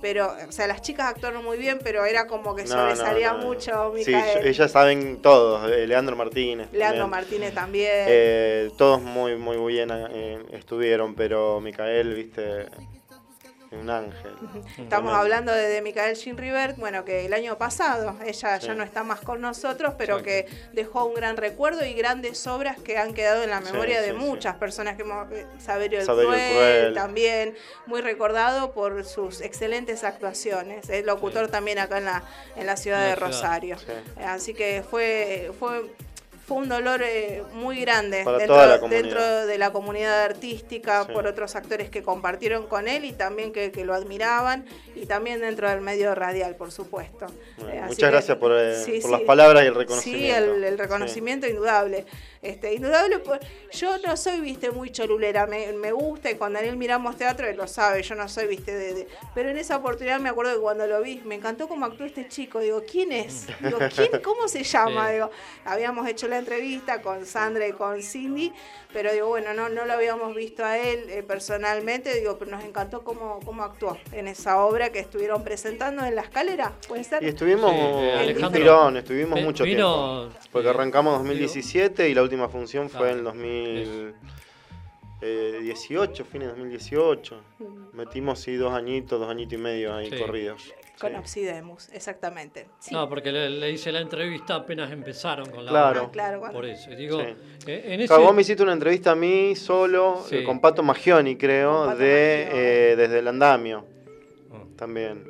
[0.02, 4.12] Pero, o sea, las chicas actuaron muy bien, pero era como que sobresalía mucho Sí,
[4.12, 4.42] Micael.
[4.44, 6.68] yo- ellas saben todos, eh, Leandro Martínez.
[6.72, 7.10] Leandro también.
[7.10, 7.90] Martínez también.
[8.08, 12.68] Eh, todos muy muy bien eh, estuvieron, pero Micael, viste,
[13.76, 14.32] un ángel.
[14.34, 15.12] Estamos Tremendo.
[15.16, 18.68] hablando de, de Micael Jean River, bueno, que el año pasado, ella Sí.
[18.68, 22.80] ya no está más con nosotros, pero que dejó un gran recuerdo y grandes obras
[22.80, 26.06] que han quedado en la memoria de sí, muchas personas que hemos eh, Saberio el,
[26.06, 26.52] Saberio el Cruel,
[26.82, 26.94] Cruel.
[26.94, 27.56] también,
[27.86, 30.90] muy recordado por sus excelentes actuaciones.
[30.90, 32.24] Es locutor también acá en la,
[32.56, 33.78] en la ciudad En la de Rosario.
[34.18, 35.92] Eh, Así que fue, fue,
[36.46, 41.06] fue un dolor eh, muy grande Para dentro, toda la dentro de la comunidad artística,
[41.06, 41.12] Sí.
[41.14, 44.66] por otros actores que compartieron con él y también que, que lo admiraban,
[44.96, 47.28] y también dentro del medio radial, por supuesto.
[47.58, 49.12] Bueno, Eh, muchas que- gracias por, eh, sí, por sí.
[49.12, 50.54] las palabras y el Sí, reconocimiento.
[50.56, 52.06] el, el reconocimiento indudable.
[52.42, 53.40] Este, indudable, por-
[53.72, 57.56] yo no soy, viste, muy cholulera, me, me gusta y cuando Daniel miramos teatro, él
[57.56, 60.60] lo sabe, yo no soy, viste, de, de- pero en esa oportunidad me acuerdo que
[60.60, 63.48] cuando lo vi, me encantó cómo actuó este chico, digo, ¿quién es?
[63.62, 65.08] Digo, ¿quién, ¿cómo se llama?
[65.08, 65.14] Sí.
[65.14, 65.32] Digo,
[65.64, 68.52] habíamos hecho la entrevista con Sandra y con Cindy,
[68.92, 72.64] pero digo, bueno, no, no lo habíamos visto a él eh, personalmente, digo, pero nos
[72.64, 77.22] encantó cómo, cómo actuó en esa obra que estuvieron presentando en la escalera, ¿puede ser?
[77.24, 80.40] Y estuvimos Sí, eh, tirón, estuvimos mucho vino, tiempo.
[80.52, 83.24] Porque eh, arrancamos 2017 y la última función fue Claro, en
[85.22, 87.40] 2018, fines de 2018.
[87.94, 90.18] Metimos sí dos añitos, dos añitos y medio ahí Sí.
[90.18, 90.74] corridos.
[91.00, 92.68] Con Obsidemus, exactamente.
[92.80, 92.94] Sí.
[92.94, 96.00] No, porque le, le hice la entrevista apenas empezaron con la Claro.
[96.02, 96.08] obra.
[96.08, 96.92] Ah, claro, Por eso.
[96.92, 97.26] Digo, Sí.
[97.68, 100.38] eh, en ese, Claro, vos me hiciste una entrevista a mí solo, Sí.
[100.38, 102.60] eh, con Pato Magioni, creo, Pato de Magioni.
[102.62, 103.86] eh, desde el andamio.
[104.52, 104.64] Ah.
[104.78, 105.24] También.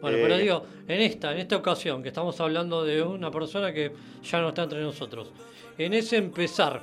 [0.00, 3.72] Bueno, Eh, pero digo, en esta, en esta ocasión, que estamos hablando de una persona
[3.72, 3.92] que
[4.22, 5.32] ya no está entre nosotros,
[5.76, 6.80] en ese empezar,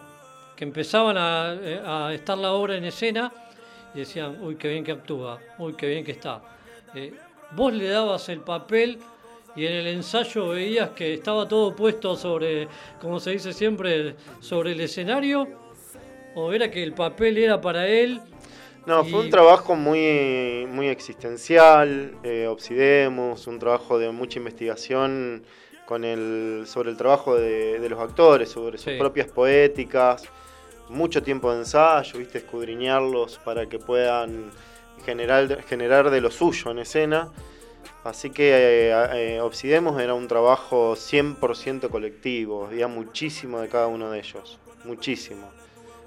[0.56, 3.32] que empezaban a, eh, a estar la obra en escena
[3.94, 6.42] y decían, uy, qué bien que actúa, uy, qué bien que está.
[6.94, 7.14] Eh,
[7.52, 9.00] vos le dabas el papel
[9.56, 12.68] y en el ensayo veías que estaba todo puesto sobre,
[13.02, 15.48] como se dice siempre, sobre el escenario,
[16.36, 18.20] o era que el papel era para él.
[18.86, 25.44] No, y- fue un trabajo muy, muy existencial, eh, Obsidemos, un trabajo de mucha investigación
[25.86, 29.00] con el, sobre el trabajo de, de los actores, sobre sus Sí.
[29.00, 30.24] propias poéticas,
[30.90, 34.52] mucho tiempo de ensayo, viste, escudriñarlos para que puedan
[35.06, 37.32] generar, generar de lo suyo en escena.
[38.04, 44.12] Así que eh, eh, Obsidemos era un trabajo 100% colectivo, había muchísimo de cada uno
[44.12, 45.50] de ellos, muchísimo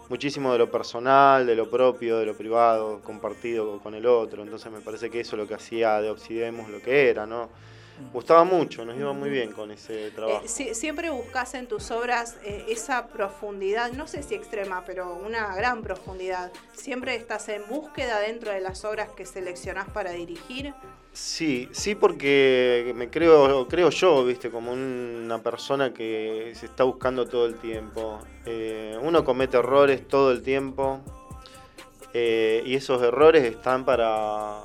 [0.09, 4.43] muchísimo de lo personal, de lo propio, de lo privado, compartido con el otro.
[4.43, 7.51] Entonces me parece que eso es lo que hacía de Obsidemos lo que era, ¿no?
[8.13, 10.45] Gustaba mucho, nos iba muy bien con ese trabajo.
[10.45, 15.15] Eh, si- siempre buscas en tus obras eh, esa profundidad, no sé si extrema, pero
[15.15, 16.53] una gran profundidad.
[16.75, 20.73] Siempre estás en búsqueda dentro de las obras que seleccionás para dirigir.
[21.13, 27.27] Sí, sí porque me creo, creo yo, viste, como una persona que se está buscando
[27.27, 28.21] todo el tiempo.
[28.47, 31.01] Eh, uno comete errores todo el tiempo
[32.15, 34.61] y esos errores están para,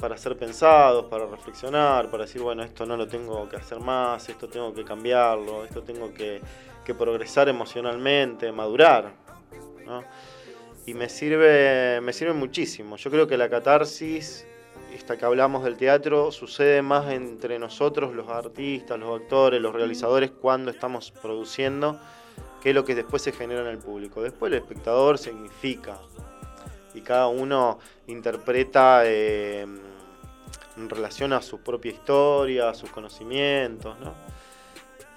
[0.00, 4.28] para ser pensados, para reflexionar, para decir, bueno, esto no lo tengo que hacer más,
[4.28, 6.40] esto tengo que cambiarlo, esto tengo que,
[6.98, 9.12] progresar emocionalmente, madurar.
[10.86, 12.96] Y me sirve, me sirve muchísimo.
[12.96, 14.46] Yo creo que la catarsis
[14.96, 20.30] esta que hablamos del teatro sucede más entre nosotros, los artistas, los actores, los realizadores,
[20.30, 22.00] cuando estamos produciendo,
[22.62, 24.22] que lo que después se genera en el público.
[24.22, 25.98] Después el espectador significa
[26.96, 29.66] y cada uno interpreta eh,
[30.76, 34.14] en relación a su propia historia, a sus conocimientos, ¿no?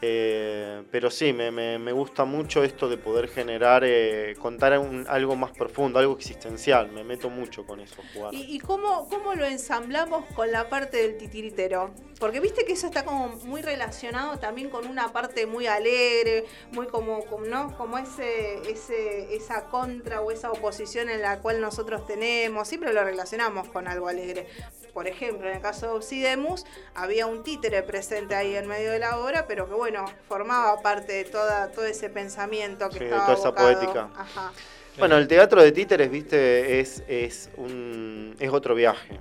[0.01, 5.35] Eh, pero sí, me, me- gusta mucho esto de poder generar, eh, contar un- algo
[5.35, 6.89] más profundo, algo existencial.
[6.91, 8.33] Me meto mucho con eso, jugar.
[8.33, 11.91] ¿Y, y cómo, cómo lo ensamblamos con la parte del titiritero?
[12.19, 16.87] Porque viste que eso está como muy relacionado también con una parte muy alegre, muy
[16.87, 17.75] como, como, ¿no?
[17.77, 23.03] como ese, ese, esa contra o esa oposición en la cual nosotros tenemos, siempre lo
[23.03, 24.47] relacionamos con algo alegre.
[24.93, 26.65] Por ejemplo, en el caso de Obsidemus,
[26.95, 29.88] había un títere presente ahí en medio de la obra, pero que bueno,
[30.27, 34.09] formaba parte de toda, todo ese pensamiento que Sí, de estaba toda esa poética.
[34.15, 34.51] Ajá.
[34.97, 39.19] Bueno, el teatro de títeres, viste, es, es, un, es otro viaje.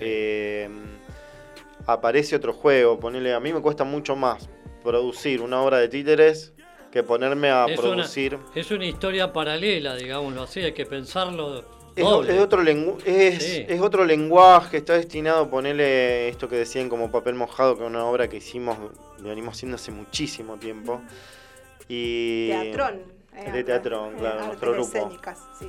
[0.00, 0.68] Eh,
[1.86, 4.48] aparece otro juego, ponele, a mí me cuesta mucho más
[4.82, 6.52] producir una obra de títeres
[6.90, 8.38] que ponerme a es, una, producir.
[8.54, 11.64] es una historia paralela, digámoslo así, hay que pensarlo
[11.96, 12.04] Es,
[12.40, 13.64] otro lengu- es, Sí.
[13.68, 17.88] es otro lenguaje, está destinado a ponerle esto que decían como papel mojado, que es
[17.88, 18.76] una obra que hicimos,
[19.18, 21.00] lo venimos haciendo hace muchísimo tiempo.
[21.88, 23.00] Y Teatrón.
[23.34, 24.86] eh, de teatrón, eh, claro, nuestro grupo.
[24.98, 25.66] escénicas, sí.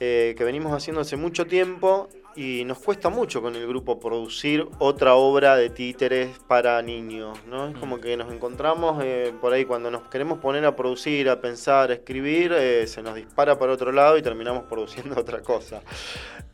[0.00, 4.66] eh, que venimos haciendo hace mucho tiempo y nos cuesta mucho con el grupo producir
[4.78, 7.68] otra obra de títeres para niños, ¿no?
[7.68, 11.40] Es como que nos encontramos eh, por ahí cuando nos queremos poner a producir, a
[11.40, 15.80] pensar, a escribir, eh, se nos dispara para otro lado y terminamos produciendo otra cosa.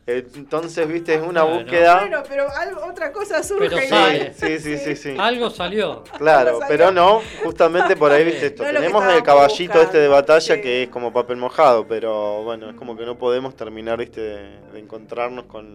[0.05, 1.59] Entonces, viste, es una Bueno.
[1.61, 1.99] búsqueda...
[2.01, 3.69] Bueno, pero algo- otra cosa surge.
[3.69, 4.33] Pero y- sale.
[4.33, 5.15] Sí, sí, sí, sí.
[5.17, 6.03] Algo salió.
[6.17, 6.77] Claro, Algo salió.
[6.77, 8.63] pero no, justamente por ahí, viste esto.
[8.63, 10.61] No Tenemos el caballito este de batalla sí.
[10.61, 14.59] que es como papel mojado, pero bueno, es como que no podemos terminar, viste, de,
[14.73, 15.72] de encontrarnos con,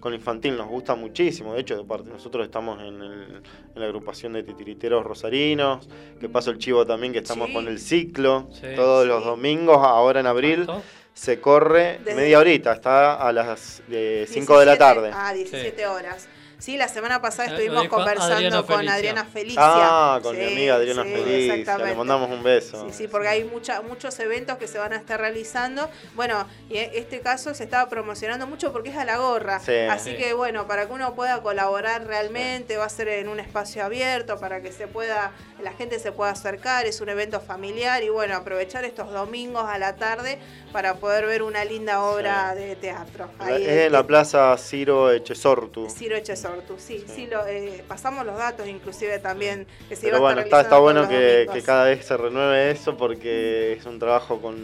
[0.00, 0.56] con infantil.
[0.56, 1.54] Nos gusta muchísimo.
[1.54, 3.42] De hecho, de parte, nosotros estamos en, el-
[3.74, 5.88] en la agrupación de titiriteros rosarinos,
[6.18, 7.54] que paso el chivo también, que estamos Sí.
[7.54, 8.66] con el ciclo, Sí.
[8.76, 10.64] todos los domingos, ahora en abril.
[10.66, 10.82] ¿Cuánto?
[11.12, 13.82] Se corre Desde- media horita, está a las
[14.26, 15.10] 5 de la 17 tarde.
[15.12, 16.28] Ah, 17 horas.
[16.60, 18.94] Sí, la semana pasada Eh, estuvimos dijo conversando Adriana con Felicia.
[18.94, 19.60] Adriana Felicia.
[19.64, 22.86] Ah, con mi Sí, amiga Adriana sí, Felicia, le mandamos un beso.
[22.88, 25.88] Sí, sí, porque hay mucha, muchos eventos que se van a estar realizando.
[26.14, 29.58] Bueno, y e- este caso se estaba promocionando mucho porque es a la gorra.
[29.60, 29.74] Sí.
[29.90, 30.16] Así Sí.
[30.18, 34.38] que bueno, para que uno pueda colaborar realmente, va a ser en un espacio abierto
[34.38, 35.32] para que se pueda,
[35.62, 39.78] la gente se pueda acercar, es un evento familiar y bueno, aprovechar estos domingos a
[39.78, 40.38] la tarde
[40.72, 43.30] para poder ver una linda obra de teatro.
[43.38, 45.88] Ahí es en la plaza Ciro Echesortu.
[45.88, 50.28] Ciro Echesortu, sí, sí, lo, eh, pasamos los datos inclusive también que se Pero iba
[50.28, 54.56] a estar está, bueno que, cada vez se renueve eso porque es un trabajo con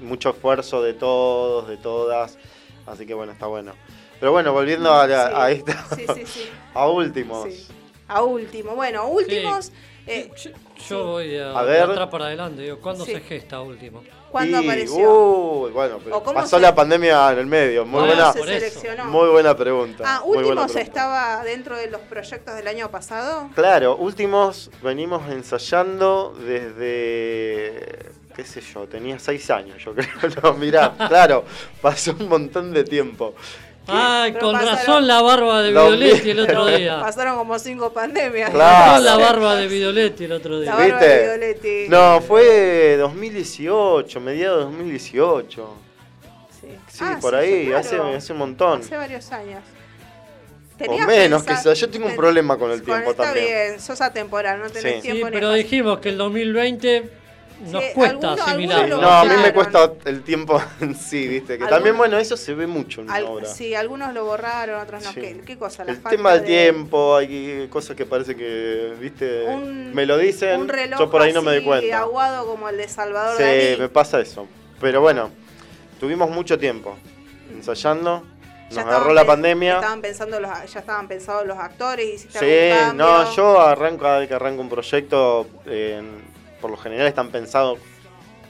[0.00, 2.38] mucho esfuerzo de todos, de todas.
[2.86, 3.72] Así que bueno, está bueno.
[4.20, 6.50] Pero bueno, volviendo a, la- Sí, a esta, sí, sí, sí.
[6.74, 7.52] a últimos.
[7.52, 7.66] Sí.
[8.08, 9.72] A último, bueno, últimos.
[10.06, 10.50] Eh, Yo,
[10.88, 11.82] yo voy a, A ver.
[11.82, 12.62] atrás para adelante.
[12.62, 13.12] Digo, ¿Cuándo Sí.
[13.12, 14.02] se gesta último?
[14.30, 15.08] ¿Cuándo Y, apareció?
[15.10, 17.86] uy, bueno, pero ¿O cómo pasó se- la pandemia en el medio.
[17.86, 20.04] Muy Ah, buena, se muy buena pregunta.
[20.06, 20.80] ah, últimos pregunta.
[20.80, 23.48] estaba dentro de los proyectos del año pasado.
[23.54, 30.06] Claro, últimos venimos ensayando desde, qué sé yo, tenía seis años, yo creo.
[30.42, 31.44] No, mirá, claro,
[31.80, 33.34] pasó un montón de tiempo.
[33.88, 37.00] Ay, Pero con pasaron- razón la barba de Dos Videoletti el otro día.
[37.02, 38.50] Pasaron como cinco pandemias.
[38.50, 38.90] Con Claro.
[38.92, 40.74] razón la barba de Videoletti el otro La día.
[40.74, 41.68] barba ¿Viste?
[41.68, 41.86] de.
[41.88, 45.74] No, fue 2018, mediados de 2018.
[46.60, 47.78] Sí, Sí, Ah, por sí, ahí, claro.
[47.78, 48.80] hace, hace un montón.
[48.80, 49.60] Hace varios años.
[50.88, 51.72] O menos, sea.
[51.72, 53.46] Yo tengo un problema con el Con- tiempo está también.
[53.46, 55.00] bien, sos atemporal, no tenés Sí.
[55.00, 57.10] Sí, tiempo ni pero dijimos que el 2020
[57.60, 58.88] nos Sí, cuesta asimilar.
[58.88, 61.46] No, a mí me cuesta el tiempo en sí, ¿viste?
[61.58, 63.46] Que Algunos- también, bueno, eso se ve mucho en una Al- obra.
[63.46, 65.12] sí, algunos lo borraron, otros no.
[65.12, 65.20] Sí.
[65.20, 65.84] ¿Qué, qué cosa?
[65.84, 69.44] La El falta tema del de- tiempo, hay cosas que parece que, ¿viste?
[69.44, 71.98] Un- me lo dicen, Un reloj yo por ahí no me doy así, cuenta.
[72.00, 73.76] aguado como el de Salvador Sí, Dalí.
[73.78, 74.46] me pasa eso.
[74.80, 75.30] Pero bueno,
[75.98, 76.96] tuvimos mucho tiempo
[77.54, 78.22] ensayando.
[78.66, 79.76] Nos Ya agarró la pandemia.
[79.76, 84.18] Estaban pensando los, ya estaban pensados los actores, hiciste Sí, algún no, yo arranco cada
[84.18, 86.02] vez que arranco un proyecto, eh,
[86.60, 87.78] por lo general están pensados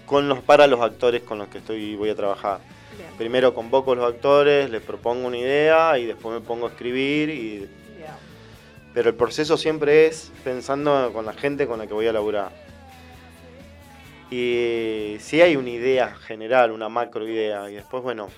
[0.06, 2.60] con los para los actores con los que estoy voy a trabajar.
[2.96, 6.70] Bien, Primero convoco a los actores, les propongo una idea y después me pongo a
[6.70, 7.68] escribir y bien.
[8.94, 12.50] pero el proceso siempre es pensando con la gente con la que voy a laburar.
[14.30, 18.28] Y si hay una idea general, una macro idea, y después, bueno,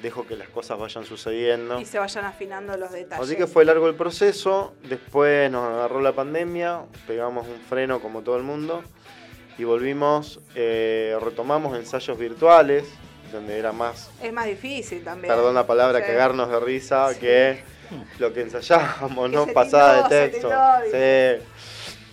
[0.00, 1.80] dejo que las cosas vayan sucediendo.
[1.80, 3.24] Y se vayan afinando los detalles.
[3.24, 8.22] Así que fue largo el proceso, después nos agarró la pandemia, pegamos un freno como
[8.22, 8.84] todo el mundo
[9.58, 12.84] y volvimos, eh, retomamos ensayos virtuales,
[13.32, 15.32] donde era más, Es más difícil también.
[15.32, 16.06] perdón la palabra, Sí.
[16.06, 17.20] cagarnos de risa Sí.
[17.20, 17.62] que
[18.18, 19.44] lo que ensayábamos, Que ¿no?
[19.46, 20.50] se Pasada se de texto.
[20.90, 21.46] Sí.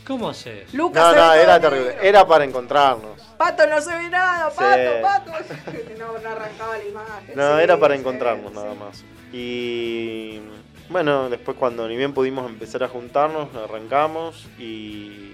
[0.05, 0.73] ¿Cómo haces?
[0.73, 1.69] Lucas No, se no, era negro.
[1.69, 1.95] terrible.
[2.01, 3.22] Era para encontrarnos.
[3.38, 4.57] Pato, no se ve nada, Sí.
[4.57, 5.31] pato, pato.
[5.99, 7.35] No, no arrancaba la imagen.
[7.35, 8.57] No, Sí, era para encontrarnos sí.
[8.57, 9.03] nada más.
[9.31, 10.41] Y
[10.89, 15.30] bueno, después cuando ni bien pudimos empezar a juntarnos, arrancamos y,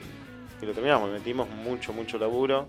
[0.61, 1.09] y lo terminamos.
[1.11, 2.67] Metimos mucho, mucho laburo.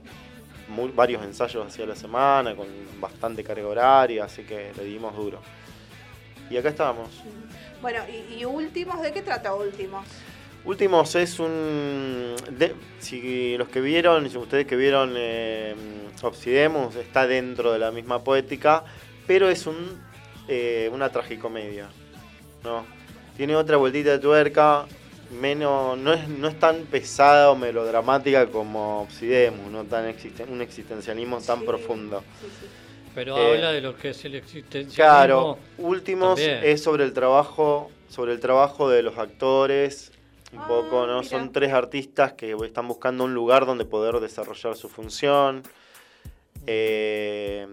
[0.95, 2.67] varios ensayos hacia la semana, con
[3.01, 5.41] bastante carga horaria, así que le dimos duro.
[6.51, 7.09] Y acá estamos.
[7.81, 10.07] Bueno, y, y últimos, ¿de qué trata últimos?
[10.65, 12.35] Últimos es un.
[12.51, 15.75] de- si los que vieron, si ustedes que vieron eh,
[16.23, 18.85] Obsidemus, está dentro de la misma poética,
[19.27, 19.77] pero es un
[20.49, 21.89] eh, una tragicomedia.
[22.65, 22.85] ¿no?
[23.37, 24.87] Tiene otra vueltita de tuerca,
[25.31, 30.61] menos, no, es, no es tan pesada o melodramática como Obsidemus, no tan existen, un
[30.63, 32.23] existencialismo tan Sí, profundo.
[32.41, 32.67] sí, sí.
[33.15, 34.95] Pero Eh, habla de lo que es el existencialismo.
[34.95, 36.65] Claro, últimos también.
[36.65, 40.13] es sobre el trabajo, sobre el trabajo de los actores,
[40.53, 41.19] un Ah, poco, ¿no?
[41.19, 41.29] mira.
[41.29, 45.63] Son tres artistas que están buscando un lugar donde poder desarrollar su función.
[46.67, 47.67] eh,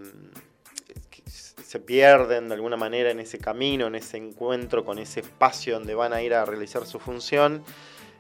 [1.76, 5.94] se pierden de alguna manera en ese camino, en ese encuentro con ese espacio donde
[5.94, 7.66] van a ir a realizar su función.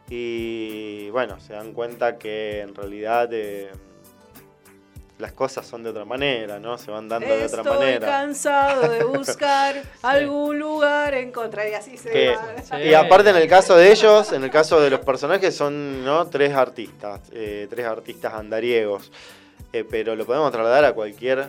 [0.09, 3.71] Y bueno, se dan cuenta que en realidad eh,
[5.19, 6.77] las cosas son de otra manera, ¿no?
[6.77, 8.07] Se van dando de otra Estoy manera.
[8.07, 12.35] cansado de buscar algún lugar en contra y así se Que-
[12.71, 12.81] va.
[12.83, 16.27] Y aparte en el caso de ellos, en el caso de los personajes son ¿no?
[16.27, 19.09] tres artistas, eh, tres artistas andariegos,
[19.71, 21.47] Eh, pero lo podemos trasladar a cualquier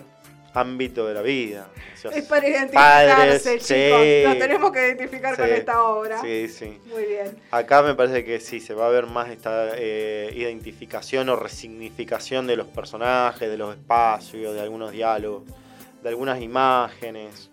[0.56, 1.68] ámbito de la vida.
[1.94, 3.66] O sea, Es para identificarse, padres, chicos.
[3.66, 6.20] sí, Nos tenemos que identificar con esta obra.
[6.20, 6.78] Sí, sí.
[6.86, 7.36] Muy bien.
[7.50, 12.46] Acá me parece que sí, se va a ver más esta eh, identificación o resignificación
[12.46, 15.44] de los personajes, de los espacios, de algunos diálogos,
[16.02, 17.50] de algunas imágenes.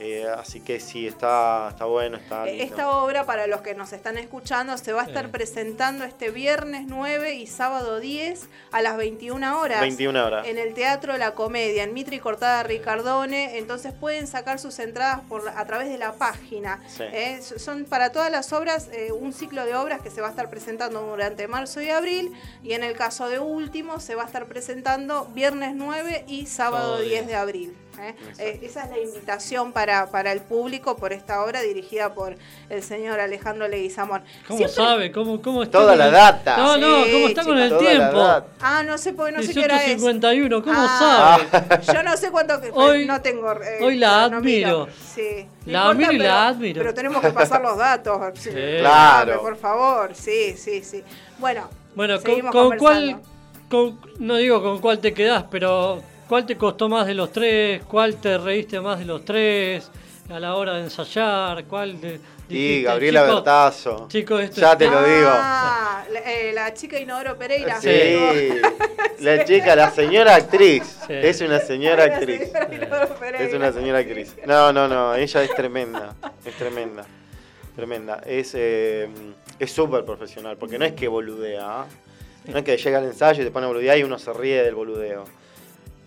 [0.00, 2.64] Eh, así que sí, está, está bueno, está lindo.
[2.64, 6.84] Esta obra, para los que nos están escuchando, se va a estar presentando este viernes
[6.86, 9.80] 9 y sábado 10 a las 21 horas.
[9.80, 10.46] 21 horas.
[10.46, 13.58] En el Teatro La Comedia, en Mitri Cortada Ricardone.
[13.58, 16.80] Entonces pueden sacar sus entradas por a través de la página.
[16.88, 17.02] Sí.
[17.04, 20.30] Eh, son para todas las obras, eh, un ciclo de obras que se va a
[20.30, 22.32] estar presentando durante marzo y abril.
[22.62, 26.60] Y en el caso de último, se va a estar presentando viernes 9 y sábado
[26.70, 27.26] Sábado 10 10.
[27.26, 27.76] de abril.
[28.02, 28.14] ¿Eh?
[28.38, 32.36] Eh, esa es la invitación para, para el público por esta obra dirigida por
[32.68, 34.22] el señor Alejandro Leguizamón.
[34.46, 35.12] ¿Cómo Siempre- sabe?
[35.12, 36.56] ¿Cómo, cómo está Toda con la el- data.
[36.56, 38.42] No, no, Sí, ¿cómo está con el tiempo?
[38.60, 40.00] Ah, no sé, porque no sé qué hora es.
[40.02, 41.82] 18.51, ¿cómo Ah, sabe?
[41.92, 43.52] Yo no sé cuánto que Hoy- no tengo.
[43.52, 44.40] eh, hoy la no admiro.
[44.40, 44.88] miro.
[45.14, 45.46] Sí.
[45.66, 46.78] La importa, admiro y la pero- admiro.
[46.82, 48.20] Pero tenemos que pasar los datos.
[48.40, 48.50] Sí.
[48.50, 49.40] Claro.
[49.40, 51.02] Por favor, sí, sí, sí.
[51.38, 53.20] Bueno, Bueno, con, seguimos con cuál,
[53.68, 57.82] con- no digo con cuál te quedás, pero ¿cuál te costó más de los tres?
[57.88, 59.90] ¿Cuál te reíste más de los tres?
[60.30, 64.06] A la hora de ensayar, ¿cuál de, Y dijiste, Gabriela chico, Bertazo.
[64.08, 65.28] Chicos, esto ya es- te lo digo.
[65.28, 67.80] Ah, la, eh, la chica Inodoro Pereira.
[67.80, 67.88] Sí,
[69.18, 71.00] la chica, la señora actriz.
[71.08, 72.52] Es una señora actriz.
[72.52, 73.08] señora.
[73.40, 74.36] Es una señora actriz.
[74.46, 76.14] No, no, no, ella es tremenda.
[76.44, 77.04] Es tremenda.
[77.74, 78.22] Tremenda.
[78.24, 79.08] Es eh,
[79.58, 81.80] es súper profesional, porque no es que boludea.
[81.80, 81.86] ¿ah?
[82.44, 84.62] No es que llega al ensayo y te pone a boludear y uno se ríe
[84.62, 85.24] del boludeo.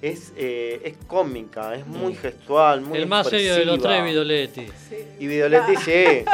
[0.04, 4.68] Es, eh, es cómica, es muy gestual, muy el más serio de los tres, Videoletti.
[5.18, 6.26] Y Videoletti sí.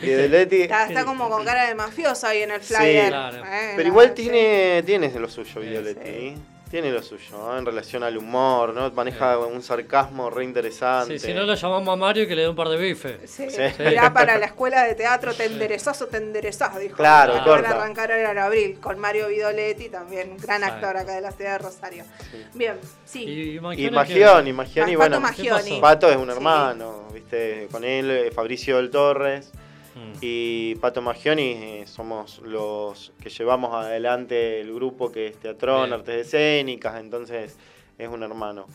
[0.00, 0.62] Videoletti.
[0.62, 3.08] Está, está como con cara de mafioso ahí en el Sí, flyer.
[3.08, 3.44] claro.
[3.44, 4.22] Eh, Pero igual sí.
[4.22, 6.34] tiene, tiene lo suyo, Videoletti.
[6.70, 7.56] Tiene lo suyo, ¿no?
[7.58, 8.90] en relación al humor, ¿no?
[8.90, 11.18] Maneja un sarcasmo re interesante.
[11.18, 13.18] Sí, si no lo llamamos a Mario que le dé un par de bifes.
[13.30, 13.62] Sí, Sí.
[13.78, 16.96] Mirá para la escuela de teatro, te enderezás o te enderezás, dijo.
[16.96, 17.70] Claro, Van corta.
[17.70, 21.32] a arrancar ahora en abril con Mario Vidoletti, también un gran actor acá de la
[21.32, 22.04] ciudad de Rosario.
[22.52, 22.74] Bien,
[23.06, 23.22] sí.
[23.24, 25.80] Y Y Magioni, Magioni, Pato bueno, Magioni.
[25.80, 26.32] Pato es un Sí.
[26.32, 27.68] hermano, ¿viste?
[27.72, 29.50] Con él, eh, Fabricio del Torres
[29.98, 30.12] Mm.
[30.20, 35.92] y Pato Magioni eh, somos los que llevamos adelante el grupo que es Teatrón, Bien.
[35.94, 37.56] Artes Escénicas, entonces
[37.98, 38.66] es un hermano.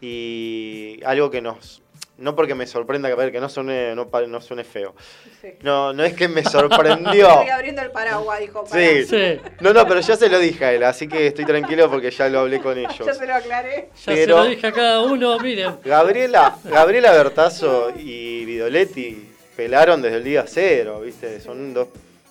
[0.00, 1.82] Y algo que nos...
[2.16, 4.94] No porque me sorprenda que, a ver, que no suene, no, no suene feo.
[5.40, 5.48] Sí.
[5.62, 7.28] No, no es que me sorprendió.
[7.30, 8.64] Estoy abriendo el paraguas, dijo.
[8.64, 8.82] pará.
[8.82, 9.04] Sí.
[9.06, 9.40] Sí.
[9.60, 12.28] No, no, pero ya se lo dije a él, así que estoy tranquilo porque ya
[12.28, 13.06] lo hablé con ellos.
[13.06, 13.88] Ya se lo aclaré.
[13.96, 15.76] Ya Pero- se lo dije a cada uno, miren.
[15.82, 19.29] Gabriela, Gabriela Bertazo y Vidoletti
[19.60, 21.38] pelaron desde el día cero, ¿viste?
[21.38, 21.88] Son dos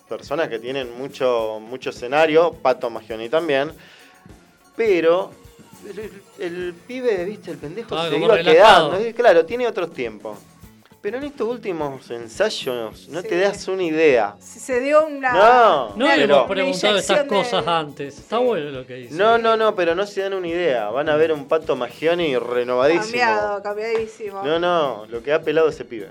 [0.08, 3.70] personas que tienen mucho, mucho escenario, Pato Magioni también,
[4.74, 5.30] pero
[5.88, 6.10] el,
[6.44, 7.52] el pibe, ¿viste?
[7.52, 8.90] El pendejo Ah, se iba relajado.
[8.98, 10.38] quedando, claro, tiene otros tiempos.
[11.00, 13.28] Pero en estos últimos ensayos no Sí.
[13.28, 14.34] te das una idea.
[14.40, 15.32] Se dio una.
[15.32, 18.18] No, No le hemos preguntado estas de- cosas antes.
[18.18, 19.14] Está bueno lo que dice.
[19.14, 20.90] No, no, no, pero no se dan una idea.
[20.90, 23.04] Van a ver un Pato Magioni renovadísimo.
[23.04, 24.42] Cambiado, cambiadísimo.
[24.42, 26.08] No, no, lo que ha pelado ese pibe.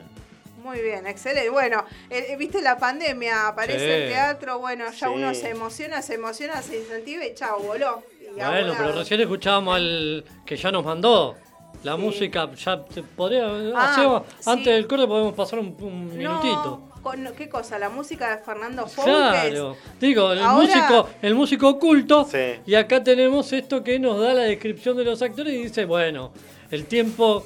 [0.69, 1.49] Muy bien, excelente.
[1.49, 3.85] Bueno, eh, viste la pandemia, aparece Sí.
[4.03, 5.13] el teatro, bueno, ya Sí.
[5.15, 8.03] uno se emociona, se emociona, se incentiva y chao, voló.
[8.21, 11.35] Y Bueno, pero recién escuchábamos al que ya nos mandó.
[11.81, 13.45] La música, ya te podría.
[13.75, 14.49] Ah, hacemos- sí.
[14.49, 16.83] Antes del corte podemos pasar un, un minutito.
[17.01, 17.79] Con- ¿Qué cosa?
[17.79, 19.05] ¿La música de Fernando Foulkes?
[19.15, 22.59] Claro, digo, el Ahora- músico, el músico oculto, Sí.
[22.67, 26.31] y acá tenemos esto que nos da la descripción de los actores y dice, bueno,
[26.69, 27.43] el tiempo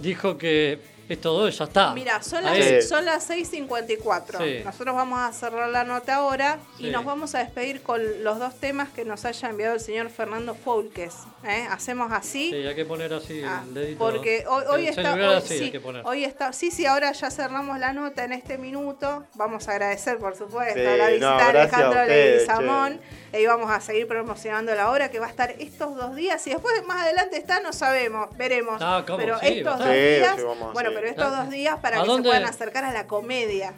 [0.00, 0.78] dijo que
[1.14, 1.92] estos dos ya está.
[1.94, 2.56] Mira, son las.
[2.56, 2.82] Sí.
[2.82, 4.38] son las 6.54.
[4.38, 4.62] Sí.
[4.64, 8.54] Nosotros vamos a cerrar la nota ahora y nos vamos a despedir con los dos
[8.60, 11.14] temas que nos haya enviado el señor Fernando Foulkes.
[11.44, 11.66] ¿eh?
[11.70, 12.50] Hacemos así.
[12.50, 13.98] Sí, hay que poner así Ah, el dedito.
[13.98, 16.02] porque hoy, hoy el está, hoy, así sí, hay que poner.
[16.06, 19.24] hoy está, sí, sí, ahora ya cerramos la nota en este minuto.
[19.34, 23.00] Vamos a agradecer, por supuesto, Sí, la visita no, de a Alejandro Leguizamón.
[23.32, 26.44] Y vamos a seguir promocionando la obra que va a estar estos dos días.
[26.46, 28.80] Y después más adelante está, no sabemos, veremos.
[28.80, 29.18] Ah, ¿cómo?
[29.18, 31.98] Pero Sí, estos a dos días, sí, vamos a bueno, pero estos dos días para
[31.98, 32.28] ¿A que dónde?
[32.28, 33.74] se puedan acercar a la comedia.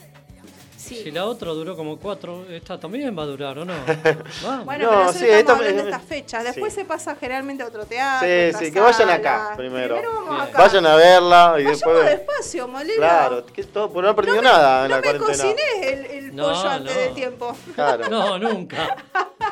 [0.77, 0.97] Sí.
[1.05, 3.73] Si la otra duró como cuatro, esta también va a durar, ¿o no?
[4.43, 4.65] Vamos.
[4.65, 6.43] Bueno, No, pero sí, estamos esto- hablando de estas fechas.
[6.45, 6.81] Después sí.
[6.81, 8.27] se pasa generalmente a otro teatro.
[8.27, 9.15] Sí, otra sí, que vayan sala.
[9.15, 9.95] acá primero.
[9.95, 10.41] vamos Bien.
[10.41, 10.59] acá.
[10.59, 12.05] Vayan a verla y Vayamos después.
[12.07, 12.97] despacio, Molino.
[12.97, 15.45] Claro, que todo, porque no he aprendido No me- nada en no la me cuarentena.
[15.45, 17.01] cociné el, el No, pollo antes no.
[17.01, 17.57] de tiempo.
[17.77, 18.09] Claro.
[18.11, 18.97] No, nunca.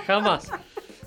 [0.08, 0.50] Jamás.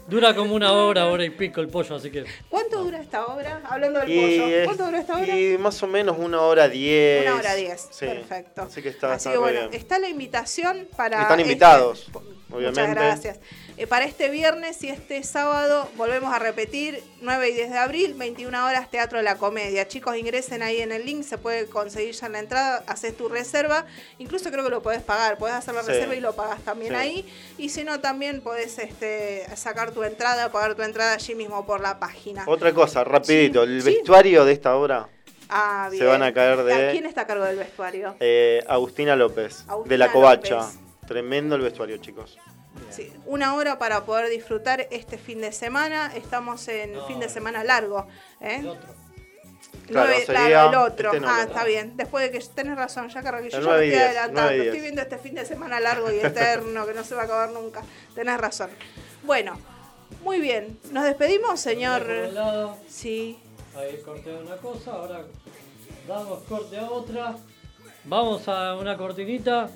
[0.08, 2.26] Dura como una hora, hora y pico el pollo, así que.
[2.50, 3.62] ¿Cuánto dura esta obra?
[3.64, 4.48] Hablando del Y, pollo.
[4.58, 5.40] es- ¿Cuánto dura esta obra?
[5.40, 7.26] y más o menos una hora diez.
[7.26, 7.88] Una hora diez.
[7.90, 8.06] Sí.
[8.06, 8.64] Perfecto.
[8.64, 9.74] Así que está, Así está que bueno, bien.
[9.74, 11.22] está la invitación para.
[11.22, 12.08] Están este- invitados,
[12.52, 12.82] obviamente.
[12.82, 13.40] Muchas gracias.
[13.76, 18.14] Eh, para este viernes y este sábado volvemos a repetir 9 y 10 de abril,
[18.14, 19.88] 21 horas Teatro de la Comedia.
[19.88, 23.30] Chicos, ingresen ahí en el link, se puede conseguir ya en la entrada, haces tu
[23.30, 23.88] reserva,
[24.20, 25.88] incluso creo que lo podés pagar, podés hacer la Sí.
[25.88, 27.00] reserva y lo pagas también Sí.
[27.00, 27.34] ahí.
[27.58, 31.82] Y si no, también podés este, sacar tu entrada, pagar tu entrada allí mismo por
[31.82, 32.44] la página.
[32.46, 35.10] Otra cosa, rapidito, Sí, el vestuario de esta obra,
[35.50, 38.16] Ah, se van a caer de- ¿A ¿Quién está a cargo del vestuario?
[38.20, 40.58] eh, Agustina López, de La Covacha.
[40.58, 40.80] López.
[41.08, 42.38] Tremendo el vestuario, chicos.
[42.90, 46.12] Sí, una hora para poder disfrutar este fin de semana.
[46.16, 48.08] Estamos en fin de semana largo.
[48.42, 48.64] ¿eh?
[49.88, 51.14] Claro, sería claro, el otro.
[51.14, 51.98] este no, ah, el está bien.
[51.98, 53.50] Después de que tenés razón, ya cargué.
[53.50, 54.52] Yo El ya me estoy adelantando.
[54.52, 57.52] Estoy viendo este fin de semana largo y eterno que no se va a acabar
[57.52, 57.82] nunca.
[58.16, 58.70] Tenés razón.
[59.24, 59.58] Bueno,
[60.24, 60.80] muy bien.
[60.92, 62.06] ¿Nos despedimos, señor?
[62.08, 63.40] Lado, Sí.
[63.76, 65.26] ahí corté una cosa, ahora
[66.08, 67.36] damos corte a otra.
[68.06, 69.70] Vamos a una cortinita,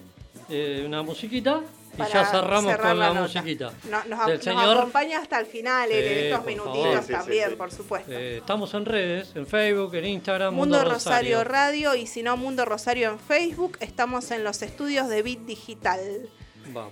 [0.50, 1.62] eh, una musiquita
[1.98, 3.72] y ya cerramos cerrar con la la, musiquita.
[3.90, 4.78] No- nos, Del nos señor.
[4.78, 6.94] acompaña hasta el final en Sí, estos minutitos favor.
[6.94, 7.56] Sí, sí, sí, también, sí.
[7.56, 8.12] por supuesto.
[8.12, 12.66] Eh, estamos en redes, en Facebook, en Instagram, Mundo Rosario Radio y si no Mundo
[12.66, 16.30] Rosario en Facebook, estamos en los estudios de Bit Digital.
[16.74, 16.92] Vamos.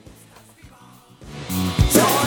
[1.93, 2.25] Bajo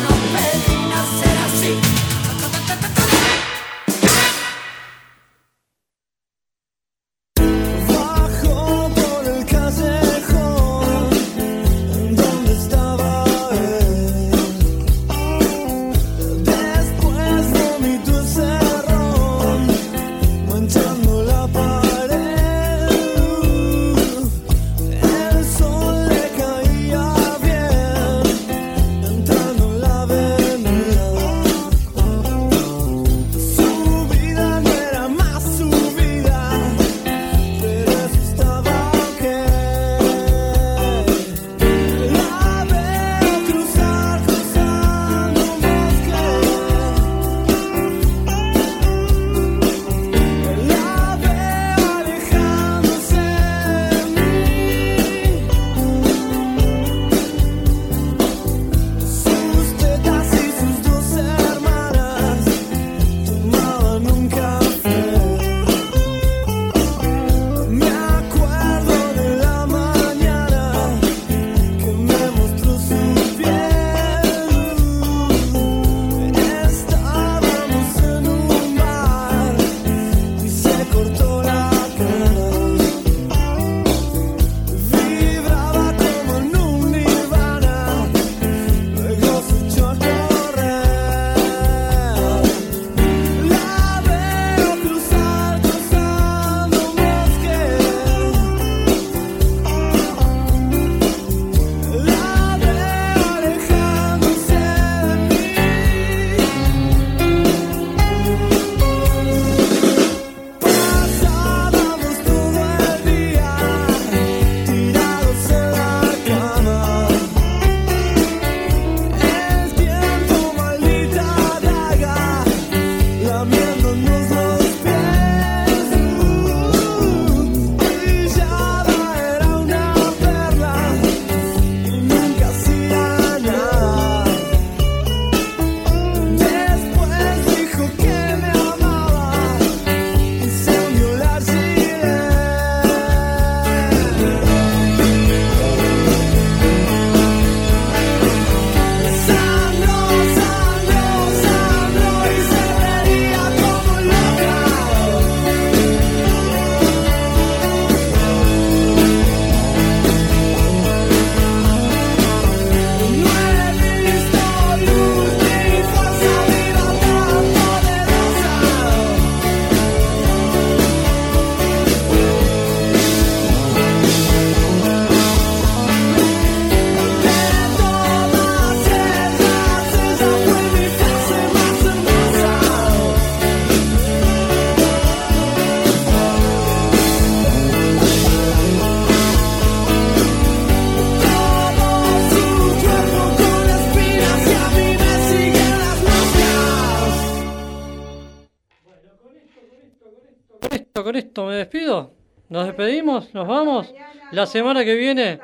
[201.08, 202.12] Con esto, me despido.
[202.50, 203.94] Nos despedimos, nos vamos.
[204.30, 205.40] La semana que viene.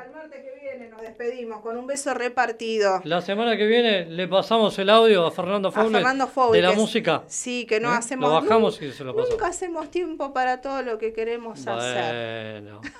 [1.01, 3.01] despedimos con un beso repartido.
[3.03, 6.67] La semana que viene le pasamos el audio a Fernando A Fowler Fernando Fowler, de
[6.67, 7.23] la música.
[7.25, 7.95] Sí, que no ¿Eh?
[7.97, 8.29] hacemos.
[8.29, 9.31] Lo bajamos nun- y se lo pasamos.
[9.31, 12.61] Nunca hacemos tiempo para todo lo que queremos hacer.
[12.61, 12.81] Bueno.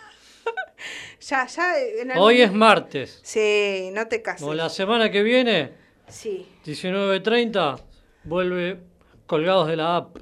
[1.21, 1.79] Ya, ya.
[2.01, 3.19] En el- Hoy es martes.
[3.23, 4.41] Sí, no te cases.
[4.41, 5.71] O la semana que viene,
[6.07, 6.47] Sí.
[6.65, 7.79] 19.30,
[8.23, 8.79] vuelve
[9.27, 10.17] colgados de la app.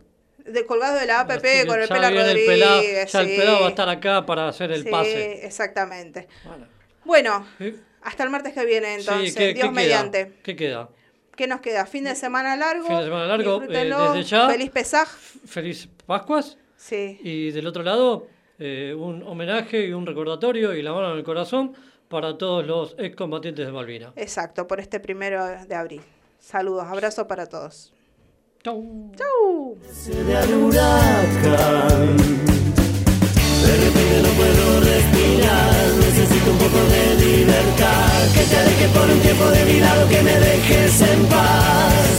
[0.45, 2.47] De colgado de la APP Así que con el Pela viene el Rodríguez.
[2.59, 3.35] pelado, ya el sí.
[3.37, 5.45] pelado va a estar acá para hacer el Sí, pase.
[5.45, 6.27] exactamente.
[7.05, 7.75] Bueno, Sí.
[8.01, 9.35] hasta el martes que viene entonces.
[9.35, 10.25] ¿qué, Dios qué mediante.
[10.27, 10.41] Queda?
[10.43, 10.89] ¿Qué queda?
[11.35, 11.85] ¿Qué nos queda?
[11.85, 12.87] Fin de semana largo.
[12.87, 14.49] Fin de semana largo, eh, desde ya.
[14.49, 15.07] Feliz Pesaj.
[15.45, 16.57] Feliz Pascuas.
[16.75, 17.19] Sí.
[17.23, 18.27] Y del otro lado,
[18.59, 21.73] eh, un homenaje y un recordatorio y la mano en el corazón
[22.09, 24.11] para todos los excombatientes de Malvinas.
[24.17, 26.01] Exacto, por este primero de abril.
[26.37, 27.92] Saludos, abrazo para todos.
[28.63, 28.79] Chau.
[29.19, 29.75] Chau.
[30.25, 32.15] de al huracán.
[33.59, 38.23] De repente no puedo respirar, necesito un poco de libertad.
[38.33, 42.15] Que te alejes por un tiempo de mi lado, que me dejes en paz.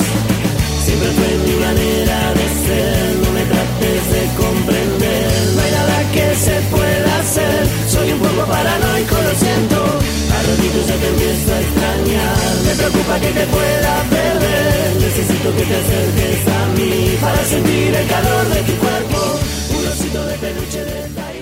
[0.84, 5.32] Siempre fue mi manera de ser, no me trates de comprender.
[5.54, 9.83] No hay nada que se pueda hacer, soy un poco paranoico, lo siento
[10.54, 12.36] solito ya te empiezo a extrañar
[12.66, 18.06] Me preocupa que te pueda perder Necesito que te acerques a mí Para sentir el
[18.06, 19.18] calor de tu cuerpo
[19.78, 21.33] Un osito de peluche de